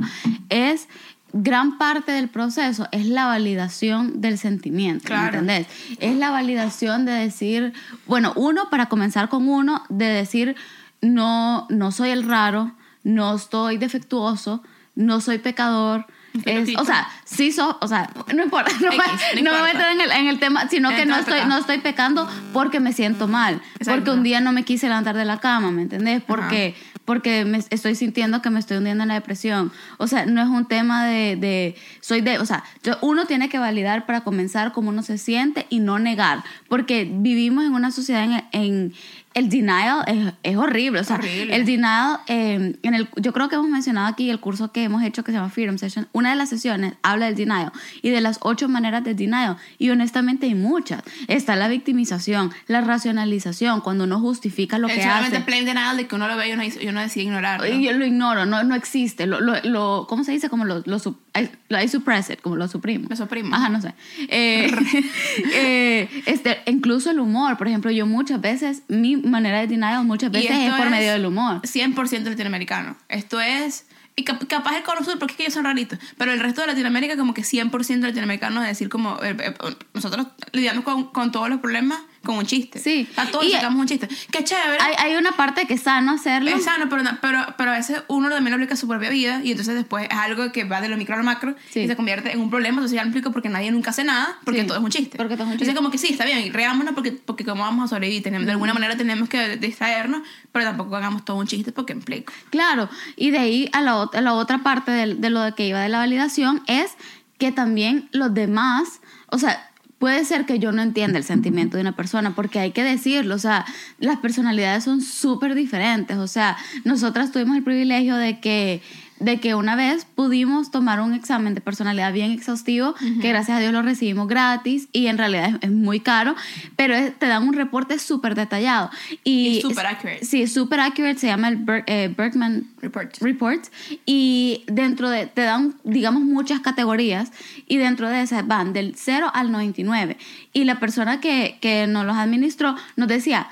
es 0.48 0.88
gran 1.32 1.78
parte 1.78 2.10
del 2.10 2.28
proceso 2.28 2.88
es 2.90 3.06
la 3.06 3.26
validación 3.26 4.20
del 4.20 4.36
sentimiento, 4.36 5.04
¿me 5.04 5.08
Claro. 5.10 5.38
¿entendés? 5.38 5.68
Es 6.00 6.16
la 6.16 6.30
validación 6.32 7.04
de 7.04 7.12
decir, 7.12 7.72
bueno, 8.06 8.32
uno, 8.34 8.68
para 8.68 8.86
comenzar 8.86 9.28
con 9.28 9.48
uno, 9.48 9.84
de 9.90 10.06
decir, 10.06 10.56
no, 11.02 11.68
no 11.70 11.92
soy 11.92 12.10
el 12.10 12.24
raro, 12.24 12.72
no 13.04 13.36
estoy 13.36 13.78
defectuoso, 13.78 14.64
no 14.96 15.20
soy 15.20 15.38
pecador. 15.38 16.06
Es- 16.44 16.76
o 16.76 16.84
sea, 16.84 17.08
sí, 17.24 17.50
so, 17.52 17.76
o 17.80 17.88
sea, 17.88 18.10
no 18.34 18.44
importa, 18.44 18.70
no, 18.80 18.90
me, 18.90 19.42
no 19.42 19.52
me 19.52 19.62
meto 19.72 19.84
en 19.86 20.00
el, 20.00 20.10
en 20.12 20.26
el 20.28 20.38
tema, 20.38 20.68
sino 20.68 20.90
que 20.90 21.04
no 21.06 21.16
estoy, 21.16 21.34
pecado. 21.34 21.48
no 21.50 21.58
estoy 21.58 21.78
pecando 21.78 22.28
porque 22.52 22.78
me 22.80 22.92
siento 22.92 23.26
mal, 23.28 23.60
porque 23.84 24.10
un 24.10 24.22
día 24.22 24.40
no 24.40 24.52
me 24.52 24.62
quise 24.64 24.86
levantar 24.88 25.16
de 25.16 25.24
la 25.24 25.38
cama, 25.40 25.70
¿me 25.72 25.82
entendés? 25.82 26.22
Porque, 26.22 26.74
porque 27.04 27.44
me 27.44 27.58
estoy 27.70 27.94
sintiendo 27.96 28.40
que 28.42 28.50
me 28.50 28.60
estoy 28.60 28.76
hundiendo 28.76 29.02
en 29.02 29.08
la 29.08 29.14
depresión. 29.14 29.72
O 29.98 30.06
sea, 30.06 30.24
no 30.26 30.40
es 30.40 30.48
un 30.48 30.66
tema 30.66 31.04
de, 31.04 31.34
de 31.34 31.74
soy 32.00 32.20
de, 32.20 32.38
o 32.38 32.46
sea, 32.46 32.62
yo- 32.84 32.96
uno 33.00 33.24
tiene 33.26 33.48
que 33.48 33.58
validar 33.58 34.06
para 34.06 34.20
comenzar 34.22 34.70
cómo 34.72 34.90
uno 34.90 35.02
se 35.02 35.18
siente 35.18 35.66
y 35.68 35.80
no 35.80 35.98
negar, 35.98 36.44
porque 36.68 37.08
vivimos 37.10 37.64
en 37.64 37.72
una 37.74 37.90
sociedad 37.90 38.22
en, 38.24 38.44
en- 38.52 38.94
el 39.32 39.48
denial 39.48 40.02
es, 40.08 40.32
es 40.42 40.56
horrible, 40.56 41.00
o 41.00 41.04
sea, 41.04 41.16
Horrible. 41.16 41.54
el 41.54 41.64
denial, 41.64 42.18
eh, 42.26 42.74
en 42.82 42.94
el, 42.94 43.08
yo 43.16 43.32
creo 43.32 43.48
que 43.48 43.54
hemos 43.54 43.68
mencionado 43.68 44.08
aquí 44.08 44.28
el 44.28 44.40
curso 44.40 44.72
que 44.72 44.82
hemos 44.82 45.02
hecho 45.04 45.22
que 45.22 45.30
se 45.30 45.38
llama 45.38 45.50
Freedom 45.50 45.78
Session, 45.78 46.08
una 46.12 46.30
de 46.30 46.36
las 46.36 46.48
sesiones 46.48 46.94
habla 47.02 47.26
del 47.26 47.36
denial 47.36 47.70
y 48.02 48.10
de 48.10 48.20
las 48.20 48.38
ocho 48.42 48.68
maneras 48.68 49.04
del 49.04 49.14
denial 49.14 49.56
y 49.78 49.90
honestamente 49.90 50.46
hay 50.46 50.54
muchas. 50.56 51.02
Está 51.28 51.54
la 51.54 51.68
victimización, 51.68 52.50
la 52.66 52.80
racionalización, 52.80 53.80
cuando 53.82 54.04
uno 54.04 54.18
justifica 54.20 54.78
lo 54.78 54.88
El 54.88 54.96
que 54.96 55.02
solamente 55.02 55.36
hace. 55.36 55.46
plain 55.46 55.64
denial 55.64 55.96
de 55.96 56.06
que 56.06 56.14
uno 56.16 56.26
lo 56.26 56.36
ve 56.36 56.48
y 56.48 56.52
uno, 56.52 56.62
y 56.64 56.88
uno 56.88 57.00
decide 57.00 57.24
ignorarlo. 57.24 57.66
Y 57.66 57.84
yo 57.84 57.92
lo 57.92 58.04
ignoro, 58.04 58.46
no, 58.46 58.64
no 58.64 58.74
existe. 58.74 59.26
Lo, 59.26 59.40
lo, 59.40 59.54
lo- 59.64 60.06
¿Cómo 60.08 60.24
se 60.24 60.32
dice? 60.32 60.48
Como 60.48 60.64
lo, 60.64 60.82
lo, 60.86 60.98
I, 61.38 61.48
lo- 61.68 61.80
I 61.80 61.86
suppress 61.88 62.30
it, 62.30 62.40
como 62.40 62.56
lo 62.56 62.66
suprimo. 62.68 63.06
Lo 63.08 63.16
suprimo. 63.16 63.54
Ajá, 63.54 63.68
no 63.68 63.80
sé. 63.80 63.94
Eh, 64.28 64.68
eh, 65.54 66.08
este, 66.26 66.58
incluso 66.66 67.10
el 67.10 67.20
humor, 67.20 67.56
por 67.56 67.68
ejemplo, 67.68 67.90
yo 67.90 68.06
muchas 68.06 68.40
veces, 68.40 68.82
mi 68.88 69.16
manera 69.16 69.60
de 69.60 69.66
denial 69.68 70.04
muchas 70.04 70.30
veces 70.30 70.50
es 70.50 70.74
por 70.74 70.86
es 70.86 70.90
medio 70.90 71.12
del 71.12 71.26
humor. 71.26 71.62
100% 71.62 72.24
latinoamericano. 72.24 72.96
Esto 73.08 73.40
es... 73.40 73.86
Y 74.16 74.24
cap- 74.24 74.44
capaz 74.48 74.76
el 74.76 74.82
cono 74.82 75.04
sur, 75.04 75.18
porque 75.18 75.32
es 75.32 75.36
que 75.36 75.42
ellos 75.44 75.54
son 75.54 75.64
raritos. 75.64 75.98
Pero 76.18 76.32
el 76.32 76.40
resto 76.40 76.60
de 76.62 76.66
Latinoamérica, 76.66 77.16
como 77.16 77.32
que 77.32 77.42
100% 77.42 78.00
latinoamericano, 78.00 78.60
es 78.62 78.68
decir, 78.68 78.88
como... 78.88 79.22
eh, 79.22 79.36
eh, 79.38 79.54
nosotros 79.94 80.26
lidiamos 80.52 80.84
con, 80.84 81.10
con 81.12 81.30
todos 81.32 81.48
los 81.48 81.60
problemas 81.60 82.00
con 82.24 82.36
un 82.36 82.44
chiste. 82.44 82.78
Sí. 82.78 83.08
A 83.16 83.26
todos 83.26 83.46
Y- 83.46 83.52
sacamos 83.52 83.80
un 83.80 83.86
chiste. 83.86 84.06
¡Qué 84.30 84.44
chévere! 84.44 84.78
Hay, 84.80 84.94
hay 84.98 85.16
una 85.16 85.32
parte 85.32 85.66
que 85.66 85.74
es 85.74 85.82
sano 85.82 86.12
hacerlo. 86.12 86.50
Es 86.50 86.64
sano, 86.64 86.86
pero, 86.90 87.02
pero, 87.22 87.38
pero 87.56 87.70
a 87.70 87.74
veces 87.74 88.02
uno 88.08 88.28
también 88.28 88.50
lo 88.50 88.56
aplica 88.56 88.74
a 88.74 88.76
su 88.76 88.86
propia 88.86 89.08
vida 89.08 89.40
y 89.42 89.52
entonces 89.52 89.74
después 89.74 90.06
es 90.10 90.16
algo 90.18 90.52
que 90.52 90.64
va 90.64 90.80
de 90.82 90.88
lo 90.90 90.96
micro 90.98 91.14
a 91.14 91.18
lo 91.18 91.24
macro 91.24 91.54
Sí. 91.70 91.80
y 91.80 91.86
se 91.88 91.96
convierte 91.96 92.30
en 92.32 92.40
un 92.40 92.50
problema. 92.50 92.74
Entonces 92.76 92.94
ya 92.96 93.02
lo 93.04 93.08
explico 93.08 93.32
porque 93.32 93.48
nadie 93.48 93.70
nunca 93.70 93.90
hace 93.90 94.04
nada, 94.04 94.38
porque 94.44 94.60
Sí. 94.60 94.66
todo 94.66 94.76
es 94.78 94.84
un 94.84 94.90
chiste. 94.90 95.16
Porque 95.16 95.34
todo 95.34 95.44
es 95.44 95.48
un 95.48 95.52
Entonces 95.52 95.68
chiste. 95.68 95.76
como 95.76 95.90
que 95.90 95.98
sí, 95.98 96.08
está 96.12 96.24
bien, 96.26 96.52
reámonos 96.52 96.92
porque, 96.94 97.12
porque 97.12 97.44
cómo 97.44 97.62
vamos 97.62 97.86
a 97.86 97.88
sobrevivir. 97.94 98.22
Tenemos, 98.22 98.44
de 98.46 98.52
alguna 98.52 98.74
manera 98.74 98.96
tenemos 98.96 99.28
que 99.28 99.56
distraernos, 99.56 100.20
pero 100.52 100.66
tampoco 100.66 100.96
hagamos 100.96 101.24
todo 101.24 101.38
un 101.38 101.46
chiste 101.46 101.72
porque 101.72 101.94
implico. 101.94 102.32
Claro, 102.50 102.90
y 103.16 103.30
de 103.30 103.38
ahí 103.38 103.70
a 103.72 103.80
la, 103.80 104.02
a 104.12 104.20
la 104.20 104.34
otra 104.34 104.58
parte 104.58 104.90
de, 104.90 105.14
de 105.14 105.30
lo 105.30 105.54
que 105.54 105.66
iba 105.66 105.80
de 105.80 105.88
la 105.88 105.98
validación 105.98 106.62
es 106.66 106.92
que 107.38 107.50
también 107.52 108.10
los 108.12 108.34
demás, 108.34 109.00
o 109.28 109.38
sea, 109.38 109.69
puede 110.00 110.24
ser 110.24 110.46
que 110.46 110.58
yo 110.58 110.72
no 110.72 110.80
entienda 110.80 111.18
el 111.18 111.24
sentimiento 111.24 111.76
de 111.76 111.82
una 111.82 111.94
persona, 111.94 112.34
porque 112.34 112.58
hay 112.58 112.72
que 112.72 112.82
decirlo, 112.82 113.34
o 113.34 113.38
sea, 113.38 113.66
las 113.98 114.16
personalidades 114.16 114.82
son 114.82 115.02
súper 115.02 115.54
diferentes, 115.54 116.16
o 116.16 116.26
sea, 116.26 116.56
nosotras 116.84 117.30
tuvimos 117.32 117.58
el 117.58 117.62
privilegio 117.62 118.16
de 118.16 118.40
que 118.40 118.80
de 119.20 119.38
que 119.38 119.54
una 119.54 119.76
vez 119.76 120.06
pudimos 120.06 120.70
tomar 120.70 121.00
un 121.00 121.14
examen 121.14 121.54
de 121.54 121.60
personalidad 121.60 122.12
bien 122.12 122.30
exhaustivo, 122.32 122.94
que 123.20 123.28
gracias 123.28 123.58
a 123.58 123.60
Dios 123.60 123.72
lo 123.72 123.82
recibimos 123.82 124.26
gratis 124.28 124.88
y 124.92 125.06
en 125.06 125.18
realidad 125.18 125.50
es, 125.50 125.56
es 125.60 125.70
muy 125.70 126.00
caro, 126.00 126.34
pero 126.76 126.94
es- 126.94 127.16
te 127.18 127.26
dan 127.26 127.46
un 127.46 127.52
reporte 127.54 127.98
súper 127.98 128.34
detallado. 128.34 128.90
Y, 129.24 129.60
súper 129.60 129.86
accurate. 129.86 130.24
Sí, 130.24 130.46
súper 130.46 130.80
accurate, 130.80 131.18
se 131.18 131.26
llama 131.26 131.48
el 131.48 131.56
Ber- 131.56 131.84
eh, 131.86 132.12
Bergman 132.16 132.66
Report. 132.80 133.16
Reports 133.20 133.70
y 134.06 134.64
dentro 134.66 135.10
de, 135.10 135.26
te 135.26 135.42
dan, 135.42 135.74
digamos, 135.84 136.22
muchas 136.22 136.60
categorías 136.60 137.30
y 137.68 137.76
dentro 137.76 138.08
de 138.08 138.22
esas 138.22 138.46
van 138.46 138.72
del 138.72 138.94
0 138.96 139.30
al 139.34 139.52
99 139.52 140.16
y 140.52 140.64
la 140.64 140.80
persona 140.80 141.20
que, 141.20 141.58
que 141.60 141.86
nos 141.86 142.06
los 142.06 142.16
administró 142.16 142.74
nos 142.96 143.08
decía, 143.08 143.48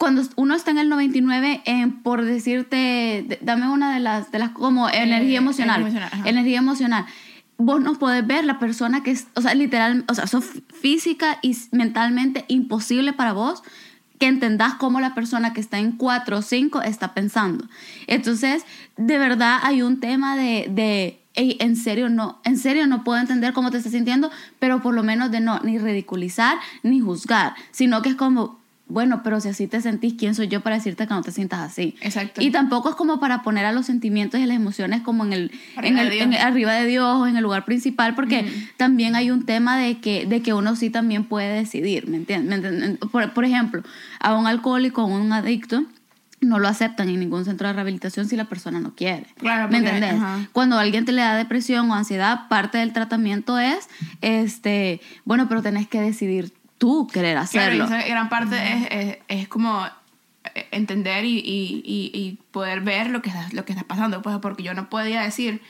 cuando 0.00 0.22
uno 0.36 0.54
está 0.54 0.70
en 0.70 0.78
el 0.78 0.88
99, 0.88 1.60
en, 1.66 2.02
por 2.02 2.24
decirte, 2.24 2.76
de- 3.28 3.38
dame 3.42 3.68
una 3.68 3.92
de 3.92 4.00
las, 4.00 4.32
de 4.32 4.38
las 4.38 4.48
como 4.52 4.88
energía 4.88 5.36
emocional, 5.36 5.82
energía 5.82 5.98
emocional, 6.00 6.10
ajá. 6.22 6.28
energía 6.30 6.58
emocional, 6.58 7.06
vos 7.58 7.82
no 7.82 7.92
podés 7.98 8.26
ver 8.26 8.44
la 8.46 8.58
persona 8.58 9.02
que 9.02 9.10
es, 9.10 9.26
o 9.34 9.42
sea, 9.42 9.52
literal, 9.54 10.06
o 10.08 10.14
sea, 10.14 10.26
sos 10.26 10.46
física 10.80 11.38
y 11.42 11.54
mentalmente 11.72 12.46
imposible 12.48 13.12
para 13.12 13.34
vos 13.34 13.62
que 14.18 14.26
entendás 14.26 14.72
cómo 14.76 15.00
la 15.00 15.14
persona 15.14 15.52
que 15.52 15.60
está 15.60 15.78
en 15.78 15.92
4 15.92 16.38
o 16.38 16.42
5 16.42 16.80
está 16.80 17.12
pensando. 17.12 17.66
Entonces, 18.06 18.64
de 18.96 19.18
verdad 19.18 19.58
hay 19.62 19.82
un 19.82 20.00
tema 20.00 20.34
de, 20.34 20.66
de 20.70 21.20
"Ey, 21.34 21.58
en 21.60 21.76
serio 21.76 22.08
no, 22.08 22.40
en 22.44 22.56
serio 22.56 22.86
no 22.86 23.04
puedo 23.04 23.20
entender 23.20 23.52
cómo 23.52 23.70
te 23.70 23.76
estás 23.76 23.92
sintiendo, 23.92 24.30
pero 24.58 24.80
por 24.80 24.94
lo 24.94 25.02
menos 25.02 25.30
de 25.30 25.40
no 25.40 25.60
ni 25.60 25.76
ridiculizar 25.78 26.56
ni 26.82 27.00
juzgar, 27.00 27.54
sino 27.70 28.00
que 28.00 28.08
es 28.08 28.14
como 28.14 28.59
bueno, 28.90 29.22
pero 29.22 29.40
si 29.40 29.48
así 29.48 29.66
te 29.66 29.80
sentís, 29.80 30.14
¿quién 30.18 30.34
soy 30.34 30.48
yo 30.48 30.60
para 30.60 30.76
decirte 30.76 31.06
que 31.06 31.14
no 31.14 31.22
te 31.22 31.32
sientas 31.32 31.60
así? 31.60 31.94
Exacto. 32.02 32.42
Y 32.42 32.50
tampoco 32.50 32.90
es 32.90 32.96
como 32.96 33.20
para 33.20 33.42
poner 33.42 33.64
a 33.64 33.72
los 33.72 33.86
sentimientos 33.86 34.40
y 34.40 34.46
las 34.46 34.56
emociones 34.56 35.00
como 35.02 35.24
en 35.24 35.32
el 35.32 35.50
en 35.82 35.98
Arriba 35.98 36.02
el- 36.02 36.08
de 36.10 36.14
Dios. 36.16 36.26
en- 36.26 36.34
arriba 36.34 36.72
de 36.74 36.86
Dios 36.86 37.16
o 37.16 37.26
en 37.26 37.36
el 37.36 37.42
lugar 37.42 37.64
principal, 37.64 38.14
porque 38.14 38.44
también 38.76 39.14
hay 39.16 39.30
un 39.30 39.46
tema 39.46 39.78
de 39.78 39.98
que, 40.00 40.26
de 40.26 40.42
que 40.42 40.52
uno 40.52 40.76
sí 40.76 40.90
también 40.90 41.24
puede 41.24 41.54
decidir, 41.54 42.08
¿me 42.08 42.16
entiendes? 42.18 42.98
Por, 43.12 43.32
por 43.32 43.44
ejemplo, 43.44 43.82
a 44.18 44.34
un 44.34 44.46
alcohólico 44.46 45.04
o 45.04 45.06
un 45.06 45.32
adicto 45.32 45.84
no 46.42 46.58
lo 46.58 46.68
aceptan 46.68 47.10
en 47.10 47.20
ningún 47.20 47.44
centro 47.44 47.66
de 47.68 47.74
rehabilitación 47.74 48.26
si 48.26 48.34
la 48.34 48.46
persona 48.46 48.80
no 48.80 48.94
quiere. 48.94 49.26
Claro, 49.36 49.68
¿Me 49.70 49.78
porque- 49.80 49.94
entendés? 49.96 50.14
ajá. 50.22 50.48
Cuando 50.52 50.78
alguien 50.78 51.04
te 51.04 51.12
le 51.12 51.20
da 51.20 51.36
depresión 51.36 51.90
o 51.90 51.94
ansiedad, 51.94 52.48
parte 52.48 52.78
del 52.78 52.94
tratamiento 52.94 53.58
es, 53.58 53.88
este, 54.22 55.00
bueno, 55.24 55.48
pero 55.48 55.60
tenés 55.62 55.86
que 55.86 56.00
decidir 56.00 56.52
tú 56.80 57.06
querer 57.06 57.34
Claro, 57.34 57.44
hacerlo. 57.44 57.84
esa 57.84 58.02
gran 58.08 58.28
parte 58.28 58.56
es, 58.56 58.88
es, 58.90 59.18
es 59.28 59.48
como 59.48 59.86
eh, 60.54 60.66
entender 60.72 61.24
y, 61.24 61.38
y, 61.38 61.82
y, 61.84 62.10
y 62.18 62.38
poder 62.50 62.80
ver 62.80 63.10
lo 63.10 63.22
que, 63.22 63.28
está, 63.28 63.46
lo 63.52 63.64
que 63.64 63.72
está 63.72 63.84
pasando, 63.84 64.22
pues 64.22 64.36
porque 64.40 64.62
yo 64.64 64.74
no 64.74 64.88
podía 64.88 65.20
decir, 65.20 65.60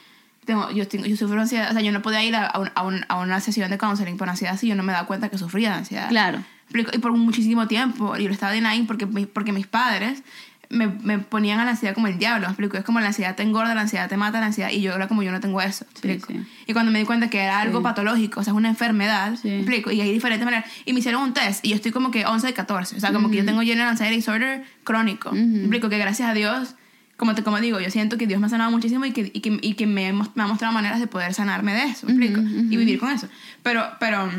tengo, 0.44 0.70
yo, 0.70 0.86
tengo, 0.88 1.04
yo 1.06 1.16
sufro 1.16 1.40
ansiedad, 1.40 1.68
o 1.70 1.72
sea, 1.72 1.82
yo 1.82 1.92
no 1.92 2.00
podía 2.00 2.22
ir 2.22 2.34
a, 2.36 2.46
a, 2.46 2.58
un- 2.60 2.70
a, 2.74 2.82
un- 2.84 3.04
a 3.08 3.16
una 3.18 3.40
sesión 3.40 3.70
de 3.70 3.76
counseling 3.78 4.16
por 4.16 4.28
ansiedad 4.30 4.56
si 4.56 4.68
yo 4.68 4.74
no 4.76 4.82
me 4.84 4.92
daba 4.92 5.06
cuenta 5.06 5.28
que 5.28 5.36
sufría 5.36 5.70
de 5.70 5.74
ansiedad. 5.78 6.08
Claro. 6.08 6.42
Y 6.72 6.98
por 6.98 7.12
muchísimo 7.12 7.66
tiempo, 7.66 8.16
y 8.16 8.26
lo 8.28 8.32
estaba 8.32 8.52
denying 8.52 8.86
porque, 8.86 9.04
porque 9.06 9.50
mis 9.52 9.66
padres 9.66 10.22
me, 10.70 10.86
me 10.86 11.18
ponían 11.18 11.60
a 11.60 11.64
la 11.64 11.72
ansiedad 11.72 11.94
como 11.94 12.06
el 12.06 12.16
diablo, 12.18 12.46
¿me 12.46 12.52
explico? 12.52 12.76
Es 12.78 12.84
como 12.84 13.00
la 13.00 13.08
ansiedad 13.08 13.34
te 13.36 13.42
engorda, 13.42 13.74
la 13.74 13.82
ansiedad 13.82 14.08
te 14.08 14.16
mata, 14.16 14.40
la 14.40 14.46
ansiedad, 14.46 14.70
y 14.70 14.80
yo 14.80 14.94
era 14.94 15.08
como 15.08 15.22
yo 15.22 15.32
no 15.32 15.40
tengo 15.40 15.60
eso, 15.60 15.84
¿me 15.96 16.00
Sí, 16.00 16.08
explico? 16.16 16.40
sí. 16.42 16.48
Y 16.66 16.72
cuando 16.72 16.92
me 16.92 17.00
di 17.00 17.04
cuenta 17.04 17.28
que 17.28 17.40
era 17.40 17.60
algo 17.60 17.82
patológico, 17.82 18.40
o 18.40 18.44
sea, 18.44 18.52
es 18.52 18.56
una 18.56 18.68
enfermedad, 18.68 19.36
Sí. 19.36 19.48
¿me 19.48 19.56
explico? 19.58 19.90
Y 19.90 20.00
hay 20.00 20.12
diferentes 20.12 20.44
maneras. 20.44 20.70
Y 20.86 20.92
me 20.92 21.00
hicieron 21.00 21.22
un 21.22 21.34
test, 21.34 21.64
y 21.64 21.70
yo 21.70 21.74
estoy 21.76 21.90
como 21.92 22.10
que 22.10 22.24
11 22.24 22.46
de 22.46 22.54
14, 22.54 22.96
o 22.96 23.00
sea, 23.00 23.12
como 23.12 23.30
que 23.30 23.36
yo 23.36 23.44
tengo 23.44 23.60
general 23.62 23.88
anxiety 23.88 24.14
disorder 24.16 24.62
crónico, 24.84 25.32
¿me 25.32 25.58
explico? 25.60 25.88
Que 25.88 25.98
gracias 25.98 26.28
a 26.28 26.34
Dios... 26.34 26.74
Como, 27.16 27.34
te, 27.34 27.42
como 27.42 27.60
digo, 27.60 27.78
yo 27.80 27.90
siento 27.90 28.16
que 28.16 28.26
Dios 28.26 28.40
me 28.40 28.46
ha 28.46 28.48
sanado 28.48 28.70
muchísimo 28.70 29.04
y 29.04 29.12
que, 29.12 29.30
y 29.34 29.40
que, 29.40 29.58
y 29.60 29.74
que 29.74 29.86
me, 29.86 30.10
me 30.10 30.42
ha 30.42 30.46
mostrado 30.46 30.72
maneras 30.72 31.00
de 31.00 31.06
poder 31.06 31.34
sanarme 31.34 31.74
de 31.74 31.82
eso, 31.84 32.06
¿me 32.06 32.12
explico? 32.14 32.40
Y 32.40 32.78
vivir 32.78 32.98
con 32.98 33.10
eso. 33.10 33.28
Pero, 33.62 33.84
pero, 34.00 34.30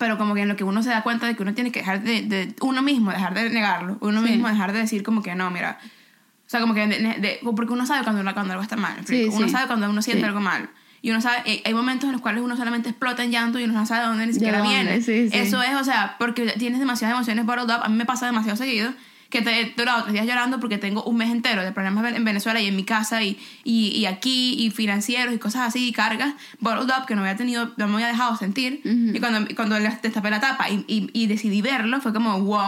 pero 0.00 0.18
como 0.18 0.34
que 0.34 0.40
en 0.42 0.48
lo 0.48 0.56
que 0.56 0.64
uno 0.64 0.82
se 0.82 0.88
da 0.90 1.02
cuenta 1.04 1.26
de 1.28 1.36
que 1.36 1.42
uno 1.42 1.54
tiene 1.54 1.70
que 1.70 1.78
dejar 1.80 2.02
de, 2.02 2.22
de 2.22 2.54
uno 2.62 2.80
mismo, 2.82 3.12
dejar 3.12 3.34
de 3.34 3.50
negarlo, 3.50 3.98
uno 4.00 4.22
Sí. 4.24 4.30
mismo 4.30 4.48
dejar 4.48 4.72
de 4.72 4.78
decir 4.80 5.02
como 5.04 5.22
que 5.22 5.34
no, 5.36 5.50
mira, 5.50 5.78
o 5.82 6.48
sea, 6.50 6.60
como 6.60 6.74
que, 6.74 6.86
de- 6.86 6.98
de- 7.20 7.40
porque 7.54 7.72
uno 7.72 7.86
sabe 7.86 8.02
cuando, 8.02 8.22
cuando 8.34 8.52
algo 8.54 8.62
está 8.62 8.76
mal. 8.76 8.96
Sí, 9.06 9.26
uno 9.30 9.46
sí. 9.46 9.52
sabe 9.52 9.66
cuando 9.68 9.88
uno 9.88 10.02
siente 10.02 10.24
algo 10.26 10.40
mal. 10.40 10.68
Y 11.02 11.10
uno 11.10 11.20
sabe, 11.20 11.38
eh, 11.46 11.62
hay 11.64 11.72
momentos 11.74 12.06
en 12.08 12.12
los 12.12 12.20
cuales 12.20 12.42
uno 12.42 12.56
solamente 12.56 12.88
explota 12.90 13.22
en 13.24 13.30
llanto 13.30 13.58
y 13.60 13.64
uno 13.64 13.74
no 13.74 13.86
sabe 13.86 14.00
de 14.02 14.06
dónde 14.08 14.26
ni 14.26 14.32
siquiera 14.32 14.58
dónde? 14.58 14.74
viene. 14.74 14.96
Eso 15.42 15.62
es, 15.62 15.74
o 15.80 15.84
sea, 15.84 16.16
porque 16.18 16.46
tienes 16.58 16.78
demasiadas 16.80 17.14
emociones 17.16 17.46
bottled 17.46 17.70
up. 17.74 17.82
A 17.84 17.88
mí 17.88 17.96
me 17.96 18.04
pasa 18.04 18.26
demasiado 18.26 18.56
seguido 18.56 18.92
que 19.30 19.42
te 19.42 19.60
he 19.60 19.72
durado 19.76 20.02
tres 20.02 20.12
días 20.14 20.26
llorando 20.26 20.58
porque 20.60 20.76
tengo 20.76 21.04
un 21.04 21.16
mes 21.16 21.30
entero 21.30 21.62
de 21.62 21.70
problemas 21.72 22.12
en 22.14 22.24
Venezuela 22.24 22.60
y 22.60 22.66
en 22.66 22.74
mi 22.74 22.84
casa 22.84 23.22
y, 23.22 23.38
y, 23.64 23.86
y 23.96 24.06
aquí 24.06 24.54
y 24.58 24.70
financieros 24.70 25.32
y 25.32 25.38
cosas 25.38 25.68
así 25.68 25.88
y 25.88 25.92
cargas 25.92 26.34
bottled 26.58 26.90
up 26.98 27.06
que 27.06 27.14
no 27.14 27.22
había 27.22 27.36
tenido, 27.36 27.72
no 27.76 27.86
me 27.86 27.94
había 27.94 28.08
dejado 28.08 28.36
sentir. 28.36 28.80
Y 28.84 29.18
cuando, 29.20 29.46
cuando 29.54 29.76
destapé 29.76 30.30
la 30.30 30.40
tapa 30.40 30.68
y, 30.68 30.84
y, 30.88 31.10
y 31.12 31.26
decidí 31.28 31.62
verlo 31.62 32.00
fue 32.00 32.12
como, 32.12 32.40
wow. 32.40 32.58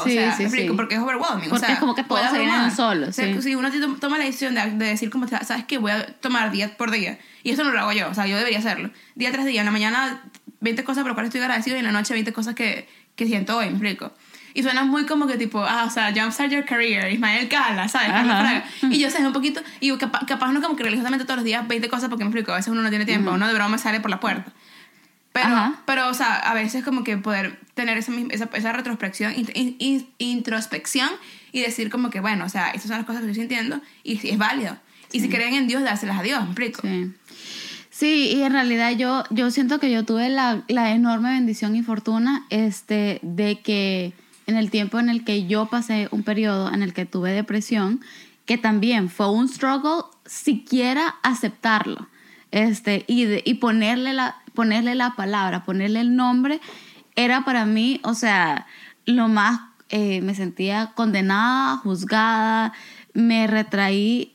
o 0.00 0.04
Sí, 0.04 0.12
sea, 0.12 0.36
sí, 0.36 0.48
sí. 0.48 0.70
porque 0.76 0.94
es 0.94 1.00
overwhelming. 1.00 1.46
o 1.46 1.50
Porque 1.50 1.66
sea, 1.66 1.74
es 1.74 1.80
como 1.80 1.94
que 1.94 2.04
todo 2.04 2.18
se 2.30 2.38
viene 2.38 2.70
solo, 2.70 3.08
O 3.08 3.12
sea, 3.12 3.40
si 3.42 3.54
uno 3.56 3.70
to- 3.70 3.96
toma 4.00 4.16
la 4.18 4.24
decisión 4.24 4.54
de, 4.54 4.70
de 4.70 4.86
decir 4.86 5.10
como, 5.10 5.26
¿sabes 5.26 5.64
qué? 5.66 5.78
Voy 5.78 5.90
a 5.90 6.06
tomar 6.06 6.52
día 6.52 6.76
por 6.76 6.90
día. 6.92 7.18
Y 7.42 7.50
eso 7.50 7.64
no 7.64 7.72
lo 7.72 7.80
hago 7.80 7.92
yo, 7.92 8.08
o 8.08 8.14
sea, 8.14 8.26
yo 8.28 8.36
debería 8.36 8.60
hacerlo. 8.60 8.90
Día 9.16 9.32
tras 9.32 9.44
día, 9.44 9.60
en 9.62 9.66
la 9.66 9.72
mañana 9.72 10.22
20 10.60 10.84
cosas 10.84 11.02
por 11.02 11.08
las 11.10 11.14
cuales 11.14 11.30
estoy 11.30 11.40
agradecido 11.40 11.74
y 11.74 11.80
en 11.80 11.86
la 11.86 11.90
noche 11.92 12.14
20 12.14 12.32
cosas 12.32 12.54
que, 12.54 12.88
que 13.16 13.26
siento 13.26 13.56
hoy, 13.56 13.66
me 13.66 13.72
explico. 13.72 14.12
Y 14.54 14.62
suena 14.62 14.84
muy 14.84 15.06
como 15.06 15.26
que 15.26 15.36
tipo, 15.38 15.62
ah, 15.64 15.84
o 15.86 15.90
sea, 15.90 16.12
Jumpstart 16.14 16.50
Your 16.52 16.64
Career, 16.64 17.10
Ismael 17.12 17.48
Cala, 17.48 17.88
¿sabes? 17.88 18.08
Fraga. 18.08 18.64
Y 18.82 18.98
yo 18.98 19.10
sé 19.10 19.26
un 19.26 19.32
poquito, 19.32 19.60
y 19.80 19.96
capaz, 19.96 20.26
capaz 20.26 20.52
no 20.52 20.60
como 20.60 20.76
que 20.76 20.82
religiosamente 20.84 21.24
todos 21.24 21.36
los 21.38 21.44
días 21.44 21.66
20 21.66 21.88
cosas 21.88 22.08
porque 22.08 22.24
me 22.24 22.28
explico, 22.30 22.52
a 22.52 22.56
veces 22.56 22.70
uno 22.70 22.82
no 22.82 22.90
tiene 22.90 23.04
tiempo, 23.06 23.30
uno 23.32 23.46
de 23.48 23.54
broma 23.54 23.78
sale 23.78 24.00
por 24.00 24.10
la 24.10 24.20
puerta. 24.20 24.52
Pero, 25.32 25.46
Ajá. 25.46 25.74
pero, 25.86 26.08
o 26.10 26.14
sea, 26.14 26.34
a 26.36 26.52
veces 26.52 26.84
como 26.84 27.04
que 27.04 27.16
poder 27.16 27.58
tener 27.72 27.96
esa, 27.96 28.12
esa, 28.28 28.50
esa 28.52 28.72
retrospección, 28.72 29.32
int- 29.34 29.52
in- 29.54 29.76
in- 29.78 30.08
introspección 30.18 31.08
y 31.52 31.62
decir 31.62 31.88
como 31.88 32.10
que, 32.10 32.20
bueno, 32.20 32.44
o 32.44 32.48
sea, 32.50 32.68
estas 32.70 32.88
son 32.88 32.98
las 32.98 33.06
cosas 33.06 33.22
que 33.22 33.30
estoy 33.30 33.42
sintiendo 33.42 33.80
y 34.04 34.18
sí, 34.18 34.28
es 34.28 34.36
válido. 34.36 34.76
Y 35.10 35.20
si 35.20 35.30
creen 35.30 35.54
en 35.54 35.66
Dios, 35.68 35.82
dárselas 35.82 36.18
a 36.18 36.22
Dios, 36.22 36.40
¿me 36.42 36.46
explico? 36.48 36.82
Sí. 36.82 37.12
Sí, 37.90 38.32
y 38.36 38.42
en 38.42 38.52
realidad 38.52 38.92
yo, 38.92 39.24
yo 39.30 39.50
siento 39.50 39.78
que 39.78 39.90
yo 39.90 40.04
tuve 40.04 40.28
la, 40.30 40.62
la 40.68 40.90
enorme 40.92 41.30
bendición 41.30 41.76
y 41.76 41.82
fortuna 41.82 42.46
este, 42.50 43.18
de 43.22 43.60
que 43.60 44.12
en 44.52 44.58
el 44.58 44.70
tiempo 44.70 44.98
en 45.00 45.08
el 45.08 45.24
que 45.24 45.46
yo 45.46 45.66
pasé 45.66 46.08
un 46.12 46.22
periodo 46.22 46.72
en 46.72 46.82
el 46.82 46.92
que 46.92 47.06
tuve 47.06 47.32
depresión, 47.32 48.00
que 48.46 48.58
también 48.58 49.08
fue 49.08 49.30
un 49.30 49.48
struggle 49.48 50.04
siquiera 50.26 51.16
aceptarlo 51.22 52.08
este, 52.50 53.04
y, 53.08 53.24
de- 53.24 53.42
y 53.44 53.54
ponerle, 53.54 54.12
la, 54.12 54.36
ponerle 54.54 54.94
la 54.94 55.14
palabra, 55.16 55.64
ponerle 55.64 56.00
el 56.00 56.14
nombre, 56.16 56.60
era 57.16 57.44
para 57.44 57.64
mí, 57.66 58.00
o 58.04 58.14
sea, 58.14 58.66
lo 59.06 59.28
más, 59.28 59.60
eh, 59.88 60.20
me 60.22 60.34
sentía 60.34 60.92
condenada, 60.94 61.76
juzgada, 61.78 62.72
me 63.14 63.46
retraí 63.46 64.34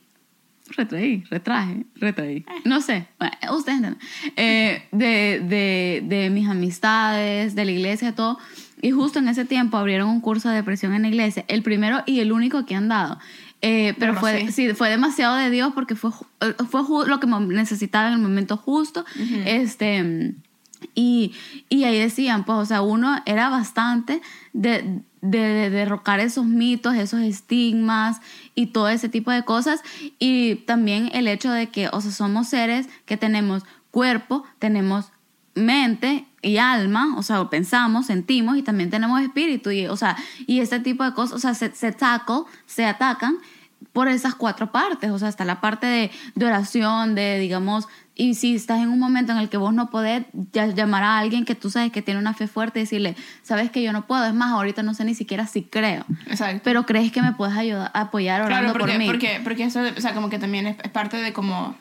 retraí, 0.76 1.24
retraje, 1.30 1.86
retraí. 1.94 2.44
No 2.64 2.80
sé, 2.82 3.06
ustedes 3.50 3.78
entienden. 3.78 3.98
Eh, 4.36 4.86
de, 4.92 5.40
de, 5.40 6.02
de 6.04 6.28
mis 6.30 6.46
amistades, 6.48 7.54
de 7.54 7.64
la 7.64 7.70
iglesia, 7.70 8.14
todo. 8.14 8.38
Y 8.80 8.90
justo 8.92 9.18
en 9.18 9.28
ese 9.28 9.44
tiempo 9.44 9.76
abrieron 9.76 10.08
un 10.08 10.20
curso 10.20 10.48
de 10.48 10.56
depresión 10.56 10.94
en 10.94 11.02
la 11.02 11.08
iglesia, 11.08 11.44
el 11.48 11.62
primero 11.62 12.02
y 12.06 12.20
el 12.20 12.32
único 12.32 12.64
que 12.64 12.74
han 12.74 12.88
dado. 12.88 13.18
Eh, 13.60 13.94
pero 13.98 14.14
Bueno, 14.14 14.20
fue, 14.20 14.52
sí. 14.52 14.68
sí, 14.68 14.74
fue 14.74 14.88
demasiado 14.88 15.34
de 15.36 15.50
Dios 15.50 15.72
porque 15.74 15.96
fue, 15.96 16.10
eh, 16.40 16.54
fue 16.70 16.82
lo 17.06 17.18
que 17.18 17.26
necesitaba 17.26 18.08
en 18.08 18.14
el 18.14 18.20
momento 18.20 18.56
justo. 18.56 19.04
Este. 19.44 20.34
Y, 20.94 21.32
y 21.68 21.82
ahí 21.84 21.98
decían, 21.98 22.44
pues, 22.44 22.56
o 22.58 22.64
sea, 22.64 22.82
uno 22.82 23.20
era 23.26 23.48
bastante 23.48 24.22
de, 24.52 25.00
de, 25.22 25.38
de 25.40 25.70
derrocar 25.70 26.20
esos 26.20 26.46
mitos, 26.46 26.94
esos 26.94 27.20
estigmas 27.20 28.20
y 28.54 28.66
todo 28.66 28.88
ese 28.88 29.08
tipo 29.08 29.32
de 29.32 29.44
cosas. 29.44 29.82
Y 30.20 30.54
también 30.66 31.10
el 31.12 31.26
hecho 31.26 31.50
de 31.50 31.68
que, 31.70 31.88
o 31.88 32.00
sea, 32.00 32.12
somos 32.12 32.46
seres 32.46 32.88
que 33.06 33.16
tenemos 33.16 33.64
cuerpo, 33.90 34.44
tenemos 34.60 35.10
mente 35.56 36.27
y 36.42 36.58
alma, 36.58 37.14
o 37.16 37.22
sea, 37.22 37.48
pensamos, 37.50 38.06
sentimos 38.06 38.56
y 38.56 38.62
también 38.62 38.90
tenemos 38.90 39.20
espíritu. 39.20 39.70
Y, 39.70 39.86
o 39.86 39.96
sea, 39.96 40.16
y 40.46 40.60
este 40.60 40.80
tipo 40.80 41.04
de 41.04 41.12
cosas, 41.12 41.36
o 41.36 41.38
sea, 41.38 41.54
se, 41.54 41.74
se 41.74 41.92
tackle, 41.92 42.42
se 42.66 42.84
atacan 42.84 43.38
por 43.92 44.08
esas 44.08 44.34
cuatro 44.34 44.70
partes. 44.70 45.10
O 45.10 45.18
sea, 45.18 45.28
está 45.28 45.44
la 45.44 45.60
parte 45.60 45.86
de, 45.86 46.10
de 46.34 46.46
oración, 46.46 47.14
de, 47.14 47.38
digamos, 47.38 47.88
y 48.18 48.34
si 48.34 48.56
estás 48.56 48.80
en 48.80 48.88
un 48.88 48.98
momento 48.98 49.30
en 49.30 49.38
el 49.38 49.48
que 49.48 49.56
vos 49.56 49.72
no 49.72 49.90
podés 49.90 50.24
llamar 50.52 51.04
a 51.04 51.18
alguien 51.18 51.44
que 51.44 51.54
tú 51.54 51.70
sabes 51.70 51.92
que 51.92 52.02
tiene 52.02 52.18
una 52.18 52.34
fe 52.34 52.48
fuerte 52.48 52.80
y 52.80 52.82
decirle, 52.82 53.14
sabes 53.42 53.70
que 53.70 53.80
yo 53.80 53.92
no 53.92 54.06
puedo, 54.06 54.24
es 54.24 54.34
más, 54.34 54.50
ahorita 54.50 54.82
no 54.82 54.92
sé 54.92 55.04
ni 55.04 55.14
siquiera 55.14 55.46
si 55.46 55.62
creo, 55.62 56.04
Exacto. 56.26 56.60
pero 56.64 56.84
crees 56.84 57.12
que 57.12 57.22
me 57.22 57.32
puedes 57.32 57.56
ayudar, 57.56 57.92
apoyar 57.94 58.42
orando 58.42 58.72
claro, 58.72 58.72
porque, 58.72 58.92
por 58.92 58.98
mí. 58.98 59.06
porque, 59.06 59.40
porque 59.44 59.64
eso, 59.64 59.80
o 59.96 60.00
sea, 60.00 60.14
como 60.14 60.30
que 60.30 60.40
también 60.40 60.66
es, 60.66 60.76
es 60.82 60.90
parte 60.90 61.16
de 61.16 61.32
como... 61.32 61.76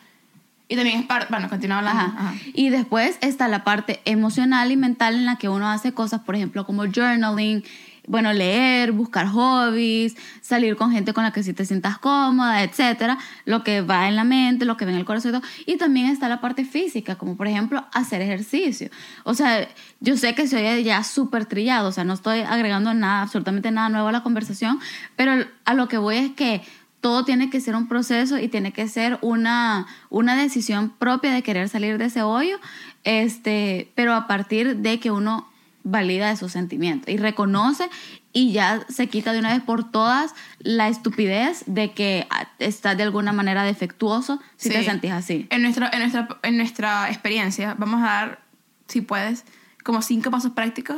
Y 0.67 0.75
también 0.75 0.99
es 0.99 1.05
parte... 1.05 1.27
Bueno, 1.29 1.49
continúa 1.49 1.79
hablando. 1.79 2.01
Ajá. 2.01 2.15
Ajá. 2.17 2.35
Y 2.53 2.69
después 2.69 3.17
está 3.21 3.47
la 3.47 3.63
parte 3.63 4.01
emocional 4.05 4.71
y 4.71 4.77
mental 4.77 5.15
en 5.15 5.25
la 5.25 5.37
que 5.37 5.49
uno 5.49 5.69
hace 5.69 5.93
cosas, 5.93 6.21
por 6.21 6.35
ejemplo, 6.35 6.65
como 6.65 6.83
journaling, 6.83 7.63
bueno, 8.07 8.31
leer, 8.31 8.93
buscar 8.93 9.27
hobbies, 9.27 10.15
salir 10.41 10.77
con 10.77 10.91
gente 10.91 11.13
con 11.13 11.25
la 11.25 11.31
que 11.31 11.43
sí 11.43 11.53
te 11.53 11.65
sientas 11.65 11.97
cómoda, 11.97 12.63
etcétera, 12.63 13.17
lo 13.43 13.63
que 13.63 13.81
va 13.81 14.07
en 14.07 14.15
la 14.15 14.23
mente, 14.23 14.63
lo 14.63 14.77
que 14.77 14.85
ve 14.85 14.91
en 14.93 14.97
el 14.97 15.05
corazón 15.05 15.31
y 15.31 15.39
todo. 15.39 15.49
Y 15.65 15.77
también 15.77 16.07
está 16.07 16.29
la 16.29 16.39
parte 16.39 16.63
física, 16.63 17.15
como 17.15 17.35
por 17.35 17.47
ejemplo 17.47 17.85
hacer 17.91 18.21
ejercicio. 18.21 18.89
O 19.25 19.33
sea, 19.33 19.67
yo 19.99 20.15
sé 20.15 20.33
que 20.35 20.47
se 20.47 20.55
oye 20.55 20.83
ya 20.83 21.03
súper 21.03 21.45
trillado, 21.45 21.89
o 21.89 21.91
sea, 21.91 22.05
no 22.05 22.13
estoy 22.13 22.39
agregando 22.39 22.93
nada, 22.93 23.23
absolutamente 23.23 23.71
nada 23.71 23.89
nuevo 23.89 24.07
a 24.07 24.13
la 24.13 24.23
conversación, 24.23 24.79
pero 25.17 25.45
a 25.65 25.73
lo 25.73 25.89
que 25.89 25.97
voy 25.97 26.15
es 26.15 26.31
que 26.31 26.61
todo 27.01 27.23
tiene 27.25 27.49
que 27.49 27.61
ser 27.61 27.75
un 27.75 27.87
proceso 27.87 28.37
y 28.39 28.47
tiene 28.47 28.73
que 28.73 28.87
ser 28.87 29.19
una, 29.21 29.85
una 30.09 30.35
decisión 30.35 30.89
propia 30.89 31.31
de 31.31 31.43
querer 31.43 31.69
salir 31.69 31.97
de 31.97 32.05
ese 32.05 32.23
hoyo, 32.23 32.57
este, 33.03 33.91
pero 33.95 34.13
a 34.13 34.27
partir 34.27 34.77
de 34.77 34.99
que 34.99 35.11
uno 35.11 35.47
valida 35.83 36.31
esos 36.31 36.51
sentimientos 36.51 37.07
y 37.13 37.17
reconoce 37.17 37.89
y 38.33 38.51
ya 38.51 38.85
se 38.89 39.07
quita 39.07 39.31
de 39.31 39.39
una 39.39 39.53
vez 39.53 39.61
por 39.63 39.89
todas 39.89 40.35
la 40.59 40.89
estupidez 40.89 41.63
de 41.65 41.91
que 41.93 42.27
estás 42.59 42.97
de 42.97 43.03
alguna 43.03 43.31
manera 43.31 43.63
defectuoso 43.63 44.41
si 44.57 44.69
te 44.69 44.79
Sí. 44.79 44.85
sentís 44.85 45.11
así. 45.11 45.47
En, 45.49 45.61
nuestro, 45.61 45.87
en, 45.91 45.99
nuestra, 45.99 46.27
en 46.43 46.57
nuestra 46.57 47.07
experiencia, 47.09 47.75
vamos 47.77 48.01
a 48.01 48.05
dar, 48.05 48.39
si 48.87 48.99
puedes, 49.01 49.45
como 49.83 50.01
cinco 50.01 50.29
pasos 50.29 50.51
prácticos 50.51 50.97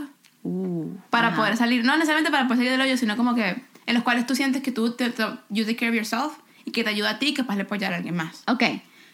para 1.12 1.28
ajá. 1.28 1.38
poder 1.38 1.58
salir, 1.58 1.84
no 1.86 1.94
necesariamente 1.94 2.32
para 2.32 2.46
poder 2.48 2.58
salir 2.60 2.72
del 2.72 2.82
hoyo, 2.82 2.98
sino 2.98 3.16
como 3.16 3.36
que 3.36 3.62
en 3.90 3.96
los 3.96 4.04
cuales 4.04 4.26
tú 4.26 4.36
sientes 4.36 4.62
que 4.62 4.72
tú 4.72 4.92
te, 4.94 5.10
te- 5.10 5.24
you 5.50 5.66
take 5.66 5.76
care 5.76 5.90
of 5.90 5.96
yourself 5.96 6.34
y 6.64 6.72
que 6.72 6.84
te 6.84 6.90
ayuda 6.92 7.10
a 7.12 7.20
ti 7.20 7.28
y 7.30 7.34
capaz 7.34 7.56
de 7.56 7.64
apoyar 7.64 7.92
a 7.94 7.98
alguien 7.98 8.16
más. 8.16 8.44
Ok, 8.48 8.64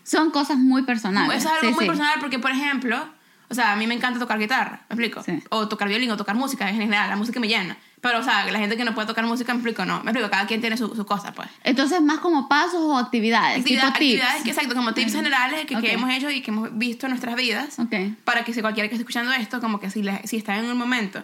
son 0.03 0.29
cosas 0.31 0.57
muy 0.57 0.83
personales. 0.83 1.37
Eso 1.39 1.47
es 1.47 1.53
algo 1.55 1.69
Sí, 1.69 1.73
muy 1.75 1.83
sí. 1.85 1.87
personal 1.87 2.15
porque, 2.19 2.37
por 2.39 2.51
ejemplo, 2.51 3.15
O 3.47 3.53
sea, 3.53 3.73
a 3.73 3.75
mí 3.75 3.85
me 3.85 3.93
encanta 3.93 4.17
tocar 4.19 4.39
guitarra, 4.39 4.85
¿me 4.89 4.95
explico? 4.95 5.21
Sí. 5.21 5.33
O 5.51 5.67
tocar 5.67 5.87
violín 5.87 6.09
o 6.09 6.17
tocar 6.17 6.35
música 6.35 6.67
en 6.67 6.77
general, 6.77 7.07
la 7.11 7.15
música 7.15 7.39
me 7.39 7.47
llena. 7.47 7.77
Pero, 8.01 8.17
o 8.17 8.23
sea, 8.23 8.43
la 8.51 8.57
gente 8.57 8.75
que 8.75 8.83
no 8.83 8.95
puede 8.95 9.05
tocar 9.07 9.23
música, 9.23 9.53
me 9.53 9.59
explico, 9.59 9.85
no. 9.85 10.01
Me 10.03 10.09
explico, 10.09 10.31
cada 10.31 10.47
quien 10.47 10.61
tiene 10.61 10.77
su, 10.77 10.95
su 10.95 11.05
cosa, 11.05 11.31
pues. 11.31 11.47
Entonces, 11.63 12.01
más 12.01 12.17
como 12.21 12.49
pasos 12.49 12.79
o 12.81 12.97
actividades, 12.97 13.59
Actividad- 13.59 13.93
tipo 13.93 13.99
tips. 13.99 14.13
actividades 14.23 14.43
que, 14.43 14.49
exacto, 14.49 14.73
como 14.73 14.95
tips 14.95 15.13
generales 15.13 15.59
que, 15.67 15.75
que 15.75 15.77
Ok. 15.77 15.83
hemos 15.93 16.09
hecho 16.09 16.31
y 16.31 16.41
que 16.41 16.49
hemos 16.49 16.75
visto 16.75 17.05
en 17.05 17.11
nuestras 17.11 17.35
vidas. 17.35 17.77
Ok. 17.77 17.93
Para 18.23 18.43
que 18.43 18.51
si 18.51 18.61
cualquiera 18.61 18.89
que 18.89 18.95
esté 18.95 19.03
escuchando 19.03 19.31
esto, 19.33 19.61
como 19.61 19.79
que 19.79 19.91
si, 19.91 20.01
le- 20.01 20.25
si 20.27 20.37
están 20.37 20.65
en 20.65 20.71
un 20.71 20.77
momento 20.79 21.23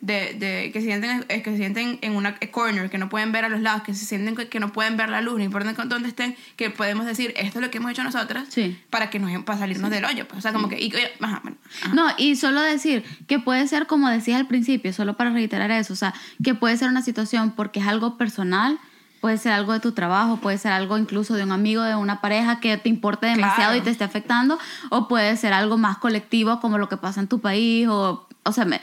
de, 0.00 0.34
de 0.34 0.70
que 0.72 0.80
se 0.80 0.86
sienten 0.86 1.26
eh, 1.28 1.42
que 1.42 1.50
se 1.50 1.56
sienten 1.58 1.98
en 2.00 2.16
una 2.16 2.38
corner, 2.50 2.88
que 2.88 2.96
no 2.98 3.08
pueden 3.10 3.32
ver 3.32 3.44
a 3.44 3.48
los 3.50 3.60
lados, 3.60 3.82
que 3.82 3.92
se 3.94 4.04
sienten 4.06 4.34
que, 4.34 4.48
que 4.48 4.58
no 4.58 4.72
pueden 4.72 4.96
ver 4.96 5.10
la 5.10 5.20
luz, 5.20 5.36
no 5.38 5.44
importa 5.44 5.72
dónde 5.84 6.08
estén, 6.08 6.36
que 6.56 6.70
podemos 6.70 7.04
decir, 7.06 7.34
esto 7.36 7.58
es 7.58 7.64
lo 7.64 7.70
que 7.70 7.78
hemos 7.78 7.90
hecho 7.90 8.02
nosotras 8.02 8.44
Sí. 8.48 8.78
para 8.88 9.10
que 9.10 9.18
nos 9.18 9.42
para 9.44 9.58
salirnos 9.58 9.90
del 9.90 10.04
hoyo. 10.06 10.26
Pues. 10.26 10.38
O 10.38 10.40
sea, 10.40 10.52
como 10.52 10.68
que... 10.68 10.80
Y, 10.80 10.92
ajá, 11.20 11.40
bueno, 11.42 11.58
ajá. 11.82 11.94
No, 11.94 12.06
y 12.16 12.36
solo 12.36 12.60
decir 12.62 13.04
que 13.26 13.38
puede 13.38 13.66
ser 13.68 13.86
como 13.86 14.08
decías 14.08 14.40
al 14.40 14.46
principio, 14.46 14.92
solo 14.92 15.16
para 15.16 15.30
reiterar 15.30 15.70
eso, 15.70 15.92
o 15.92 15.96
sea, 15.96 16.14
que 16.42 16.54
puede 16.54 16.76
ser 16.78 16.88
una 16.88 17.02
situación 17.02 17.50
porque 17.52 17.80
es 17.80 17.86
algo 17.86 18.16
personal, 18.16 18.78
puede 19.20 19.36
ser 19.36 19.52
algo 19.52 19.74
de 19.74 19.80
tu 19.80 19.92
trabajo, 19.92 20.38
puede 20.38 20.56
ser 20.56 20.72
algo 20.72 20.96
incluso 20.96 21.34
de 21.34 21.42
un 21.42 21.52
amigo, 21.52 21.82
de 21.82 21.94
una 21.94 22.22
pareja 22.22 22.58
que 22.58 22.78
te 22.78 22.88
importe 22.88 23.26
demasiado 23.26 23.72
Claro. 23.72 23.76
y 23.76 23.80
te 23.82 23.90
esté 23.90 24.04
afectando, 24.04 24.58
o 24.88 25.08
puede 25.08 25.36
ser 25.36 25.52
algo 25.52 25.76
más 25.76 25.98
colectivo 25.98 26.58
como 26.60 26.78
lo 26.78 26.88
que 26.88 26.96
pasa 26.96 27.20
en 27.20 27.28
tu 27.28 27.38
país, 27.40 27.86
o, 27.86 28.26
o 28.44 28.52
sea, 28.52 28.64
me- 28.64 28.80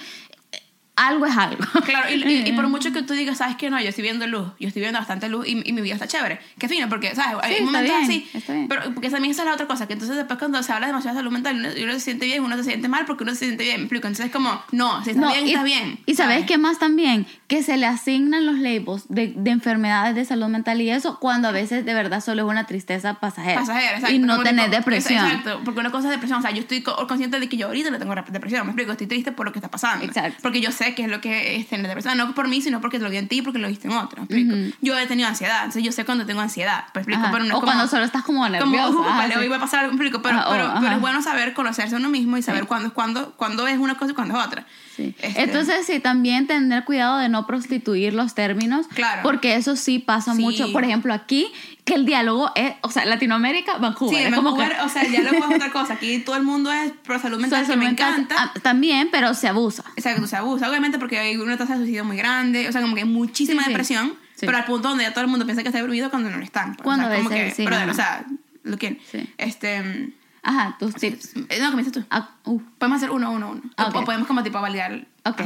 algo 0.97 1.25
es 1.25 1.37
algo. 1.37 1.63
Claro, 1.85 2.09
y, 2.13 2.15
y- 2.27 2.49
y 2.49 2.51
por 2.53 2.67
mucho 2.67 2.91
que 2.91 3.01
tú 3.03 3.13
digas, 3.13 3.37
¿sabes 3.37 3.55
qué? 3.55 3.69
No, 3.69 3.79
yo 3.79 3.87
estoy 3.89 4.01
viendo 4.01 4.27
luz, 4.27 4.47
yo 4.59 4.67
estoy 4.67 4.81
viendo 4.81 4.99
bastante 4.99 5.29
luz 5.29 5.47
y, 5.47 5.61
y 5.67 5.71
mi 5.73 5.81
vida 5.81 5.93
está 5.93 6.07
chévere. 6.07 6.39
Qué 6.59 6.67
fino, 6.67 6.89
porque, 6.89 7.15
¿sabes? 7.15 7.37
Hay 7.43 7.53
Sí, 7.55 7.59
está 7.59 7.65
momentos 7.65 7.97
bien, 7.97 8.03
así. 8.03 8.29
está. 8.33 8.53
Pero 8.67 8.93
porque 8.93 9.09
también 9.09 9.31
esa 9.31 9.43
es 9.43 9.47
la 9.47 9.53
otra 9.53 9.67
cosa, 9.67 9.87
que 9.87 9.93
entonces 9.93 10.17
después 10.17 10.37
cuando 10.37 10.61
se 10.63 10.73
habla 10.73 10.87
demasiado 10.87 11.15
de 11.15 11.19
salud 11.21 11.31
mental, 11.31 11.55
uno, 11.57 11.69
uno 11.83 11.93
se 11.93 11.99
siente 12.01 12.25
bien, 12.25 12.43
uno 12.43 12.57
se 12.57 12.63
siente 12.65 12.87
mal 12.89 13.05
porque 13.05 13.23
uno 13.23 13.33
se 13.33 13.45
siente 13.45 13.63
bien. 13.63 13.77
¿Me 13.77 13.83
explico? 13.83 14.07
Entonces 14.07 14.25
es 14.27 14.31
como, 14.33 14.61
no, 14.71 15.03
si 15.03 15.11
estás 15.11 15.21
No, 15.25 15.31
bien, 15.31 15.45
y, 15.47 15.49
estás 15.51 15.63
bien. 15.63 15.99
Y 16.05 16.15
sabes 16.15 16.45
qué 16.45 16.57
más 16.57 16.79
también, 16.79 17.25
que 17.47 17.63
se 17.63 17.77
le 17.77 17.85
asignan 17.85 18.45
los 18.45 18.57
labels 18.59 19.05
de, 19.09 19.33
de 19.35 19.51
enfermedades 19.51 20.15
de 20.15 20.25
salud 20.25 20.47
mental 20.47 20.81
y 20.81 20.89
eso, 20.89 21.19
cuando 21.19 21.47
a 21.47 21.51
veces 21.51 21.85
de 21.85 21.93
verdad 21.93 22.21
solo 22.23 22.43
es 22.43 22.49
una 22.49 22.65
tristeza 22.65 23.13
pasajera. 23.15 23.61
Pasajera, 23.61 23.93
exacto. 23.95 24.15
Y 24.15 24.19
no 24.19 24.41
tener 24.43 24.65
tipo, 24.65 24.77
depresión. 24.77 25.25
Exacto, 25.25 25.61
porque 25.63 25.79
una 25.79 25.91
cosa 25.91 26.07
es 26.07 26.11
depresión. 26.11 26.39
O 26.39 26.41
sea, 26.41 26.51
yo 26.51 26.61
estoy 26.61 26.81
co- 26.81 27.07
consciente 27.07 27.39
de 27.39 27.47
que 27.47 27.55
yo 27.57 27.67
ahorita 27.67 27.91
le 27.91 27.99
tengo 27.99 28.15
depresión. 28.15 28.65
Me 28.65 28.71
explico, 28.71 28.91
estoy 28.91 29.07
triste 29.07 29.31
por 29.31 29.45
lo 29.45 29.51
que 29.53 29.59
está 29.59 29.69
pasando. 29.69 30.03
Exacto. 30.05 30.39
Porque 30.41 30.59
yo 30.61 30.71
sé 30.71 30.86
que 30.95 31.03
es 31.03 31.09
lo 31.09 31.21
que 31.21 31.55
es 31.57 31.67
tener 31.67 31.87
depresión. 31.87 32.17
No 32.17 32.33
por 32.35 32.47
mí, 32.47 32.61
sino 32.61 32.81
porque 32.81 32.99
lo 32.99 33.09
vi 33.09 33.17
en 33.17 33.27
ti, 33.27 33.41
porque 33.41 33.59
lo 33.59 33.67
viste 33.67 33.87
en 33.87 33.93
otro. 33.93 34.25
¿me 34.29 34.39
explico? 34.41 34.75
Yo 34.81 34.97
he 34.97 35.07
tenido 35.07 35.27
ansiedad, 35.27 35.57
entonces 35.59 35.83
yo 35.83 35.91
sé 35.91 36.05
cuando 36.05 36.25
tengo 36.25 36.41
ansiedad. 36.41 36.85
¿me 36.93 37.01
explico? 37.01 37.21
Pero 37.31 37.43
no 37.43 37.57
o 37.57 37.59
como- 37.59 37.71
cuando 37.71 37.87
solo 37.87 38.03
estás 38.05 38.23
como 38.23 38.39
como, 38.39 38.49
nerviosa. 38.49 38.89
uh, 38.89 39.03
ajá, 39.03 39.17
vale, 39.17 39.33
sí. 39.33 39.39
hoy 39.39 39.47
va 39.47 39.57
a 39.57 39.59
pasar 39.59 39.79
algo, 39.81 39.91
explico, 39.93 40.21
pero, 40.21 40.37
Ajá, 40.37 40.47
o- 40.49 40.51
pero, 40.51 40.63
pero 40.75 40.77
ajá. 40.87 40.95
es 40.95 41.01
bueno 41.01 41.21
saber 41.21 41.53
conocerse 41.53 41.95
a 41.95 41.97
uno 41.99 42.09
mismo 42.09 42.37
y 42.37 42.41
saber 42.41 42.61
Sí. 42.61 42.67
cuándo, 42.67 42.93
cuándo, 42.93 43.33
cuándo 43.37 43.67
es 43.67 43.77
una 43.79 43.95
cosa 43.97 44.11
y 44.11 44.15
cuándo 44.15 44.39
es 44.39 44.45
otra. 44.45 44.65
Sí. 44.97 45.15
Este, 45.21 45.43
Entonces, 45.43 45.85
sí, 45.85 45.99
también 45.99 46.47
tener 46.47 46.83
cuidado 46.83 47.19
de 47.19 47.29
no 47.29 47.45
prostituir 47.47 48.13
los 48.15 48.33
términos. 48.33 48.87
Claro. 48.87 49.21
Porque 49.23 49.55
eso 49.55 49.75
sí 49.75 49.99
pasa 49.99 50.33
Sí. 50.33 50.41
mucho. 50.41 50.71
Por 50.73 50.83
ejemplo, 50.83 51.13
aquí, 51.13 51.47
que 51.85 51.93
el 51.93 52.05
diálogo 52.05 52.51
es, 52.55 52.73
o 52.81 52.89
sea, 52.89 53.05
Latinoamérica, 53.05 53.77
Vancouver. 53.77 54.15
Sí, 54.17 54.21
es 54.23 54.27
en 54.29 54.33
como 54.35 54.49
Vancouver, 54.55 54.75
que- 54.77 54.81
o 54.83 54.89
sea, 54.89 55.03
ya 55.07 55.21
lo 55.21 55.29
es 55.29 55.43
otra 55.55 55.71
cosa. 55.71 55.93
Aquí 55.93 56.19
todo 56.19 56.35
el 56.35 56.43
mundo 56.43 56.71
es 56.71 56.91
pro 57.03 57.19
salud 57.19 57.39
mental, 57.41 57.65
que 57.67 57.77
me 57.77 57.87
encanta. 57.87 58.35
ah, 58.37 58.53
También, 58.63 59.09
pero 59.11 59.33
se 59.35 59.47
abusa. 59.47 59.83
Exacto, 59.95 60.25
se 60.27 60.35
abusa, 60.35 60.67
obviamente 60.69 60.97
porque 60.97 61.19
hay 61.19 61.37
una 61.37 61.55
tasa 61.57 61.73
de 61.73 61.79
suicidio 61.81 62.03
muy 62.03 62.17
grande, 62.17 62.67
o 62.67 62.71
sea, 62.71 62.81
como 62.81 62.95
que 62.95 63.01
hay 63.01 63.07
muchísima 63.07 63.61
Sí, 63.63 63.69
depresión, 63.69 64.13
Sí. 64.35 64.45
pero 64.47 64.57
al 64.57 64.65
punto 64.65 64.89
donde 64.89 65.03
ya 65.03 65.11
todo 65.13 65.23
el 65.23 65.29
mundo 65.29 65.45
piensa 65.45 65.61
que 65.61 65.69
está 65.69 65.77
deprimido 65.79 66.09
cuando 66.09 66.29
no 66.31 66.37
lo 66.37 66.43
están. 66.43 66.75
pues. 66.75 66.83
Cuando 66.83 67.05
o 67.05 67.09
sea, 67.09 67.15
a 67.19 67.23
como 67.23 67.29
que, 67.29 67.53
brother, 67.65 67.89
o 67.89 67.93
sea, 67.93 68.25
lo 68.63 68.77
que, 68.77 68.99
Sí. 69.11 69.29
este, 69.37 70.11
Ajá, 70.47 70.75
tus 70.79 70.95
tips. 70.95 71.35
no, 71.35 71.71
dices 71.77 71.91
tú. 71.93 72.03
Ah, 72.09 72.29
uh, 72.45 72.61
Podemos 72.77 72.97
hacer 72.97 73.11
uno, 73.11 73.31
uno, 73.31 73.49
uno. 73.51 73.61
O- 73.77 73.83
Ok. 73.89 73.95
O, 73.97 74.05
podemos 74.05 74.27
como 74.27 74.43
tipo 74.43 74.59
validar. 74.61 75.05
ok. 75.25 75.41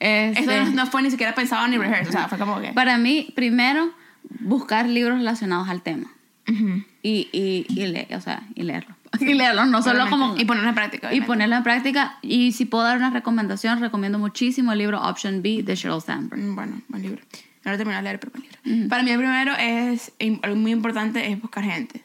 Este, 0.00 0.40
Esto 0.40 0.64
no, 0.70 0.84
no 0.84 0.86
fue 0.86 1.00
ni 1.02 1.10
siquiera 1.12 1.32
pensado 1.34 1.66
ni 1.68 1.78
rehearsed, 1.78 2.08
o 2.08 2.12
sea, 2.12 2.26
fue 2.28 2.36
como 2.36 2.60
que... 2.60 2.72
Para 2.72 2.98
mí, 2.98 3.32
primero, 3.36 3.92
buscar 4.40 4.88
libros 4.88 5.18
relacionados 5.18 5.68
al 5.68 5.82
tema. 5.82 6.10
Ujú. 6.48 6.82
Y, 7.04 7.28
y, 7.32 7.66
y, 7.68 7.86
le- 7.86 8.08
o 8.16 8.20
sea, 8.20 8.42
y 8.56 8.62
leerlos. 8.64 8.96
Y 9.20 9.34
leerlos, 9.34 9.68
no 9.68 9.80
solo 9.82 10.08
como... 10.10 10.36
Y 10.36 10.44
ponerlo 10.44 10.70
en 10.70 10.74
práctica. 10.74 11.06
y 11.06 11.10
obviamente. 11.10 11.26
ponerlo 11.28 11.56
en 11.56 11.62
práctica. 11.62 12.18
Y 12.22 12.50
si 12.52 12.64
puedo 12.64 12.82
dar 12.84 12.96
una 12.96 13.10
recomendación, 13.10 13.78
recomiendo 13.80 14.18
muchísimo 14.18 14.72
el 14.72 14.78
libro 14.78 15.00
Option 15.02 15.40
B 15.42 15.62
de 15.62 15.76
Sheryl 15.76 16.00
Sandberg. 16.02 16.42
Mm, 16.42 16.54
Bueno, 16.56 16.82
buen 16.88 17.02
libro. 17.02 17.22
No 17.64 17.70
lo 17.70 17.74
he 17.74 17.78
terminado 17.78 18.02
de 18.02 18.08
leer, 18.08 18.18
pero 18.18 18.32
buen 18.32 18.42
libro. 18.72 18.88
Para 18.88 19.02
mí 19.04 19.10
el 19.12 19.18
primero 19.18 19.52
es, 19.56 20.10
algo 20.42 20.56
muy 20.56 20.72
importante 20.72 21.30
es 21.30 21.40
buscar 21.40 21.62
gente. 21.62 22.04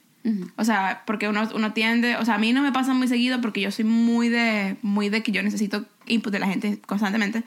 O 0.58 0.64
sea, 0.64 1.04
porque 1.06 1.28
uno, 1.28 1.48
uno 1.56 1.74
tiende, 1.74 2.18
o 2.18 2.26
sea, 2.26 2.36
a 2.36 2.38
mí 2.38 2.52
no 2.52 2.62
me 2.62 2.72
pasa 2.72 2.94
muy 2.94 3.08
seguido 3.08 3.40
porque 3.40 3.62
yo 3.62 3.72
soy 3.72 3.86
muy 3.86 4.30
de, 4.30 4.78
muy 4.82 5.10
de 5.10 5.24
que 5.24 5.32
yo 5.32 5.42
necesito 5.42 5.86
input 6.06 6.34
de 6.34 6.40
la 6.40 6.48
gente 6.48 6.80
constantemente. 6.86 7.44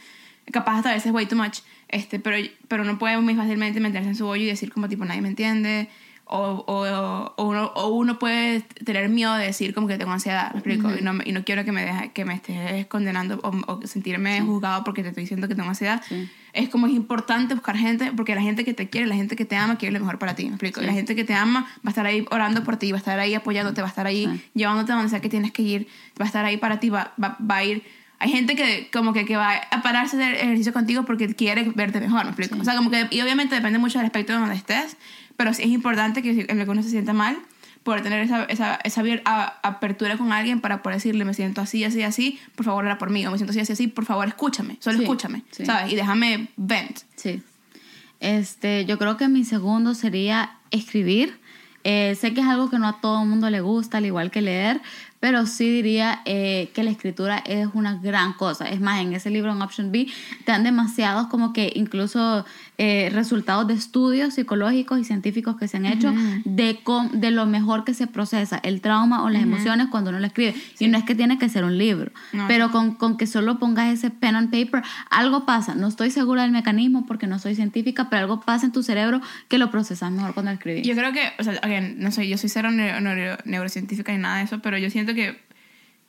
Capaz 0.50 0.78
hasta 0.78 0.90
a 0.90 0.94
veces 0.94 1.12
way 1.12 1.26
too 1.26 1.36
much, 1.36 1.58
este, 1.88 2.18
pero, 2.18 2.36
pero 2.68 2.82
uno 2.82 2.98
puede 2.98 3.18
muy 3.18 3.34
fácilmente 3.34 3.80
meterse 3.80 4.08
en 4.08 4.16
su 4.16 4.24
bollo 4.24 4.42
y 4.42 4.46
decir 4.46 4.72
como 4.72 4.88
tipo 4.88 5.04
nadie 5.04 5.20
me 5.20 5.28
entiende. 5.28 5.88
O, 6.32 6.64
o, 6.66 7.32
o, 7.36 7.44
uno, 7.44 7.72
o 7.74 7.88
uno 7.88 8.20
puede 8.20 8.60
tener 8.60 9.08
miedo 9.08 9.34
de 9.34 9.46
decir 9.46 9.74
como 9.74 9.88
que 9.88 9.98
tengo 9.98 10.12
ansiedad, 10.12 10.52
¿me 10.52 10.60
explico? 10.60 10.88
y, 10.96 11.02
no, 11.02 11.14
y 11.24 11.32
no 11.32 11.42
quiero 11.42 11.64
que 11.64 11.72
me, 11.72 11.84
deje, 11.84 12.12
que 12.12 12.24
me 12.24 12.34
estés 12.34 12.86
condenando 12.86 13.40
o, 13.42 13.80
sentirme 13.84 14.40
juzgado 14.40 14.84
porque 14.84 15.02
te 15.02 15.08
estoy 15.08 15.24
diciendo 15.24 15.48
que 15.48 15.56
tengo 15.56 15.68
ansiedad. 15.68 16.00
Sí. 16.08 16.30
Es 16.52 16.68
como 16.68 16.86
es 16.86 16.92
importante 16.92 17.54
buscar 17.54 17.76
gente, 17.76 18.12
porque 18.16 18.34
la 18.34 18.42
gente 18.42 18.64
que 18.64 18.74
te 18.74 18.88
quiere, 18.88 19.06
la 19.08 19.16
gente 19.16 19.34
que 19.34 19.44
te 19.44 19.56
ama, 19.56 19.76
quiere 19.76 19.92
lo 19.92 20.00
mejor 20.00 20.18
para 20.18 20.34
ti, 20.34 20.44
¿me 20.44 20.50
explico? 20.50 20.80
Y 20.80 20.86
La 20.86 20.92
gente 20.92 21.16
que 21.16 21.24
te 21.24 21.34
ama 21.34 21.66
va 21.78 21.80
a 21.86 21.88
estar 21.90 22.06
ahí 22.06 22.24
orando 22.30 22.62
por 22.62 22.76
ti, 22.76 22.92
va 22.92 22.98
a 22.98 23.00
estar 23.00 23.18
ahí 23.18 23.34
apoyándote, 23.34 23.80
va 23.80 23.88
a 23.88 23.90
estar 23.90 24.06
ahí 24.06 24.26
Sí. 24.26 24.42
llevándote 24.54 24.92
a 24.92 24.96
donde 24.96 25.10
sea 25.10 25.20
que 25.20 25.28
tienes 25.28 25.50
que 25.50 25.62
ir, 25.62 25.88
va 26.20 26.24
a 26.24 26.26
estar 26.26 26.44
ahí 26.44 26.56
para 26.56 26.78
ti, 26.78 26.90
va, 26.90 27.12
va, 27.22 27.36
va 27.40 27.56
a 27.56 27.64
ir... 27.64 27.82
Hay 28.20 28.30
gente 28.30 28.54
que 28.54 28.88
como 28.92 29.14
que, 29.14 29.24
que 29.24 29.36
va 29.36 29.54
a 29.70 29.82
pararse 29.82 30.16
de 30.18 30.42
ejercicio 30.42 30.74
contigo 30.74 31.04
porque 31.04 31.34
quiere 31.34 31.72
verte 31.74 32.00
mejor, 32.00 32.24
¿me 32.24 32.30
explico? 32.32 32.56
O 32.60 32.64
sea, 32.64 32.76
como 32.76 32.90
que... 32.90 33.06
Y 33.10 33.20
obviamente 33.22 33.54
depende 33.54 33.78
mucho 33.78 33.98
del 33.98 34.06
aspecto 34.06 34.34
de 34.34 34.40
donde 34.40 34.56
estés, 34.56 34.98
pero 35.40 35.54
sí 35.54 35.62
es 35.62 35.70
importante 35.70 36.20
que 36.20 36.44
en 36.46 36.58
lo 36.58 36.66
que 36.66 36.70
uno 36.70 36.82
se 36.82 36.90
sienta 36.90 37.14
mal, 37.14 37.38
poder 37.82 38.02
tener 38.02 38.20
esa, 38.20 38.44
esa, 38.44 38.78
esa 38.84 39.02
apertura 39.62 40.18
con 40.18 40.32
alguien 40.32 40.60
para 40.60 40.82
poder 40.82 40.98
decirle, 40.98 41.24
me 41.24 41.32
siento 41.32 41.62
así, 41.62 41.82
así, 41.82 42.02
así, 42.02 42.38
por 42.54 42.66
favor, 42.66 42.84
ora 42.84 42.98
por 42.98 43.08
mí, 43.08 43.26
o 43.26 43.30
me 43.30 43.38
siento 43.38 43.52
así, 43.52 43.60
así, 43.60 43.72
así, 43.72 43.86
por 43.86 44.04
favor, 44.04 44.28
escúchame, 44.28 44.76
solo 44.80 44.98
Sí, 44.98 45.04
escúchame, 45.04 45.42
sí. 45.50 45.64
¿sabes? 45.64 45.90
Y 45.90 45.96
déjame 45.96 46.48
vent. 46.58 46.98
Sí. 47.16 47.42
Este, 48.20 48.84
yo 48.84 48.98
creo 48.98 49.16
que 49.16 49.28
mi 49.28 49.44
segundo 49.46 49.94
sería 49.94 50.58
escribir. 50.70 51.40
Eh, 51.84 52.14
sé 52.20 52.34
que 52.34 52.42
es 52.42 52.46
algo 52.46 52.68
que 52.68 52.78
no 52.78 52.86
a 52.86 53.00
todo 53.00 53.22
el 53.22 53.28
mundo 53.30 53.48
le 53.48 53.62
gusta, 53.62 53.96
al 53.96 54.04
igual 54.04 54.30
que 54.30 54.42
leer, 54.42 54.82
pero 55.20 55.46
sí 55.46 55.70
diría 55.70 56.20
eh, 56.26 56.70
que 56.74 56.82
la 56.82 56.90
escritura 56.90 57.42
es 57.46 57.68
una 57.72 57.94
gran 57.96 58.34
cosa. 58.34 58.68
Es 58.68 58.80
más, 58.82 59.00
en 59.00 59.14
ese 59.14 59.30
libro, 59.30 59.52
en 59.52 59.62
Option 59.62 59.90
B, 59.90 60.06
te 60.44 60.52
dan 60.52 60.64
demasiados 60.64 61.28
como 61.28 61.54
que 61.54 61.72
incluso 61.74 62.44
eh, 62.82 63.10
resultados 63.12 63.66
de 63.68 63.74
estudios 63.74 64.32
psicológicos 64.32 64.98
y 64.98 65.04
científicos 65.04 65.56
que 65.58 65.68
se 65.68 65.76
han 65.76 65.84
hecho 65.84 66.14
de, 66.46 66.80
com- 66.82 67.10
de 67.12 67.30
lo 67.30 67.44
mejor 67.44 67.84
que 67.84 67.92
se 67.92 68.06
procesa 68.06 68.58
el 68.62 68.80
trauma 68.80 69.22
o 69.22 69.28
las 69.28 69.42
emociones 69.42 69.88
cuando 69.90 70.08
uno 70.08 70.18
lo 70.18 70.26
escribe. 70.26 70.54
Y 70.78 70.88
no 70.88 70.96
es 70.96 71.04
que 71.04 71.14
tiene 71.14 71.38
que 71.38 71.50
ser 71.50 71.64
un 71.64 71.76
libro, 71.76 72.10
No, 72.32 72.46
pero 72.48 72.70
con, 72.70 72.94
con 72.94 73.18
que 73.18 73.26
solo 73.26 73.58
pongas 73.58 73.92
ese 73.92 74.08
pen 74.10 74.34
and 74.34 74.50
paper, 74.50 74.82
algo 75.10 75.44
pasa. 75.44 75.74
No 75.74 75.88
estoy 75.88 76.10
segura 76.10 76.40
del 76.42 76.52
mecanismo 76.52 77.04
porque 77.06 77.26
no 77.26 77.38
soy 77.38 77.54
científica, 77.54 78.08
pero 78.08 78.22
algo 78.22 78.40
pasa 78.40 78.64
en 78.64 78.72
tu 78.72 78.82
cerebro 78.82 79.20
que 79.48 79.58
lo 79.58 79.70
procesas 79.70 80.10
mejor 80.10 80.32
cuando 80.32 80.50
lo 80.52 80.54
escribís. 80.56 80.86
Yo 80.86 80.94
creo 80.94 81.12
que, 81.12 81.20
o 81.38 81.42
sea, 81.44 81.52
again, 81.62 81.96
no 81.98 82.10
soy, 82.12 82.28
yo 82.30 82.38
soy 82.38 82.48
cero 82.48 82.70
neuro- 82.70 83.00
neuro- 83.02 83.36
neurocientífica 83.44 84.12
ni 84.12 84.18
nada 84.18 84.38
de 84.38 84.44
eso, 84.44 84.60
pero 84.60 84.78
yo 84.78 84.88
siento 84.88 85.12
que 85.14 85.38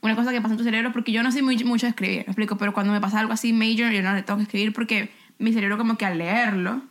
una 0.01 0.15
cosa 0.15 0.31
que 0.31 0.39
pasa 0.41 0.53
en 0.53 0.57
tu 0.57 0.63
cerebro, 0.63 0.93
porque 0.93 1.11
yo 1.11 1.21
no 1.21 1.31
soy 1.33 1.41
muy, 1.41 1.57
mucho 1.65 1.85
de 1.85 1.89
escribir, 1.89 2.19
me 2.19 2.31
explico, 2.31 2.57
pero 2.57 2.73
cuando 2.73 2.93
me 2.93 3.01
pasa 3.01 3.19
algo 3.19 3.33
así 3.33 3.51
major, 3.53 3.91
yo 3.91 4.01
no 4.01 4.13
le 4.13 4.23
tengo 4.23 4.37
que 4.37 4.43
escribir 4.43 4.73
porque 4.73 5.11
mi 5.41 5.51
cerebro 5.53 5.77
como 5.77 5.97
que 5.97 6.05
al 6.05 6.17
leerlo, 6.17 6.81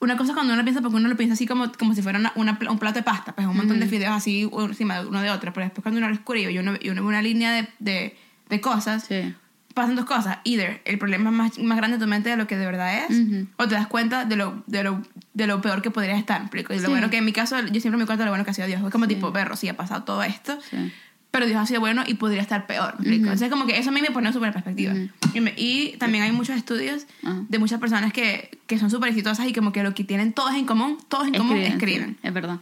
una 0.00 0.16
cosa 0.16 0.32
cuando 0.34 0.54
uno 0.54 0.62
piensa, 0.62 0.80
porque 0.80 0.96
uno 0.96 1.08
lo 1.08 1.16
piensa 1.16 1.34
así 1.34 1.46
como, 1.46 1.72
como 1.72 1.94
si 1.94 2.02
fuera 2.02 2.18
una, 2.20 2.32
una 2.36 2.56
un 2.70 2.78
plato 2.78 2.98
de 3.00 3.02
pasta, 3.02 3.32
pues 3.34 3.46
un 3.48 3.56
montón 3.56 3.80
de 3.80 3.86
fideos 3.86 4.14
así 4.14 4.48
encima 4.68 5.00
de 5.00 5.06
uno 5.06 5.20
de 5.20 5.30
otro, 5.30 5.52
pero 5.52 5.64
después 5.64 5.82
cuando 5.82 5.98
uno 5.98 6.08
lo 6.08 6.14
escribe 6.14 6.52
y 6.52 6.58
uno, 6.58 6.74
y 6.80 6.90
uno 6.90 7.02
ve 7.02 7.08
una 7.08 7.22
línea 7.22 7.50
de, 7.52 7.68
de, 7.80 8.16
de 8.48 8.60
cosas, 8.60 9.04
Sí. 9.06 9.34
pasan 9.74 9.96
dos 9.96 10.04
cosas. 10.04 10.38
Either 10.44 10.80
el 10.84 10.98
problema 10.98 11.30
es 11.30 11.36
más, 11.36 11.58
más 11.58 11.76
grande 11.78 11.96
de 11.98 12.04
tu 12.04 12.08
mente 12.08 12.30
de 12.30 12.36
lo 12.36 12.46
que 12.46 12.56
de 12.56 12.66
verdad 12.66 13.04
es, 13.08 13.20
o 13.56 13.66
te 13.66 13.74
das 13.74 13.88
cuenta 13.88 14.24
de 14.24 14.36
lo, 14.36 14.62
de 14.68 14.84
lo, 14.84 15.02
de 15.34 15.46
lo 15.48 15.60
peor 15.60 15.82
que 15.82 15.90
podrías 15.90 16.18
estar. 16.18 16.48
Y 16.52 16.62
lo 16.62 16.78
Sí. 16.80 16.86
bueno 16.86 17.10
que 17.10 17.16
en 17.18 17.24
mi 17.24 17.32
caso, 17.32 17.58
yo 17.60 17.80
siempre 17.80 17.98
me 17.98 18.06
cuento 18.06 18.20
de 18.22 18.26
lo 18.26 18.30
bueno 18.30 18.44
que 18.44 18.52
ha 18.52 18.54
sido 18.54 18.68
Dios. 18.68 18.80
Es 18.84 18.90
como 18.92 19.08
tipo, 19.08 19.32
perro, 19.32 19.56
sí 19.56 19.68
ha 19.68 19.76
pasado 19.76 20.04
todo 20.04 20.22
esto, 20.22 20.58
Sí. 20.70 20.92
Pero 21.38 21.46
Dios 21.46 21.60
ha 21.60 21.66
sido 21.66 21.78
bueno 21.78 22.02
y 22.04 22.14
podría 22.14 22.42
estar 22.42 22.66
peor. 22.66 22.94
¿me 22.94 23.02
explico? 23.02 23.22
Entonces, 23.26 23.48
como 23.48 23.64
que 23.66 23.78
eso 23.78 23.90
a 23.90 23.92
mí 23.92 24.02
me 24.02 24.10
pone 24.10 24.32
súper 24.32 24.48
en 24.48 24.52
perspectiva. 24.54 24.92
y, 25.34 25.40
me- 25.40 25.54
y 25.56 25.96
también 25.98 26.24
hay 26.24 26.32
muchos 26.32 26.56
estudios 26.56 27.06
Ajá. 27.22 27.42
de 27.48 27.58
muchas 27.60 27.78
personas 27.78 28.12
que, 28.12 28.58
que 28.66 28.76
son 28.78 28.90
súper 28.90 29.10
exitosas 29.10 29.46
y 29.46 29.52
como 29.52 29.70
que 29.70 29.84
lo 29.84 29.94
que 29.94 30.02
tienen 30.02 30.32
todos 30.32 30.54
en 30.54 30.66
común, 30.66 30.98
todos 31.08 31.28
en 31.28 31.34
común 31.34 31.58
sí, 31.58 31.62
escriben. 31.64 32.16
es 32.24 32.32
verdad. 32.34 32.58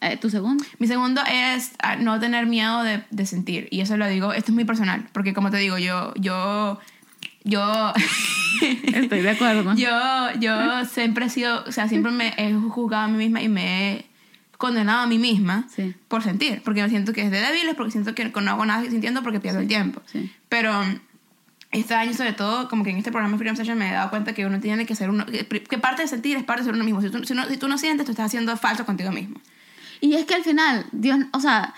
Eh, 0.00 0.16
¿Tu 0.16 0.30
segundo? 0.30 0.64
Mi 0.80 0.86
segundo 0.88 1.20
es 1.30 1.70
ah, 1.80 1.94
no 1.96 2.18
tener 2.18 2.46
miedo 2.46 2.82
de, 2.82 3.04
de 3.10 3.26
sentir. 3.26 3.68
Y 3.70 3.80
eso 3.82 3.96
lo 3.96 4.06
digo, 4.08 4.32
esto 4.32 4.50
es 4.50 4.54
muy 4.54 4.64
personal, 4.64 5.08
porque 5.12 5.32
como 5.34 5.50
te 5.50 5.58
digo, 5.58 5.78
yo, 5.78 6.12
yo, 6.16 6.78
yo, 7.44 7.92
Estoy 8.94 9.20
de 9.22 9.30
acuerdo. 9.30 9.74
yo, 9.76 9.90
yo 10.40 10.84
siempre 10.86 11.26
he 11.26 11.30
sido, 11.30 11.64
o 11.66 11.72
sea, 11.72 11.88
siempre 11.88 12.10
me 12.12 12.34
he 12.36 12.52
juzgado 12.54 13.04
a 13.04 13.08
mí 13.08 13.16
misma 13.18 13.42
y 13.42 13.48
me 13.48 13.92
he 13.94 14.06
condenado 14.58 15.00
a 15.00 15.06
mí 15.06 15.18
misma 15.18 15.66
Sí. 15.74 15.94
por 16.08 16.22
sentir, 16.22 16.60
porque 16.62 16.82
me 16.82 16.90
siento 16.90 17.12
que 17.14 17.22
es 17.22 17.30
de 17.30 17.40
débiles, 17.40 17.74
porque 17.74 17.92
siento 17.92 18.14
que 18.14 18.24
no 18.28 18.50
hago 18.50 18.66
nada 18.66 18.82
sintiendo 18.90 19.22
porque 19.22 19.40
pierdo 19.40 19.60
el 19.60 19.68
tiempo. 19.68 20.02
sí. 20.12 20.30
Pero 20.50 20.78
um, 20.80 20.98
este 21.70 21.94
año, 21.94 22.12
sobre 22.14 22.32
todo, 22.32 22.68
como 22.68 22.82
que 22.82 22.90
en 22.90 22.96
este 22.96 23.10
programa 23.12 23.36
Freedom 23.38 23.54
Session 23.56 23.78
me 23.78 23.88
he 23.90 23.92
dado 23.92 24.10
cuenta 24.10 24.32
que 24.32 24.44
uno 24.46 24.58
tiene 24.58 24.84
que 24.86 24.94
ser 24.94 25.10
uno, 25.10 25.24
que, 25.26 25.78
parte 25.78 26.02
de 26.02 26.08
sentir 26.08 26.36
es 26.36 26.42
parte 26.44 26.62
de 26.62 26.66
ser 26.66 26.74
uno 26.74 26.84
mismo. 26.84 27.00
Si 27.02 27.10
tú, 27.10 27.24
si, 27.24 27.34
no, 27.34 27.46
si 27.46 27.56
tú 27.56 27.68
no 27.68 27.78
sientes, 27.78 28.04
tú 28.06 28.12
estás 28.12 28.26
haciendo 28.26 28.56
falso 28.56 28.84
contigo 28.84 29.12
mismo. 29.12 29.40
Y 30.00 30.14
es 30.14 30.24
que 30.26 30.34
al 30.34 30.42
final, 30.42 30.86
Dios, 30.92 31.18
o 31.32 31.40
sea, 31.40 31.74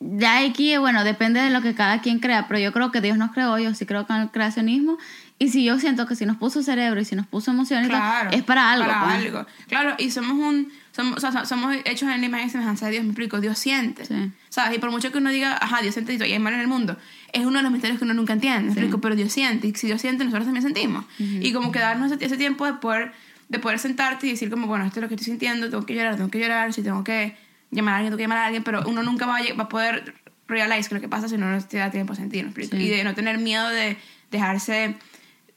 ya 0.00 0.38
aquí, 0.40 0.76
bueno, 0.76 1.02
depende 1.04 1.40
de 1.40 1.50
lo 1.50 1.62
que 1.62 1.74
cada 1.74 2.00
quien 2.00 2.20
crea, 2.20 2.46
pero 2.46 2.60
yo 2.60 2.72
creo 2.72 2.92
que 2.92 3.00
Dios 3.00 3.16
nos 3.18 3.32
creó, 3.32 3.58
yo 3.58 3.74
sí 3.74 3.86
creo 3.86 4.06
que 4.06 4.12
en 4.12 4.20
el 4.20 4.30
creacionismo, 4.30 4.98
y 5.40 5.48
si 5.50 5.64
yo 5.64 5.78
siento 5.78 6.06
que 6.06 6.14
si 6.14 6.26
nos 6.26 6.36
puso 6.36 6.62
cerebro 6.62 7.00
y 7.00 7.04
si 7.04 7.16
nos 7.16 7.26
puso 7.26 7.50
emociones, 7.50 7.88
Claro. 7.88 8.30
es 8.32 8.42
para 8.42 8.72
algo. 8.72 8.86
Para 8.86 9.04
pues. 9.04 9.14
algo. 9.26 9.46
Claro, 9.68 9.94
y 9.98 10.10
somos 10.10 10.32
un. 10.36 10.70
Somos, 10.98 11.22
o 11.22 11.30
sea, 11.30 11.44
somos 11.44 11.76
hechos 11.84 12.08
en 12.08 12.20
la 12.20 12.26
imagen 12.26 12.48
y 12.48 12.50
semejanza 12.50 12.86
de 12.86 12.92
Dios, 12.92 13.04
me 13.04 13.10
explico. 13.10 13.40
Dios 13.40 13.56
siente. 13.56 14.04
Sí. 14.04 14.32
¿Sabes? 14.48 14.76
Y 14.76 14.80
por 14.80 14.90
mucho 14.90 15.12
que 15.12 15.18
uno 15.18 15.30
diga, 15.30 15.56
ajá, 15.56 15.80
Dios 15.80 15.94
siente 15.94 16.12
y 16.14 16.20
hay 16.32 16.38
mal 16.40 16.54
en 16.54 16.58
el 16.58 16.66
mundo, 16.66 16.96
es 17.32 17.46
uno 17.46 17.58
de 17.58 17.62
los 17.62 17.70
misterios 17.70 18.00
que 18.00 18.04
uno 18.04 18.14
nunca 18.14 18.32
entiende, 18.32 18.62
me 18.62 18.72
explico. 18.72 19.00
Pero 19.00 19.14
Dios 19.14 19.32
siente. 19.32 19.68
Y 19.68 19.74
si 19.76 19.86
Dios 19.86 20.00
siente, 20.00 20.24
nosotros 20.24 20.46
también 20.46 20.64
sentimos. 20.64 21.04
Y 21.18 21.52
como 21.52 21.70
que 21.70 21.78
darnos 21.78 22.10
ese, 22.10 22.24
ese 22.24 22.36
tiempo 22.36 22.66
de 22.66 22.72
poder, 22.72 23.12
de 23.48 23.60
poder 23.60 23.78
sentarte 23.78 24.26
y 24.26 24.30
decir, 24.30 24.50
como, 24.50 24.66
bueno, 24.66 24.84
esto 24.86 24.98
es 24.98 25.02
lo 25.02 25.08
que 25.08 25.14
estoy 25.14 25.26
sintiendo, 25.26 25.70
tengo 25.70 25.86
que 25.86 25.94
llorar, 25.94 26.16
tengo 26.16 26.30
que 26.30 26.40
llorar, 26.40 26.72
si 26.72 26.82
tengo 26.82 27.04
que 27.04 27.36
llamar 27.70 27.94
a 27.94 27.96
alguien, 27.98 28.10
tengo 28.10 28.16
que 28.16 28.24
llamar 28.24 28.38
a 28.38 28.46
alguien, 28.46 28.64
pero 28.64 28.82
uno 28.88 29.04
nunca 29.04 29.24
va 29.24 29.36
a, 29.36 29.54
va 29.54 29.64
a 29.64 29.68
poder 29.68 30.14
realize 30.48 30.88
que 30.88 30.96
lo 30.96 31.00
que 31.00 31.08
pasa 31.08 31.28
si 31.28 31.36
uno 31.36 31.48
no 31.48 31.62
te 31.62 31.76
da 31.76 31.92
tiempo 31.92 32.14
a 32.14 32.16
sentir, 32.16 32.42
¿me 32.42 32.50
explico? 32.50 32.76
Sí. 32.76 32.82
Y 32.82 32.88
de 32.88 33.04
no 33.04 33.14
tener 33.14 33.38
miedo 33.38 33.68
de 33.68 33.98
dejarse 34.32 34.96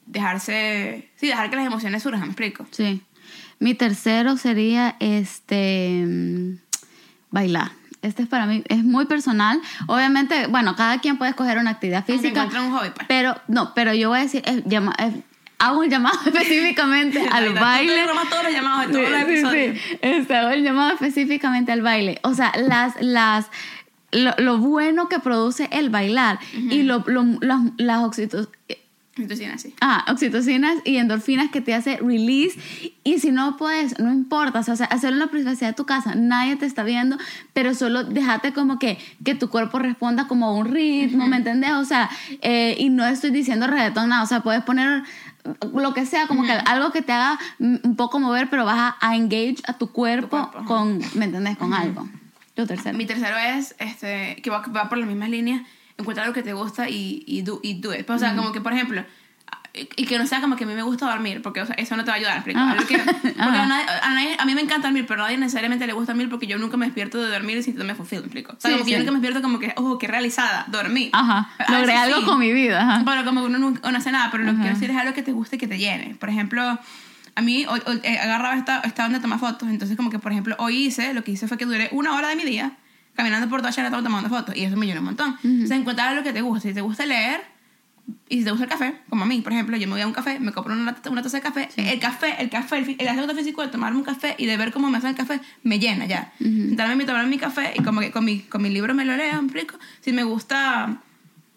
dejarse, 0.06 1.10
sí, 1.16 1.28
dejar 1.28 1.50
que 1.50 1.56
las 1.56 1.66
emociones 1.66 2.02
surjan, 2.02 2.20
me 2.22 2.26
explico. 2.26 2.66
Sí. 2.70 3.02
Mi 3.58 3.74
tercero 3.74 4.36
sería 4.36 4.96
este 5.00 6.04
mm, 6.06 6.56
bailar. 7.30 7.70
Este 8.02 8.22
es 8.22 8.28
para 8.28 8.46
mí, 8.46 8.64
es 8.68 8.82
muy 8.82 9.06
personal. 9.06 9.60
Obviamente, 9.86 10.48
bueno, 10.48 10.74
cada 10.74 10.98
quien 10.98 11.18
puede 11.18 11.30
escoger 11.30 11.58
una 11.58 11.70
actividad 11.70 12.04
física. 12.04 12.44
un 12.46 12.72
hobby, 12.72 12.90
pues. 12.94 13.06
Pero, 13.08 13.36
no, 13.46 13.74
pero 13.74 13.94
yo 13.94 14.08
voy 14.08 14.18
a 14.18 14.22
decir, 14.22 14.42
es 14.44 14.64
llama- 14.64 14.94
es- 14.98 15.14
hago 15.58 15.78
un 15.78 15.88
llamado 15.88 16.18
específicamente 16.26 17.20
al 17.30 17.54
baile. 17.54 18.04
todos 18.28 18.42
los 18.42 18.52
llamados 18.52 18.88
de 18.88 18.92
todos 18.92 19.10
los 19.10 19.52
sí, 19.52 19.78
sí. 19.84 19.98
Este, 20.02 20.34
hago 20.34 20.48
el 20.50 20.64
llamado 20.64 20.92
específicamente 20.94 21.70
al 21.70 21.82
baile. 21.82 22.18
O 22.24 22.34
sea, 22.34 22.52
las, 22.58 23.00
las, 23.00 23.46
lo, 24.10 24.32
lo 24.38 24.58
bueno 24.58 25.08
que 25.08 25.20
produce 25.20 25.68
el 25.70 25.88
bailar 25.88 26.40
y 26.54 26.82
lo, 26.82 27.04
lo- 27.06 27.38
las, 27.40 27.60
las 27.76 28.00
oxitos- 28.00 28.48
Así. 29.54 29.74
ah, 29.80 30.04
oxitocinas 30.10 30.78
y 30.84 30.96
endorfinas 30.96 31.50
que 31.50 31.60
te 31.60 31.74
hace 31.74 31.96
release. 31.98 32.58
Y 33.04 33.18
si 33.18 33.30
no 33.32 33.56
puedes, 33.56 33.98
no 33.98 34.12
importa. 34.12 34.60
O 34.60 34.62
sea, 34.62 34.74
hacerlo 34.86 35.16
en 35.16 35.18
la 35.20 35.26
privacidad 35.26 35.68
de 35.68 35.74
tu 35.74 35.86
casa. 35.86 36.14
Nadie 36.14 36.56
te 36.56 36.66
está 36.66 36.82
viendo, 36.82 37.16
pero 37.52 37.74
solo 37.74 38.04
déjate 38.04 38.52
como 38.52 38.78
que, 38.78 38.98
que 39.24 39.34
tu 39.34 39.48
cuerpo 39.48 39.78
responda 39.78 40.28
como 40.28 40.46
a 40.46 40.54
un 40.54 40.66
ritmo, 40.66 41.26
¿me 41.26 41.36
entendés? 41.36 41.72
O 41.72 41.84
sea, 41.84 42.10
eh, 42.40 42.76
y 42.78 42.90
no 42.90 43.04
estoy 43.06 43.30
diciendo 43.30 43.66
reggaetón, 43.66 44.08
nada. 44.08 44.22
O 44.22 44.26
sea, 44.26 44.40
puedes 44.40 44.62
poner 44.62 45.02
lo 45.74 45.94
que 45.94 46.06
sea, 46.06 46.26
como 46.26 46.44
que 46.44 46.52
algo 46.52 46.92
que 46.92 47.02
te 47.02 47.12
haga 47.12 47.38
mm, 47.58 47.76
un 47.82 47.96
poco 47.96 48.20
mover, 48.20 48.48
pero 48.48 48.64
vas 48.64 48.78
a, 48.78 48.96
a 49.00 49.16
engage 49.16 49.56
a 49.66 49.74
tu 49.74 49.90
cuerpo, 49.90 50.28
cuerpo, 50.28 50.58
ajá. 50.58 50.66
con, 50.66 51.00
¿me 51.14 51.24
entendés? 51.24 51.56
Con 51.56 51.74
algo. 51.74 52.08
Tu 52.54 52.66
tercero. 52.66 52.96
Mi 52.96 53.06
tercero 53.06 53.36
es, 53.36 53.74
este, 53.78 54.36
que 54.42 54.50
va, 54.50 54.62
va 54.76 54.88
por 54.88 54.98
las 54.98 55.08
mismas 55.08 55.30
líneas, 55.30 55.62
encontrar 56.02 56.26
lo 56.26 56.32
que 56.34 56.42
te 56.42 56.52
gusta 56.52 56.88
y, 56.88 57.22
y, 57.26 57.42
do, 57.42 57.60
y 57.62 57.74
do 57.80 57.94
it. 57.94 58.08
O 58.10 58.18
sea, 58.18 58.36
como 58.36 58.52
que, 58.52 58.60
por 58.60 58.72
ejemplo, 58.72 59.04
y 59.96 60.04
que 60.04 60.18
no 60.18 60.26
sea 60.26 60.42
como 60.42 60.54
que 60.56 60.64
a 60.64 60.66
mí 60.66 60.74
me 60.74 60.82
gusta 60.82 61.06
dormir, 61.06 61.40
porque 61.40 61.62
o 61.62 61.66
sea, 61.66 61.74
eso 61.76 61.96
no 61.96 62.04
te 62.04 62.10
va 62.10 62.16
a 62.16 62.18
ayudar. 62.18 62.44
Ah. 62.54 62.72
Algo 62.72 62.86
que- 62.86 62.98
porque 63.22 63.40
a, 63.40 63.44
Ajá. 63.44 63.66
nadie- 63.66 63.86
a, 64.02 64.10
nadie- 64.14 64.36
a 64.38 64.44
mí 64.44 64.54
me 64.54 64.60
encanta 64.60 64.88
dormir, 64.88 65.06
pero 65.08 65.22
a 65.22 65.24
nadie 65.24 65.38
necesariamente 65.38 65.86
le 65.86 65.94
gusta 65.94 66.12
dormir 66.12 66.28
porque 66.28 66.46
yo 66.46 66.58
nunca 66.58 66.76
me 66.76 66.84
despierto 66.84 67.22
de 67.22 67.30
dormir 67.32 67.56
y 67.56 67.62
sintiéndome 67.62 67.94
fulfilled, 67.94 68.20
¿me 68.22 68.26
explico? 68.26 68.52
O 68.52 68.60
sea, 68.60 68.70
Sí, 68.70 68.74
como 68.76 68.84
que 68.84 68.90
yo 68.90 68.96
sí. 68.98 69.00
nunca 69.00 69.12
me 69.12 69.18
despierto 69.20 69.40
como 69.42 69.58
que, 69.58 69.72
oh, 69.76 69.98
qué 69.98 70.08
realizada, 70.08 70.66
dormí. 70.68 71.08
Ajá. 71.14 71.48
A 71.58 71.72
Logré 71.72 71.94
algo 71.96 72.18
sí. 72.20 72.24
con 72.26 72.38
mi 72.38 72.52
vida. 72.52 72.82
Ajá. 72.82 73.02
Bueno, 73.02 73.24
como 73.24 73.44
uno 73.44 73.58
no, 73.58 73.70
no 73.70 73.96
hace 73.98 74.12
nada, 74.12 74.30
pero 74.30 74.44
lo 74.44 74.52
que 74.52 74.58
quiero 74.58 74.74
decir 74.74 74.90
es 74.90 74.96
algo 74.98 75.14
que 75.14 75.22
te 75.22 75.32
guste 75.32 75.56
y 75.56 75.58
que 75.58 75.68
te 75.68 75.78
llene. 75.78 76.16
Por 76.20 76.28
ejemplo, 76.28 76.78
a 77.34 77.40
mí 77.40 77.64
hoy, 77.66 77.80
hoy, 77.86 77.98
eh, 78.02 78.18
agarraba 78.18 78.56
esta, 78.56 78.80
esta 78.80 79.06
onda 79.06 79.18
de 79.18 79.22
tomar 79.22 79.38
fotos, 79.38 79.70
entonces 79.70 79.96
como 79.96 80.10
que, 80.10 80.18
por 80.18 80.32
ejemplo, 80.32 80.54
hoy 80.58 80.84
hice, 80.88 81.14
lo 81.14 81.24
que 81.24 81.30
hice 81.30 81.48
fue 81.48 81.56
que 81.56 81.64
duré 81.64 81.88
una 81.92 82.12
hora 82.14 82.28
de 82.28 82.36
mi 82.36 82.44
día 82.44 82.72
caminando 83.14 83.48
por 83.48 83.60
toda 83.60 83.72
Chinatown 83.72 84.02
tomando 84.02 84.28
fotos, 84.28 84.56
y 84.56 84.64
eso 84.64 84.76
me 84.76 84.86
llenó 84.86 85.00
un 85.00 85.06
montón. 85.06 85.36
Entonces, 85.44 85.78
encontrar 85.78 86.14
lo 86.14 86.22
que 86.22 86.32
te 86.32 86.40
gusta. 86.40 86.68
Si 86.68 86.74
te 86.74 86.80
gusta 86.80 87.06
leer, 87.06 87.40
y 88.28 88.38
si 88.38 88.44
te 88.44 88.50
gusta 88.50 88.64
el 88.64 88.70
café, 88.70 88.94
como 89.08 89.24
a 89.24 89.26
mí, 89.26 89.40
por 89.42 89.52
ejemplo, 89.52 89.76
yo 89.76 89.86
me 89.86 89.92
voy 89.92 90.02
a 90.02 90.06
un 90.06 90.12
café, 90.12 90.40
me 90.40 90.52
compro 90.52 90.74
una, 90.74 90.96
una 91.10 91.22
taza 91.22 91.36
de 91.36 91.42
café, 91.42 91.68
el 91.76 92.00
café, 92.00 92.34
el 92.40 92.50
café, 92.50 92.78
el, 92.78 92.96
el 92.98 93.08
aspecto 93.08 93.34
físico 93.34 93.62
de 93.62 93.68
tomarme 93.68 93.98
un 93.98 94.04
café 94.04 94.34
y 94.38 94.46
de 94.46 94.56
ver 94.56 94.72
cómo 94.72 94.90
me 94.90 94.98
hacen 94.98 95.10
el 95.10 95.16
café, 95.16 95.40
me 95.62 95.78
llena 95.78 96.06
ya. 96.06 96.32
Sentarme 96.38 96.94
a 96.94 96.96
mí, 96.96 97.04
tomar 97.04 97.26
mi 97.26 97.38
café 97.38 97.74
y 97.76 97.82
como 97.82 98.00
que 98.00 98.10
con 98.10 98.24
mi, 98.24 98.40
con 98.40 98.62
mi 98.62 98.70
libro 98.70 98.94
me 98.94 99.04
lo 99.04 99.16
leo, 99.16 99.40
me 99.40 99.48
explico. 99.48 99.78
Si 100.00 100.12
me 100.12 100.24
gusta 100.24 101.00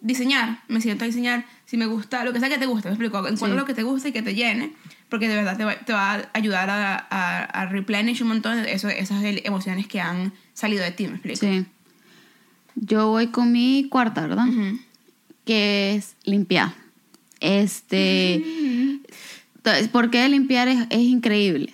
diseñar, 0.06 0.60
me 0.68 0.80
siento 0.82 1.04
a 1.04 1.08
diseñar. 1.08 1.46
Si 1.66 1.78
me 1.78 1.88
gusta, 1.88 2.24
lo 2.24 2.32
que 2.32 2.40
sea 2.40 2.48
que 2.50 2.58
te 2.58 2.66
guste, 2.68 2.88
me 2.90 2.94
explico. 2.94 3.18
Encuentra 3.20 3.48
Sí. 3.50 3.54
lo 3.56 3.66
que 3.66 3.74
te 3.74 3.84
guste 3.84 4.10
y 4.10 4.12
que 4.12 4.22
te 4.22 4.36
llene, 4.36 4.72
porque 5.10 5.28
de 5.28 5.36
verdad 5.36 5.58
te 5.58 5.66
va, 5.66 5.76
te 5.76 5.94
va 5.94 6.14
a 6.14 6.30
ayudar 6.34 6.70
a, 6.70 6.96
a, 7.10 7.44
a 7.44 7.66
replenish 7.66 8.22
un 8.22 8.28
montón 8.30 8.62
de 8.62 8.72
eso, 8.72 8.88
esas 8.88 9.22
emociones 9.24 9.88
que 9.88 10.00
han 10.00 10.32
salido 10.54 10.84
de 10.84 10.92
ti, 10.92 11.08
me 11.08 11.14
explico. 11.16 11.40
Sí. 11.40 11.66
Yo 12.76 13.08
voy 13.10 13.28
con 13.28 13.52
mi 13.52 13.88
cuarta, 13.90 14.28
¿verdad? 14.28 14.48
Ujú. 14.48 14.80
Que 15.46 15.96
es 15.96 16.16
limpiar. 16.24 16.74
Este. 17.40 18.36
Entonces, 19.58 19.88
¿Por 19.88 20.12
qué 20.12 20.28
limpiar 20.30 20.68
es, 20.68 20.86
es 20.90 21.00
increíble? 21.00 21.74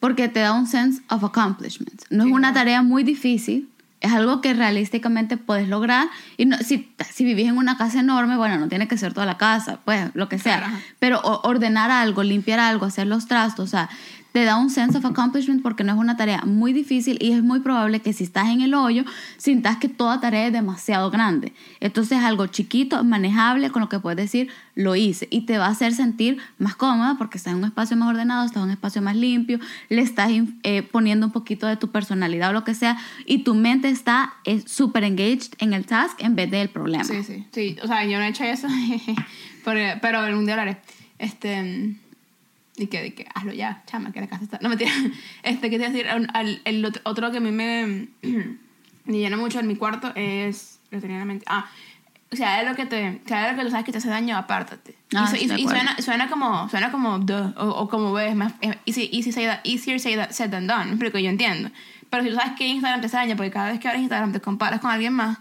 Porque 0.00 0.28
te 0.28 0.40
da 0.40 0.52
un 0.52 0.66
sense 0.66 1.02
of 1.08 1.24
accomplishment. 1.24 2.02
No 2.10 2.24
es 2.26 2.30
una 2.32 2.52
tarea 2.52 2.82
muy 2.82 3.02
difícil. 3.04 3.68
Es 4.04 4.12
algo 4.12 4.40
que 4.40 4.52
realísticamente 4.54 5.36
puedes 5.36 5.68
lograr. 5.68 6.08
Y 6.36 6.44
no, 6.46 6.58
si, 6.58 6.94
si 7.12 7.24
vivís 7.24 7.48
en 7.48 7.56
una 7.56 7.76
casa 7.78 8.00
enorme, 8.00 8.36
bueno, 8.36 8.58
no 8.58 8.68
tiene 8.68 8.86
que 8.88 8.98
ser 8.98 9.14
toda 9.14 9.24
la 9.26 9.38
casa, 9.38 9.78
pues 9.84 10.10
lo 10.14 10.28
que 10.28 10.38
sea. 10.38 10.58
Claro. 10.58 10.74
Pero 10.98 11.20
o- 11.20 11.48
ordenar 11.48 11.90
algo, 11.90 12.22
limpiar 12.22 12.60
algo, 12.60 12.84
hacer 12.86 13.06
los 13.06 13.26
trastos, 13.26 13.64
o 13.64 13.70
sea, 13.70 13.88
te 14.34 14.42
da 14.42 14.56
un 14.56 14.68
sense 14.68 14.98
of 14.98 15.04
accomplishment 15.04 15.62
porque 15.62 15.84
no 15.84 15.92
es 15.92 15.98
una 15.98 16.16
tarea 16.16 16.42
muy 16.44 16.72
difícil 16.72 17.18
y 17.20 17.30
es 17.30 17.40
muy 17.40 17.60
probable 17.60 18.00
que 18.00 18.12
si 18.12 18.24
estás 18.24 18.48
en 18.48 18.62
el 18.62 18.74
hoyo, 18.74 19.04
sintas 19.36 19.76
que 19.76 19.88
toda 19.88 20.20
tarea 20.20 20.48
es 20.48 20.52
demasiado 20.52 21.08
grande. 21.12 21.52
Entonces, 21.78 22.18
algo 22.18 22.48
chiquito, 22.48 23.04
manejable, 23.04 23.70
con 23.70 23.80
lo 23.80 23.88
que 23.88 24.00
puedes 24.00 24.16
decir, 24.16 24.48
lo 24.74 24.96
hice. 24.96 25.28
Y 25.30 25.42
te 25.42 25.56
va 25.56 25.66
a 25.66 25.68
hacer 25.68 25.94
sentir 25.94 26.38
más 26.58 26.74
cómoda 26.74 27.14
porque 27.16 27.38
estás 27.38 27.52
en 27.52 27.60
un 27.60 27.66
espacio 27.66 27.96
más 27.96 28.08
ordenado, 28.08 28.44
estás 28.44 28.56
en 28.56 28.64
un 28.64 28.70
espacio 28.72 29.00
más 29.02 29.14
limpio, 29.14 29.60
le 29.88 30.02
estás 30.02 30.32
eh, 30.64 30.82
poniendo 30.82 31.26
un 31.26 31.32
poquito 31.32 31.68
de 31.68 31.76
tu 31.76 31.92
personalidad 31.92 32.50
o 32.50 32.54
lo 32.54 32.64
que 32.64 32.74
sea, 32.74 32.98
y 33.26 33.44
tu 33.44 33.54
mente 33.54 33.88
está 33.88 34.34
eh, 34.42 34.64
súper 34.66 35.04
engaged 35.04 35.52
en 35.60 35.74
el 35.74 35.86
task 35.86 36.20
en 36.20 36.34
vez 36.34 36.50
del 36.50 36.70
problema. 36.70 37.04
Sí, 37.04 37.22
sí, 37.22 37.46
sí. 37.52 37.76
O 37.84 37.86
sea, 37.86 38.04
yo 38.04 38.18
no 38.18 38.24
he 38.24 38.30
hecho 38.30 38.42
eso, 38.42 38.66
pero, 39.64 40.00
pero 40.02 40.18
algún 40.18 40.44
día 40.44 40.64
lo. 40.64 40.76
Este. 41.20 41.94
Y 42.76 42.88
que, 42.88 43.00
de 43.02 43.14
que 43.14 43.26
hazlo 43.34 43.52
ya, 43.52 43.82
chama, 43.86 44.10
que 44.12 44.20
la 44.20 44.26
casa 44.26 44.44
está. 44.44 44.58
No 44.60 44.68
mentira. 44.68 44.90
Este, 45.44 45.70
que 45.70 45.78
te 45.78 45.88
decir, 45.90 46.08
Al- 46.08 46.28
al- 46.34 46.60
el 46.64 46.84
otro, 47.04 47.30
que 47.30 47.38
a 47.38 47.40
mí 47.40 47.52
me, 47.52 48.08
me 49.04 49.18
llena 49.18 49.36
mucho 49.36 49.60
en 49.60 49.66
mi 49.68 49.76
cuarto 49.76 50.12
es. 50.14 50.80
Lo 50.90 51.00
tenía 51.00 51.16
en 51.16 51.20
la 51.20 51.24
mente. 51.26 51.44
Ah, 51.48 51.66
o 52.32 52.36
sea, 52.36 52.60
es 52.60 52.68
lo 52.68 52.74
que 52.74 52.86
te. 52.86 53.20
O 53.24 53.28
sea, 53.28 53.46
es 53.46 53.52
lo 53.52 53.58
que 53.58 53.64
tú 53.64 53.70
sabes 53.70 53.84
que 53.84 53.92
te 53.92 53.98
hace 53.98 54.08
daño, 54.08 54.36
apártate. 54.36 54.96
Ah, 55.14 55.32
y, 55.38 55.44
y- 55.50 55.62
y 55.62 55.68
suena, 55.68 55.96
suena 56.00 56.28
como. 56.28 56.68
Suena 56.68 56.90
como. 56.90 57.18
duh, 57.20 57.52
o, 57.56 57.68
o 57.68 57.88
como 57.88 58.12
ves, 58.12 58.34
más. 58.34 58.54
eh, 58.60 58.74
Easy, 58.86 59.08
easy 59.12 59.30
say 59.32 59.46
that- 59.46 59.60
easier 59.64 60.00
say 60.00 60.16
that- 60.16 60.32
said 60.32 60.50
than 60.50 60.66
done. 60.66 60.96
Pero 60.98 61.12
que 61.12 61.22
yo 61.22 61.30
entiendo. 61.30 61.70
Pero 62.10 62.22
si 62.24 62.30
tú 62.30 62.36
sabes 62.36 62.52
que 62.56 62.66
Instagram 62.66 63.00
te 63.00 63.06
hace 63.06 63.16
daño, 63.16 63.36
porque 63.36 63.50
cada 63.52 63.70
vez 63.70 63.78
que 63.80 63.86
abres 63.88 64.02
Instagram 64.02 64.32
te 64.32 64.40
comparas 64.40 64.80
con 64.80 64.90
alguien 64.90 65.12
más. 65.12 65.38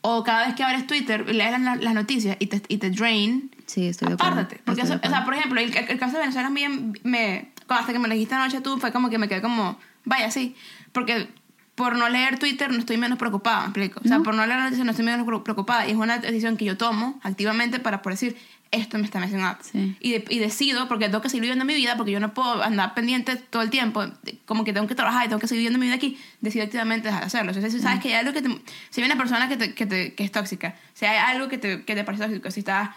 O 0.00 0.24
cada 0.24 0.46
vez 0.46 0.54
que 0.56 0.64
abres 0.64 0.86
Twitter, 0.88 1.32
lees 1.32 1.52
las, 1.60 1.80
las 1.80 1.94
noticias 1.94 2.36
y 2.40 2.46
te, 2.46 2.60
y 2.66 2.78
te 2.78 2.90
drain, 2.90 3.50
Sí, 3.72 3.88
estoy 3.88 4.08
de 4.08 4.14
acuerdo. 4.14 4.32
apártate. 4.32 4.60
Porque, 4.64 4.82
eso, 4.82 5.00
o 5.02 5.08
sea, 5.08 5.24
por 5.24 5.34
ejemplo, 5.34 5.60
el, 5.60 5.74
el 5.76 5.98
caso 5.98 6.14
de 6.14 6.20
Venezuela 6.20 6.48
a 6.48 6.50
mí 6.50 6.64
me, 7.04 7.52
hasta 7.68 7.92
que 7.92 7.98
me 7.98 8.08
lo 8.08 8.14
dijiste 8.14 8.34
anoche 8.34 8.60
tú, 8.60 8.78
fue 8.78 8.92
como 8.92 9.08
que 9.10 9.18
me 9.18 9.28
quedé 9.28 9.40
como, 9.40 9.78
vaya, 10.04 10.30
sí. 10.30 10.54
Porque 10.92 11.28
por 11.74 11.96
no 11.96 12.08
leer 12.10 12.38
Twitter 12.38 12.70
no 12.70 12.78
estoy 12.78 12.98
menos 12.98 13.18
preocupada, 13.18 13.60
¿me 13.60 13.66
explico? 13.66 14.00
O 14.04 14.08
sea, 14.08 14.18
No. 14.18 14.24
por 14.24 14.34
no 14.34 14.44
leer 14.46 14.60
noticias 14.60 14.84
no 14.84 14.90
estoy 14.90 15.06
menos 15.06 15.26
pre- 15.26 15.38
preocupada. 15.40 15.86
Y 15.86 15.92
es 15.92 15.96
una 15.96 16.18
decisión 16.18 16.56
que 16.58 16.66
yo 16.66 16.76
tomo 16.76 17.18
activamente 17.22 17.78
para 17.80 18.02
por 18.02 18.12
decir, 18.12 18.36
esto 18.72 18.98
me 18.98 19.04
está 19.04 19.20
messing 19.20 19.42
up. 19.44 19.56
Sí. 19.62 19.96
Y, 20.00 20.12
de- 20.12 20.24
y 20.28 20.38
decido, 20.38 20.86
porque 20.88 21.06
tengo 21.06 21.22
que 21.22 21.28
seguir 21.30 21.42
viviendo 21.42 21.64
mi 21.64 21.74
vida, 21.74 21.96
porque 21.96 22.12
yo 22.12 22.20
no 22.20 22.34
puedo 22.34 22.62
andar 22.62 22.92
pendiente 22.94 23.36
todo 23.36 23.62
el 23.62 23.70
tiempo, 23.70 24.04
como 24.44 24.64
que 24.64 24.72
tengo 24.74 24.86
que 24.86 24.94
trabajar 24.94 25.24
y 25.24 25.28
tengo 25.28 25.40
que 25.40 25.48
seguir 25.48 25.60
viviendo 25.60 25.78
mi 25.78 25.86
vida 25.86 25.94
aquí, 25.94 26.18
decido 26.42 26.64
activamente 26.64 27.08
dejar 27.08 27.22
de 27.22 27.26
hacerlo. 27.28 27.50
O 27.52 27.54
sea, 27.54 27.70
si 27.70 27.80
sabes 27.80 28.00
que 28.00 28.08
hay 28.08 28.14
algo 28.14 28.32
que 28.34 28.42
te... 28.42 28.48
Si 28.90 29.00
hay 29.00 29.06
una 29.06 29.16
persona 29.16 29.48
que, 29.48 29.56
te, 29.56 29.74
que, 29.74 29.86
te- 29.86 30.14
que 30.14 30.24
es 30.24 30.30
tóxica, 30.32 30.74
si 30.92 31.06
hay 31.06 31.16
algo 31.16 31.48
que 31.48 31.56
te, 31.56 31.84
que 31.84 31.94
te 31.94 32.04
parece 32.04 32.24
tóxico, 32.24 32.50
si 32.50 32.60
estás 32.60 32.90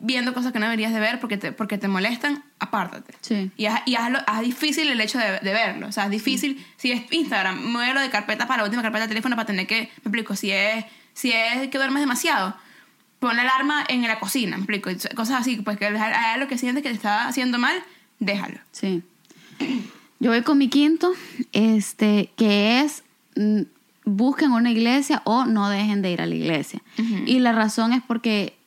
viendo 0.00 0.34
cosas 0.34 0.52
que 0.52 0.58
no 0.58 0.66
deberías 0.66 0.92
de 0.92 1.00
ver 1.00 1.20
porque 1.20 1.36
te, 1.36 1.52
porque 1.52 1.78
te 1.78 1.88
molestan, 1.88 2.44
apártate. 2.58 3.14
Sí. 3.20 3.50
Y, 3.56 3.66
haz, 3.66 3.82
y 3.86 3.96
hazlo, 3.96 4.18
haz 4.26 4.40
difícil 4.42 4.88
el 4.88 5.00
hecho 5.00 5.18
de, 5.18 5.38
de 5.40 5.52
verlo. 5.52 5.88
O 5.88 5.92
sea, 5.92 6.04
es 6.04 6.10
difícil. 6.10 6.64
Si 6.76 6.92
es 6.92 7.02
Instagram, 7.10 7.72
muévelo 7.72 8.00
de 8.00 8.10
carpeta 8.10 8.46
para 8.46 8.58
la 8.58 8.64
última 8.64 8.82
carpeta 8.82 9.04
de 9.04 9.08
teléfono 9.08 9.36
para 9.36 9.46
tener 9.46 9.66
que. 9.66 9.82
Me 9.82 9.88
explico. 10.04 10.36
Si 10.36 10.50
es, 10.50 10.84
si 11.14 11.32
es 11.32 11.68
que 11.68 11.78
duermes 11.78 12.00
demasiado, 12.00 12.56
pon 13.18 13.36
la 13.36 13.42
alarma 13.42 13.84
en 13.88 14.02
la 14.02 14.18
cocina. 14.20 14.56
Me 14.56 14.64
explico. 14.64 14.90
Cosas 15.14 15.40
así. 15.40 15.56
Pues 15.56 15.78
que 15.78 15.86
algo 15.86 16.48
que 16.48 16.58
sientes 16.58 16.82
que 16.82 16.90
te 16.90 16.94
está 16.96 17.26
haciendo 17.26 17.58
mal, 17.58 17.82
déjalo. 18.18 18.58
Sí. 18.72 19.02
Yo 20.20 20.30
voy 20.30 20.42
con 20.42 20.58
mi 20.58 20.68
quinto, 20.68 21.12
este, 21.52 22.30
que 22.36 22.80
es 22.80 23.04
mm, 23.36 23.62
busquen 24.04 24.52
una 24.52 24.70
iglesia 24.70 25.22
o 25.24 25.44
no 25.44 25.68
dejen 25.68 26.02
de 26.02 26.10
ir 26.10 26.20
a 26.20 26.26
la 26.26 26.34
iglesia. 26.34 26.82
Y 27.26 27.38
la 27.38 27.52
razón 27.52 27.92
es 27.92 28.02
porque, 28.02 28.57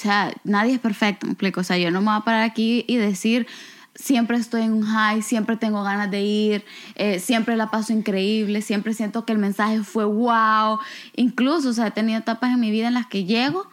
sea, 0.00 0.32
nadie 0.44 0.74
es 0.74 0.80
perfecto, 0.80 1.26
me 1.26 1.32
explico. 1.32 1.60
O 1.60 1.64
sea, 1.64 1.78
yo 1.78 1.90
no 1.90 2.00
me 2.00 2.08
voy 2.08 2.16
a 2.16 2.24
parar 2.24 2.42
aquí 2.42 2.84
y 2.88 2.96
decir, 2.96 3.46
siempre 3.94 4.36
estoy 4.36 4.62
en 4.62 4.72
un 4.72 4.82
high, 4.82 5.22
siempre 5.22 5.56
tengo 5.56 5.82
ganas 5.82 6.10
de 6.10 6.22
ir, 6.22 6.64
eh, 6.94 7.18
siempre 7.18 7.56
la 7.56 7.70
paso 7.70 7.92
increíble, 7.92 8.62
siempre 8.62 8.94
siento 8.94 9.24
que 9.24 9.32
el 9.32 9.38
mensaje 9.38 9.82
fue 9.82 10.04
wow. 10.04 10.78
Incluso, 11.16 11.70
o 11.70 11.72
sea, 11.72 11.88
he 11.88 11.90
tenido 11.90 12.18
etapas 12.18 12.52
en 12.52 12.60
mi 12.60 12.70
vida 12.70 12.88
en 12.88 12.94
las 12.94 13.06
que 13.06 13.24
llego, 13.24 13.68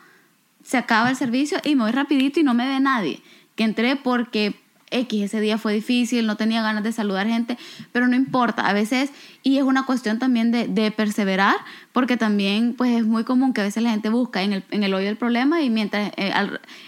se 0.64 0.78
acaba 0.78 1.10
el 1.10 1.16
servicio 1.16 1.60
y 1.64 1.76
me 1.76 1.84
voy 1.84 1.92
rapidito 1.92 2.40
y 2.40 2.44
no 2.44 2.54
me 2.54 2.68
ve 2.68 2.80
nadie. 2.80 3.22
Que 3.56 3.64
entré 3.64 3.96
porque 3.96 4.60
X, 4.90 5.24
ese 5.24 5.42
día 5.42 5.58
fue 5.58 5.74
difícil, 5.74 6.26
no 6.26 6.38
tenía 6.38 6.62
ganas 6.62 6.84
de 6.84 6.92
saludar 6.92 7.28
gente, 7.28 7.58
pero 7.92 8.08
no 8.08 8.16
importa, 8.16 8.68
a 8.68 8.74
veces, 8.74 9.12
y 9.44 9.58
es 9.58 9.64
una 9.64 9.86
cuestión 9.86 10.20
también 10.20 10.52
de, 10.52 10.68
de 10.68 10.92
perseverar, 10.92 11.56
porque 11.92 12.16
también 12.16 12.74
pues 12.74 12.96
es 12.96 13.06
muy 13.06 13.24
común 13.24 13.54
que 13.54 13.62
a 13.62 13.66
veces 13.66 13.84
la 13.84 13.90
gente 13.90 14.10
busca 14.10 14.44
en 14.44 14.54
el, 14.54 14.64
en 14.72 14.84
el 14.84 14.94
hoyo 14.94 15.08
del 15.08 15.18
problema 15.18 15.62
y 15.62 15.70
mientras 15.70 16.12
eh, 16.16 16.34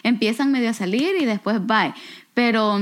empiezan 0.04 0.52
medio 0.52 0.70
a 0.70 0.74
salir 0.74 1.16
y 1.20 1.26
después 1.26 1.66
bye, 1.66 1.94
pero 2.34 2.80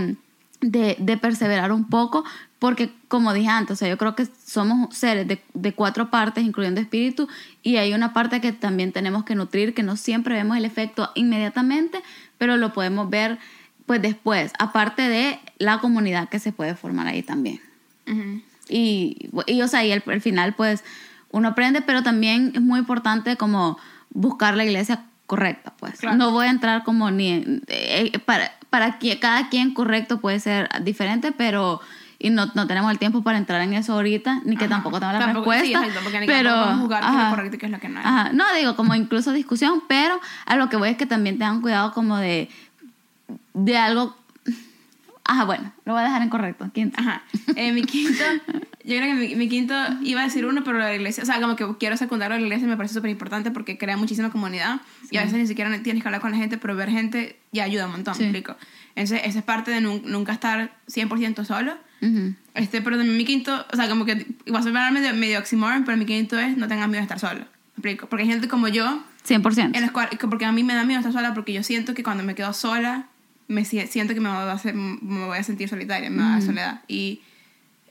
de, 0.62 0.96
de 1.00 1.18
perseverar 1.18 1.72
un 1.72 1.90
poco, 1.90 2.24
porque 2.60 2.92
como 3.08 3.34
dije 3.34 3.50
antes, 3.50 3.74
o 3.74 3.76
sea, 3.76 3.90
yo 3.90 3.98
creo 3.98 4.16
que 4.16 4.28
somos 4.46 4.96
seres 4.96 5.28
de, 5.28 5.42
de 5.54 5.74
cuatro 5.74 6.10
partes, 6.10 6.44
incluyendo 6.44 6.82
espíritu, 6.82 7.28
y 7.64 7.78
hay 7.78 7.94
una 7.94 8.14
parte 8.14 8.42
que 8.42 8.52
también 8.52 8.92
tenemos 8.92 9.24
que 9.24 9.36
nutrir, 9.36 9.74
que 9.74 9.84
no 9.84 9.96
siempre 9.96 10.36
vemos 10.36 10.58
el 10.58 10.66
efecto 10.66 11.12
inmediatamente, 11.16 12.02
pero 12.38 12.58
lo 12.58 12.74
podemos 12.74 13.10
ver 13.10 13.40
pues 13.88 14.02
después, 14.02 14.52
aparte 14.60 15.02
de 15.10 15.40
la 15.58 15.80
comunidad 15.80 16.30
que 16.30 16.38
se 16.40 16.52
puede 16.52 16.76
formar 16.76 17.08
ahí 17.08 17.24
también. 17.24 17.60
Y, 18.70 19.30
y, 19.48 19.62
o 19.62 19.68
sea, 19.68 19.84
y 19.86 19.92
al, 19.92 20.04
al 20.06 20.22
final 20.22 20.54
pues 20.54 20.84
uno 21.32 21.50
aprende, 21.50 21.82
pero 21.82 22.04
también 22.04 22.52
es 22.54 22.62
muy 22.62 22.80
importante 22.80 23.36
como 23.38 23.78
buscar 24.12 24.56
la 24.56 24.66
iglesia 24.66 25.04
correcta, 25.26 25.74
pues. 25.80 26.00
Claro. 26.00 26.18
No 26.18 26.32
voy 26.32 26.48
a 26.48 26.50
entrar 26.50 26.84
como 26.84 27.12
ni 27.12 27.30
en- 27.32 27.64
eh, 27.68 28.12
para, 28.26 28.52
para 28.70 29.00
que 29.00 29.20
cada 29.20 29.50
quien 29.50 29.74
correcto 29.74 30.20
puede 30.20 30.40
ser 30.40 30.70
diferente, 30.84 31.32
pero 31.32 31.82
y 32.20 32.30
no, 32.32 32.48
no 32.56 32.66
tenemos 32.66 32.92
el 32.92 32.98
tiempo 32.98 33.22
para 33.22 33.38
entrar 33.38 33.62
en 33.62 33.74
eso 33.74 33.94
ahorita, 33.94 34.42
ni 34.44 34.58
que 34.58 34.66
Ajá. 34.66 34.76
tampoco 34.76 35.00
tengo 35.00 35.12
la 35.14 35.20
Tampoco- 35.20 35.52
sí, 35.54 35.60
respuesta. 35.60 35.80
exacto, 35.86 36.00
porque 36.04 36.20
ni 36.22 36.26
pero 36.28 36.50
podemos 36.50 36.80
jugar 36.82 37.04
qué 37.04 37.10
es 37.10 37.24
lo 37.24 37.30
correcto 37.30 37.56
y 37.56 37.60
qué 37.60 37.66
es 37.68 37.72
lo 37.72 37.80
que 37.80 37.90
no 37.90 38.00
es. 38.00 38.06
Ajá. 38.06 38.30
No, 38.34 38.44
digo, 38.58 38.76
como 38.76 38.96
incluso 38.96 39.32
discusión, 39.34 39.84
pero 39.88 40.20
a 40.46 40.56
lo 40.56 40.68
que 40.70 40.78
voy 40.78 40.90
es 40.90 40.98
que 40.98 41.06
también 41.06 41.38
tengan 41.38 41.62
cuidado 41.62 41.92
como 41.94 42.18
de, 42.18 42.50
de 43.54 43.78
algo... 43.78 44.16
Ajá, 45.30 45.44
bueno, 45.44 45.74
lo 45.84 45.92
voy 45.92 46.02
a 46.02 46.06
dejar 46.06 46.22
en 46.22 46.30
correcto. 46.30 46.70
Quinto. 46.74 46.98
Ajá. 47.02 47.22
Eh, 47.58 47.74
mi 47.74 47.84
quinto, 47.84 48.24
yo 48.86 48.96
creo 48.96 49.02
que 49.02 49.14
mi, 49.16 49.36
mi 49.36 49.50
quinto 49.50 49.74
iba 50.02 50.22
a 50.22 50.24
decir 50.24 50.46
uno, 50.46 50.64
pero 50.64 50.80
la 50.80 50.96
iglesia, 50.96 51.22
o 51.24 51.26
sea, 51.26 51.42
como 51.42 51.58
que 51.58 51.66
quiero 51.78 51.98
secundarlo 51.98 52.36
a 52.36 52.40
la 52.40 52.46
iglesia 52.46 52.66
me 52.66 52.78
parece 52.78 52.94
súper 52.94 53.10
importante 53.12 53.52
porque 53.52 53.78
crea 53.78 53.98
muchísima 53.98 54.30
comunidad 54.32 54.80
y 55.12 55.18
a 55.18 55.24
veces 55.24 55.38
ni 55.38 55.46
siquiera 55.46 55.70
tienes 55.84 56.02
que 56.02 56.08
hablar 56.08 56.22
con 56.22 56.32
la 56.32 56.38
gente, 56.38 56.58
pero 56.58 56.78
ver 56.78 56.90
gente 56.90 57.38
ya 57.52 57.66
ayuda 57.66 57.88
un 57.88 57.92
montón, 57.92 58.16
Sí. 58.16 58.24
explico. 58.24 58.56
Entonces, 58.96 59.22
esa 59.26 59.40
es 59.40 59.44
parte 59.46 59.70
de 59.72 59.82
nun- 59.82 60.04
nunca 60.06 60.32
estar 60.32 60.72
100% 60.88 61.44
solo. 61.44 61.74
Este, 62.54 62.82
pero 62.82 62.96
también 62.96 63.18
mi 63.18 63.26
quinto, 63.26 63.66
o 63.74 63.76
sea, 63.76 63.90
como 63.90 64.06
que 64.06 64.28
va 64.54 64.60
a 64.60 64.64
sonar 64.64 64.94
medio, 64.94 65.14
medio 65.14 65.40
oxymoron, 65.40 65.84
pero 65.84 65.98
mi 65.98 66.06
quinto 66.06 66.40
es 66.40 66.56
no 66.56 66.70
tengas 66.70 66.88
miedo 66.88 67.00
de 67.00 67.04
estar 67.04 67.20
solo. 67.20 67.40
¿Me 67.42 67.74
explico? 67.92 68.08
Porque 68.08 68.24
hay 68.24 68.30
gente 68.30 68.48
como 68.48 68.70
yo, 68.70 69.04
100%. 69.28 69.76
en 69.76 70.18
que 70.18 70.28
porque 70.30 70.46
a 70.46 70.54
mí 70.54 70.64
me 70.64 70.74
da 70.74 70.86
miedo 70.86 71.00
estar 71.00 71.12
sola 71.12 71.34
porque 71.34 71.52
yo 71.52 71.64
siento 71.64 71.94
que 71.94 72.02
cuando 72.04 72.24
me 72.24 72.34
quedo 72.34 72.54
sola 72.54 73.08
me 73.48 73.64
si- 73.66 73.86
siento 73.88 74.14
que 74.14 74.20
me 74.20 74.30
voy 74.30 74.38
a, 74.40 74.52
hacer, 74.52 74.76
me 74.76 75.26
voy 75.26 75.38
a 75.38 75.44
sentir 75.44 75.70
solitaria 75.70 76.10
me 76.10 76.18
va 76.22 76.28
a 76.28 76.32
dar 76.34 76.42
soledad. 76.42 76.82
Y, 76.88 77.22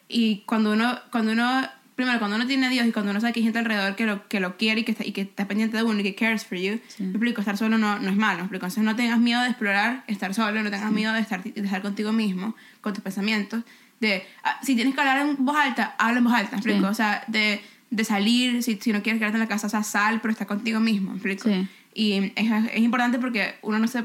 y 0.09 0.43
cuando 0.47 0.73
uno 0.73 0.99
cuando 1.11 1.33
uno 1.33 1.63
primero 1.95 2.19
cuando 2.19 2.37
uno 2.37 2.47
tiene 2.47 2.67
a 2.67 2.69
Dios 2.71 2.87
y 2.87 2.93
cuando 2.93 3.11
uno 3.11 3.21
sabe 3.21 3.33
que 3.33 3.41
hay 3.41 3.45
gente 3.45 3.59
alrededor 3.59 3.97
que 3.97 4.05
lo, 4.05 4.29
que 4.29 4.39
lo 4.39 4.59
quiere 4.59 4.83
y 4.83 4.85
que, 4.85 4.93
está, 4.93 5.05
y 5.07 5.13
que 5.13 5.23
está 5.23 5.49
pendiente 5.49 5.79
de 5.79 5.83
uno 5.83 5.99
y 6.01 6.03
que 6.03 6.15
cares 6.15 6.45
for 6.45 6.59
you 6.59 6.79
me 6.99 7.07
explico 7.11 7.41
estar 7.41 7.57
solo 7.57 7.79
no, 7.79 7.99
no 7.99 8.11
es 8.11 8.17
malo 8.17 8.37
me 8.39 8.43
explico. 8.43 8.67
Entonces 8.67 8.85
no 8.85 8.95
tengas 8.97 9.19
miedo 9.19 9.41
de 9.41 9.49
explorar 9.49 10.05
estar 10.07 10.35
solo 10.35 10.63
no 10.63 10.71
tengas 10.71 10.93
miedo 10.93 11.13
de 11.15 11.21
estar, 11.21 11.43
de 11.43 11.59
estar 11.61 11.81
contigo 11.83 12.13
mismo 12.13 12.55
con 12.83 12.93
tus 12.93 13.03
pensamientos 13.03 13.63
de 14.01 14.25
ah, 14.45 14.59
si 14.63 14.75
tienes 14.75 14.95
que 14.95 15.01
hablar 15.01 15.27
en 15.27 15.43
voz 15.43 15.57
alta 15.57 15.95
habla 15.99 16.19
en 16.19 16.25
voz 16.25 16.35
alta 16.35 16.51
me 16.53 16.57
explico. 16.59 16.81
Sí. 16.81 16.85
o 16.85 16.95
sea 16.95 17.25
de, 17.29 17.63
de 17.91 18.05
salir 18.05 18.63
si, 18.63 18.77
si 18.77 18.93
no 18.93 19.03
quieres 19.03 19.19
quedarte 19.19 19.37
en 19.39 19.41
la 19.41 19.49
casa 19.49 19.67
o 19.69 19.71
sea 19.71 19.83
sal 19.83 20.21
pero 20.21 20.33
está 20.33 20.45
contigo 20.45 20.81
mismo 20.81 21.13
me 21.13 21.17
explico. 21.17 21.49
Sí. 21.49 21.67
y 21.95 22.33
es, 22.37 22.51
es 22.75 22.81
importante 22.83 23.19
porque 23.19 23.55
uno 23.63 23.79
no 23.79 23.89
se 23.89 24.05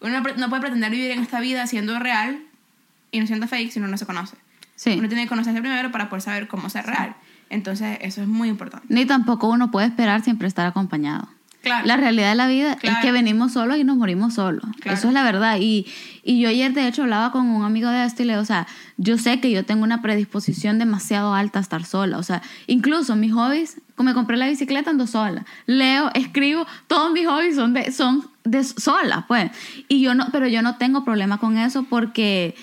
uno 0.00 0.20
no 0.20 0.48
puede 0.48 0.60
pretender 0.60 0.90
vivir 0.90 1.10
en 1.10 1.20
esta 1.20 1.40
vida 1.40 1.66
siendo 1.66 1.98
real 1.98 2.40
y 3.10 3.20
no 3.20 3.26
siendo 3.26 3.48
fake 3.48 3.72
si 3.72 3.78
uno 3.78 3.88
no 3.88 3.98
se 3.98 4.06
conoce. 4.06 4.36
Sí. 4.76 4.94
Uno 4.98 5.08
tiene 5.08 5.24
que 5.24 5.28
conocerse 5.28 5.60
primero 5.60 5.90
para 5.90 6.08
poder 6.08 6.22
saber 6.22 6.48
cómo 6.48 6.70
ser 6.70 6.86
real. 6.86 7.16
Entonces, 7.50 7.98
eso 8.02 8.22
es 8.22 8.28
muy 8.28 8.48
importante. 8.48 8.86
Ni 8.90 9.06
tampoco 9.06 9.48
uno 9.48 9.70
puede 9.70 9.88
esperar 9.88 10.22
siempre 10.22 10.46
estar 10.46 10.66
acompañado. 10.66 11.28
Claro. 11.68 11.86
La 11.86 11.96
realidad 11.96 12.30
de 12.30 12.34
la 12.34 12.46
vida 12.48 12.76
Claro. 12.76 12.96
es 12.98 13.02
que 13.04 13.12
venimos 13.12 13.52
solos 13.52 13.76
y 13.78 13.84
nos 13.84 13.96
morimos 13.96 14.34
solos. 14.34 14.64
Claro. 14.80 14.98
Eso 14.98 15.08
es 15.08 15.14
la 15.14 15.22
verdad. 15.22 15.58
Y, 15.60 15.86
y 16.24 16.40
yo 16.40 16.48
ayer, 16.48 16.72
de 16.72 16.86
hecho, 16.88 17.02
hablaba 17.02 17.30
con 17.32 17.46
un 17.46 17.64
amigo 17.64 17.88
de 17.90 18.04
esto 18.04 18.22
y 18.22 18.26
le 18.26 18.32
digo, 18.34 18.42
o 18.42 18.46
sea, 18.46 18.66
yo 18.96 19.16
sé 19.18 19.40
que 19.40 19.50
yo 19.50 19.64
tengo 19.64 19.84
una 19.84 20.02
predisposición 20.02 20.78
demasiado 20.78 21.34
alta 21.34 21.58
a 21.58 21.62
estar 21.62 21.84
sola. 21.84 22.18
O 22.18 22.22
sea, 22.22 22.42
incluso 22.66 23.14
mis 23.16 23.32
hobbies, 23.32 23.80
como 23.94 24.10
me 24.10 24.14
compré 24.14 24.36
la 24.36 24.48
bicicleta, 24.48 24.90
ando 24.90 25.06
sola. 25.06 25.44
Leo, 25.66 26.10
escribo, 26.14 26.66
todos 26.86 27.12
mis 27.12 27.26
hobbies 27.26 27.54
son 27.56 27.72
de, 27.74 27.92
son 27.92 28.28
de 28.44 28.64
sola, 28.64 29.24
pues. 29.28 29.50
Y 29.88 30.00
yo 30.00 30.14
no, 30.14 30.26
pero 30.32 30.48
yo 30.48 30.62
no 30.62 30.76
tengo 30.76 31.04
problema 31.04 31.38
con 31.38 31.58
eso 31.58 31.84
porque 31.88 32.54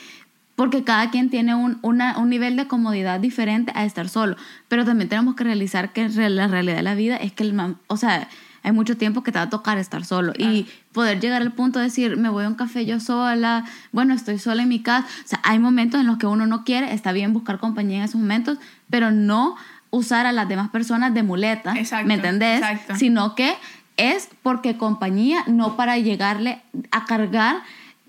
porque 0.56 0.86
cada 0.86 1.10
quien 1.12 1.30
tiene 1.30 1.53
un, 1.53 1.80
una- 1.82 2.18
un 2.18 2.30
nivel 2.30 2.56
de 2.56 2.66
comodidad 2.66 3.20
diferente 3.20 3.74
a 3.76 3.84
estar 3.84 4.08
solo. 4.08 4.38
Pero 4.70 4.86
también 4.86 5.10
tenemos 5.10 5.36
que 5.36 5.43
realizar 5.43 5.91
que 5.91 6.08
la 6.08 6.47
realidad 6.47 6.78
de 6.78 6.82
la 6.84 6.95
vida 6.95 7.18
es 7.18 7.34
que, 7.34 7.43
el 7.43 7.76
o 7.88 7.97
sea, 7.97 8.30
hay 8.66 8.72
mucho 8.72 8.97
tiempo 8.97 9.22
que 9.22 9.32
te 9.32 9.38
va 9.38 9.43
a 9.43 9.49
tocar 9.51 9.78
estar 9.78 10.03
solo. 10.05 10.34
Y 10.39 10.66
poder 10.91 11.20
llegar 11.20 11.43
al 11.43 11.51
punto 11.51 11.78
de 11.78 11.86
decir, 11.86 12.18
me 12.18 12.30
voy 12.30 12.45
a 12.45 12.47
un 12.47 12.55
café 12.55 12.84
yo 12.84 12.99
sola, 12.99 13.63
bueno, 13.91 14.16
estoy 14.16 14.39
sola 14.39 14.63
en 14.63 14.70
mi 14.70 14.82
casa. 14.82 15.05
O 15.24 15.28
sea, 15.28 15.39
hay 15.43 15.59
momentos 15.59 16.01
en 16.01 16.07
los 16.07 16.18
que 16.18 16.26
uno 16.26 16.47
no 16.47 16.63
quiere, 16.63 16.91
está 16.91 17.11
bien 17.11 17.32
buscar 17.32 17.59
compañía 17.59 17.99
en 17.99 18.03
esos 18.05 18.20
momentos, 18.20 18.57
pero 18.89 19.11
no 19.11 19.55
usar 19.91 20.26
a 20.26 20.32
las 20.32 20.49
demás 20.49 20.72
personas 20.72 21.13
de 21.13 21.22
muleta, 21.22 21.76
Exacto, 21.78 22.07
¿me 22.07 22.16
entendés? 22.16 22.57
exacto. 22.57 22.95
Sino 22.95 23.36
que 23.36 23.53
es 23.97 24.30
porque 24.41 24.78
compañía, 24.78 25.43
no 25.45 25.78
para 25.78 25.99
llegarle 25.99 26.63
a 26.89 27.05
cargar 27.05 27.57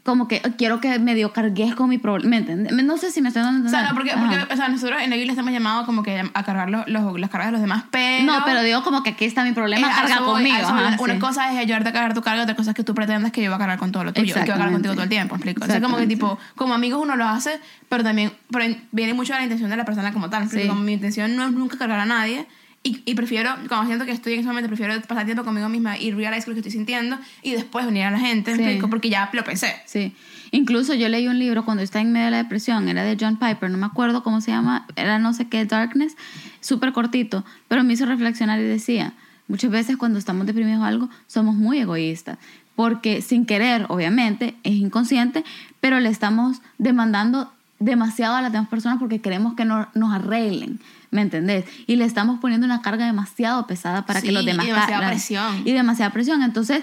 como 0.07 0.27
que 0.29 0.41
quiero 0.57 0.81
que 0.81 0.99
medio 0.99 1.33
cargues 1.35 1.75
con 1.75 1.91
mi 1.91 1.99
problema, 1.99 2.31
¿me 2.31 2.37
entiendes? 2.39 2.73
No 2.85 2.97
sé 2.97 3.11
si 3.11 3.21
me 3.21 3.29
estoy 3.29 3.43
dando 3.43 3.67
a 3.67 3.69
O 3.69 3.71
sea, 3.71 3.89
no, 3.91 3.95
porque, 3.95 4.13
porque 4.17 4.39
o 4.51 4.57
sea, 4.57 4.69
nosotros 4.69 5.03
en 5.03 5.11
la 5.11 5.17
Biblia 5.17 5.33
estamos 5.33 5.53
llamados 5.53 5.85
como 5.85 6.03
que 6.03 6.25
a 6.33 6.43
cargar 6.45 6.71
los, 6.71 6.89
los, 6.89 7.21
las 7.21 7.29
cargas 7.29 7.49
de 7.49 7.53
los 7.53 7.61
demás, 7.61 7.85
pero... 7.91 8.25
no, 8.25 8.43
pero 8.47 8.63
digo 8.63 8.83
como 8.83 9.03
que 9.03 9.11
aquí 9.11 9.27
está 9.27 9.45
mi 9.45 9.53
problema, 9.53 9.89
Eh, 9.89 9.91
a 9.93 9.95
carga 9.97 10.21
voy, 10.21 10.29
conmigo. 10.35 10.57
a 10.57 10.61
ajá, 10.89 10.97
Una 11.03 11.15
sí. 11.15 11.19
cosa 11.19 11.53
es 11.53 11.59
ayudarte 11.59 11.91
a 11.91 11.93
cargar 11.93 12.15
tu 12.15 12.23
carga, 12.23 12.45
otra 12.45 12.57
cosa 12.57 12.71
es 12.71 12.77
que 12.77 12.85
tú 12.85 12.95
pretendas 12.95 13.33
que 13.33 13.43
yo 13.43 13.51
voy 13.51 13.57
a 13.57 13.59
cargar 13.59 13.79
con 13.79 13.93
todo 13.93 14.05
lo 14.05 14.13
tuyo, 14.15 14.33
que 14.33 14.41
voy 14.41 14.49
a 14.49 14.53
cargar 14.53 14.73
contigo 14.73 14.95
todo 14.95 15.03
el 15.03 15.11
tiempo, 15.11 15.35
¿me 15.35 15.39
explico? 15.39 15.63
Entonces, 15.65 15.83
como 15.83 15.97
que 15.99 16.07
tipo, 16.07 16.39
como 16.55 16.73
amigos 16.73 17.01
uno 17.03 17.17
lo 17.17 17.27
hace, 17.27 17.61
pero 17.89 18.03
también 18.03 18.33
pero 18.51 18.65
viene 18.93 19.13
mucho 19.13 19.33
de 19.33 19.41
la 19.41 19.43
intención 19.45 19.69
de 19.69 19.77
la 19.77 19.85
persona 19.85 20.13
como 20.13 20.31
tal. 20.31 20.49
Sí. 20.49 20.67
Como 20.69 20.81
mi 20.81 20.93
intención 20.93 21.37
no 21.37 21.45
es 21.45 21.53
nunca 21.53 21.77
cargar 21.77 21.99
a 22.01 22.07
nadie. 22.07 22.47
Y, 22.89 23.03
y 23.05 23.15
prefiero, 23.17 23.51
cuando 23.67 23.87
siento 23.87 24.05
que 24.05 24.13
estoy 24.13 24.35
en 24.35 24.41
ese 24.41 24.49
momento, 24.49 24.69
prefiero 24.69 24.95
pasar 25.03 25.25
tiempo 25.25 25.43
conmigo 25.43 25.69
misma 25.69 25.99
y 25.99 26.13
realize 26.13 26.47
lo 26.49 26.55
que 26.55 26.61
estoy 26.61 26.71
sintiendo 26.71 27.19
y 27.43 27.51
después 27.51 27.85
venir 27.85 28.05
a 28.05 28.13
la 28.13 28.21
gente, 28.21 28.53
¿me 28.53 28.59
Sí. 28.59 28.63
explico? 28.63 28.89
Porque 28.89 29.11
ya 29.11 29.29
lo 29.33 29.43
pensé. 29.43 29.75
Sí. 29.87 30.15
Incluso 30.53 30.95
yo 30.95 31.09
leí 31.09 31.27
un 31.27 31.37
libro 31.41 31.65
cuando 31.65 31.83
estaba 31.83 32.03
en 32.03 32.13
medio 32.13 32.27
de 32.27 32.31
la 32.31 32.37
depresión, 32.37 32.89
era 32.89 33.03
de 33.03 33.17
John 33.21 33.39
Piper, 33.39 33.71
no 33.73 33.77
me 33.79 33.87
acuerdo 33.87 34.23
cómo 34.23 34.41
se 34.41 34.53
llama, 34.53 34.87
era 34.95 35.19
no 35.19 35.33
sé 35.35 35.49
qué, 35.49 35.65
Darkness, 35.65 36.17
súper 36.61 36.93
cortito, 36.93 37.45
pero 37.67 37.83
me 37.83 37.93
hizo 37.95 38.07
reflexionar 38.07 38.61
y 38.61 38.63
decía, 38.63 39.15
muchas 39.49 39.73
veces 39.73 39.97
cuando 39.97 40.21
estamos 40.21 40.47
deprimidos 40.47 40.81
o 40.83 40.85
algo, 40.85 41.09
somos 41.27 41.57
muy 41.57 41.79
egoístas, 41.81 42.39
porque 42.77 43.21
sin 43.21 43.47
querer, 43.47 43.87
obviamente, 43.89 44.55
es 44.63 44.75
inconsciente, 44.75 45.43
pero 45.81 45.99
le 45.99 46.09
estamos 46.09 46.59
demandando 46.79 47.53
demasiado 47.81 48.37
a 48.37 48.43
las 48.43 48.53
demás 48.53 48.69
personas 48.69 48.99
porque 49.01 49.21
queremos 49.21 49.55
que 49.55 49.65
no- 49.65 49.89
nos 49.95 50.15
arreglen, 50.15 50.79
¿me 51.11 51.23
entendés? 51.23 51.65
Y 51.87 51.97
le 51.97 52.05
estamos 52.05 52.41
poniendo 52.41 52.65
una 52.67 52.83
carga 52.83 53.07
demasiado 53.07 53.67
pesada 53.67 54.05
para 54.07 54.21
Sí, 54.21 54.27
que 54.27 54.33
los 54.33 54.43
y 54.43 54.47
demás 54.47 54.67
demasiada 54.67 55.01
ca- 55.03 55.09
presión. 55.09 55.63
y 55.65 55.73
demasiada 55.73 56.13
presión. 56.13 56.43
Entonces, 56.43 56.83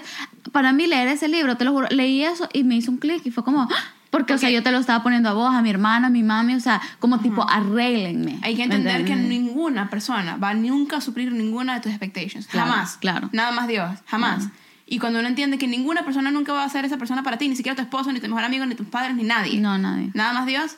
para 0.52 0.72
mí 0.72 0.86
leer 0.86 1.08
ese 1.08 1.28
libro, 1.28 1.56
te 1.56 1.64
lo 1.64 1.72
juro, 1.72 1.88
leí 1.90 2.22
eso 2.24 2.48
y 2.52 2.64
me 2.64 2.76
hizo 2.76 2.90
un 2.90 2.98
clic 2.98 3.24
y 3.24 3.30
fue 3.30 3.44
como, 3.44 3.62
¡ah! 3.62 3.68
porque, 4.10 4.32
o 4.34 4.38
sea, 4.38 4.48
yo 4.50 4.62
te 4.62 4.70
lo 4.70 4.78
estaba 4.78 5.02
poniendo 5.02 5.28
a 5.28 5.32
vos, 5.32 5.52
a 5.52 5.60
mi 5.60 5.70
hermana, 5.70 6.06
a 6.06 6.10
mi 6.10 6.22
mami, 6.22 6.54
o 6.54 6.60
sea, 6.60 6.80
como 7.00 7.18
tipo, 7.18 7.44
arréglenme. 7.50 8.38
Hay 8.42 8.54
que 8.54 8.66
¿me 8.66 8.76
entender 8.76 9.04
que 9.04 9.16
ninguna 9.16 9.90
persona 9.90 10.36
va 10.36 10.54
nunca 10.54 10.98
a 10.98 11.00
suplir 11.00 11.32
ninguna 11.32 11.74
de 11.74 11.80
tus 11.80 11.90
expectations. 11.90 12.46
Claro, 12.46 12.70
jamás. 12.70 12.96
claro. 12.98 13.28
Nada 13.32 13.50
más 13.50 13.66
Dios. 13.66 13.90
Jamás. 14.06 14.48
Y 14.86 14.98
cuando 15.00 15.18
uno 15.18 15.26
entiende 15.26 15.58
que 15.58 15.66
ninguna 15.66 16.04
persona 16.04 16.30
nunca 16.30 16.52
va 16.52 16.62
a 16.62 16.68
ser 16.68 16.84
esa 16.84 16.96
persona 16.96 17.22
para 17.24 17.38
ti, 17.38 17.48
ni 17.48 17.56
siquiera 17.56 17.74
tu 17.74 17.82
esposo, 17.82 18.12
ni 18.12 18.20
tu 18.20 18.28
mejor 18.28 18.44
amigo, 18.44 18.64
ni 18.66 18.74
tus 18.76 18.86
padres, 18.86 19.16
ni 19.16 19.24
nadie. 19.24 19.58
No, 19.58 19.76
nadie. 19.78 20.10
Nada 20.14 20.32
más 20.32 20.46
Dios, 20.46 20.76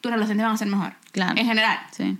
tus 0.00 0.10
relaciones 0.10 0.44
van 0.44 0.54
a 0.54 0.58
ser 0.58 0.66
mejor. 0.68 0.94
Claro. 1.12 1.34
En 1.38 1.46
general. 1.46 1.78
Sí. 1.92 2.16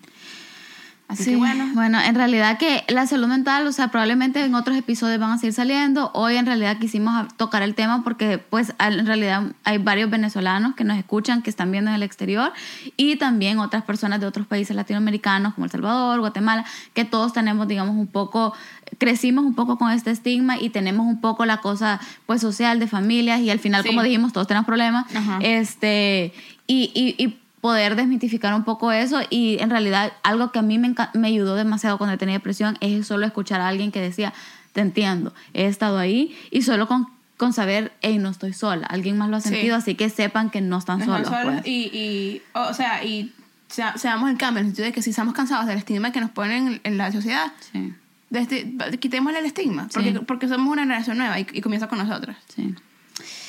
Así 1.12 1.24
Sí, 1.24 1.30
que 1.32 1.36
bueno. 1.36 1.68
bueno, 1.74 2.00
en 2.00 2.14
realidad 2.14 2.58
que 2.58 2.84
la 2.88 3.06
salud 3.06 3.26
mental, 3.28 3.66
o 3.66 3.72
sea, 3.72 3.88
probablemente 3.88 4.44
en 4.44 4.54
otros 4.54 4.76
episodios 4.76 5.18
van 5.20 5.32
a 5.32 5.38
seguir 5.38 5.52
saliendo. 5.54 6.10
Hoy 6.14 6.36
en 6.36 6.46
realidad 6.46 6.78
quisimos 6.78 7.28
tocar 7.36 7.62
el 7.62 7.74
tema 7.74 8.02
porque 8.02 8.38
pues 8.38 8.74
en 8.78 9.06
realidad 9.06 9.42
hay 9.64 9.78
varios 9.78 10.10
venezolanos 10.10 10.74
que 10.74 10.84
nos 10.84 10.98
escuchan, 10.98 11.42
que 11.42 11.50
están 11.50 11.70
viendo 11.70 11.90
en 11.90 11.96
el 11.96 12.02
exterior 12.02 12.52
y 12.96 13.16
también 13.16 13.58
otras 13.58 13.82
personas 13.84 14.20
de 14.20 14.26
otros 14.26 14.46
países 14.46 14.74
latinoamericanos 14.74 15.54
como 15.54 15.64
El 15.66 15.70
Salvador, 15.70 16.20
Guatemala, 16.20 16.64
que 16.94 17.04
todos 17.04 17.32
tenemos, 17.32 17.68
digamos, 17.68 17.94
un 17.96 18.06
poco, 18.06 18.54
crecimos 18.98 19.44
un 19.44 19.54
poco 19.54 19.78
con 19.78 19.90
este 19.90 20.10
estigma 20.10 20.58
y 20.58 20.70
tenemos 20.70 21.06
un 21.06 21.20
poco 21.20 21.44
la 21.46 21.58
cosa 21.58 22.00
pues 22.26 22.40
social 22.40 22.78
de 22.78 22.86
familias 22.86 23.40
y 23.40 23.50
al 23.50 23.58
final, 23.58 23.82
Sí. 23.82 23.88
como 23.88 24.02
dijimos, 24.02 24.32
todos 24.32 24.46
tenemos 24.46 24.66
problemas. 24.66 25.04
Ajá. 25.14 25.38
Este, 25.42 26.32
y, 26.66 26.90
y, 26.94 27.22
y 27.22 27.38
poder 27.62 27.96
desmitificar 27.96 28.52
un 28.54 28.64
poco 28.64 28.92
eso 28.92 29.20
y 29.30 29.56
en 29.60 29.70
realidad 29.70 30.12
algo 30.22 30.52
que 30.52 30.58
a 30.58 30.62
mí 30.62 30.78
me, 30.78 30.94
me 31.14 31.28
ayudó 31.28 31.54
demasiado 31.54 31.96
cuando 31.96 32.18
tenía 32.18 32.34
depresión 32.34 32.76
es 32.80 33.06
solo 33.06 33.24
escuchar 33.24 33.60
a 33.62 33.68
alguien 33.68 33.90
que 33.92 34.00
decía, 34.00 34.34
te 34.74 34.80
entiendo, 34.82 35.32
he 35.54 35.64
estado 35.66 35.96
ahí 35.98 36.36
y 36.50 36.62
solo 36.62 36.86
con, 36.88 37.06
con 37.36 37.52
saber, 37.52 37.92
hey, 38.02 38.18
no 38.18 38.28
estoy 38.30 38.52
sola, 38.52 38.86
alguien 38.88 39.16
más 39.16 39.30
lo 39.30 39.36
ha 39.36 39.40
Sí. 39.40 39.48
sentido, 39.50 39.76
así 39.76 39.94
que 39.94 40.10
sepan 40.10 40.50
que 40.50 40.60
no 40.60 40.76
están 40.78 40.98
No 40.98 41.04
solos. 41.06 41.28
solos 41.28 41.44
pues. 41.62 41.66
y, 41.66 41.84
y, 41.96 42.42
o 42.52 42.74
sea, 42.74 43.02
y 43.04 43.32
sea- 43.68 43.96
seamos 43.96 44.28
el 44.28 44.36
cambio, 44.38 44.60
en 44.60 44.66
el 44.66 44.70
sentido 44.72 44.86
de 44.86 44.92
que 44.92 45.00
si 45.02 45.10
estamos 45.10 45.32
cansados 45.32 45.66
del 45.66 45.78
estigma 45.78 46.10
que 46.12 46.20
nos 46.20 46.30
ponen 46.30 46.66
en, 46.66 46.80
en 46.84 46.98
la 46.98 47.10
sociedad, 47.12 47.52
Sí, 47.72 47.94
desde, 48.28 48.74
quitémosle 48.98 49.38
el 49.38 49.46
estigma, 49.46 49.88
porque, 49.92 50.12
Sí. 50.12 50.18
porque 50.26 50.48
somos 50.48 50.72
una 50.72 50.82
generación 50.82 51.16
nueva 51.18 51.38
y, 51.38 51.46
y 51.52 51.60
comienza 51.60 51.86
con 51.86 51.98
nosotros. 51.98 52.34
sí. 52.54 52.74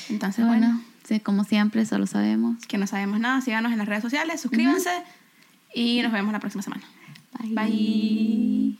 Entonces, 0.10 0.46
Bueno, 0.46 0.68
bueno, 0.68 0.82
sí, 1.04 1.20
como 1.20 1.44
siempre, 1.44 1.86
solo 1.86 2.08
sabemos. 2.08 2.66
que 2.68 2.78
no 2.78 2.88
sabemos 2.88 3.20
nada, 3.20 3.42
síganos 3.42 3.72
en 3.72 3.78
las 3.78 3.88
redes 3.88 4.04
sociales, 4.04 4.42
suscríbanse 4.42 4.92
y 5.74 6.02
nos 6.02 6.12
vemos 6.12 6.32
la 6.32 6.40
próxima 6.40 6.64
semana. 6.64 6.84
Bye. 7.40 7.54
Bye. 7.54 8.78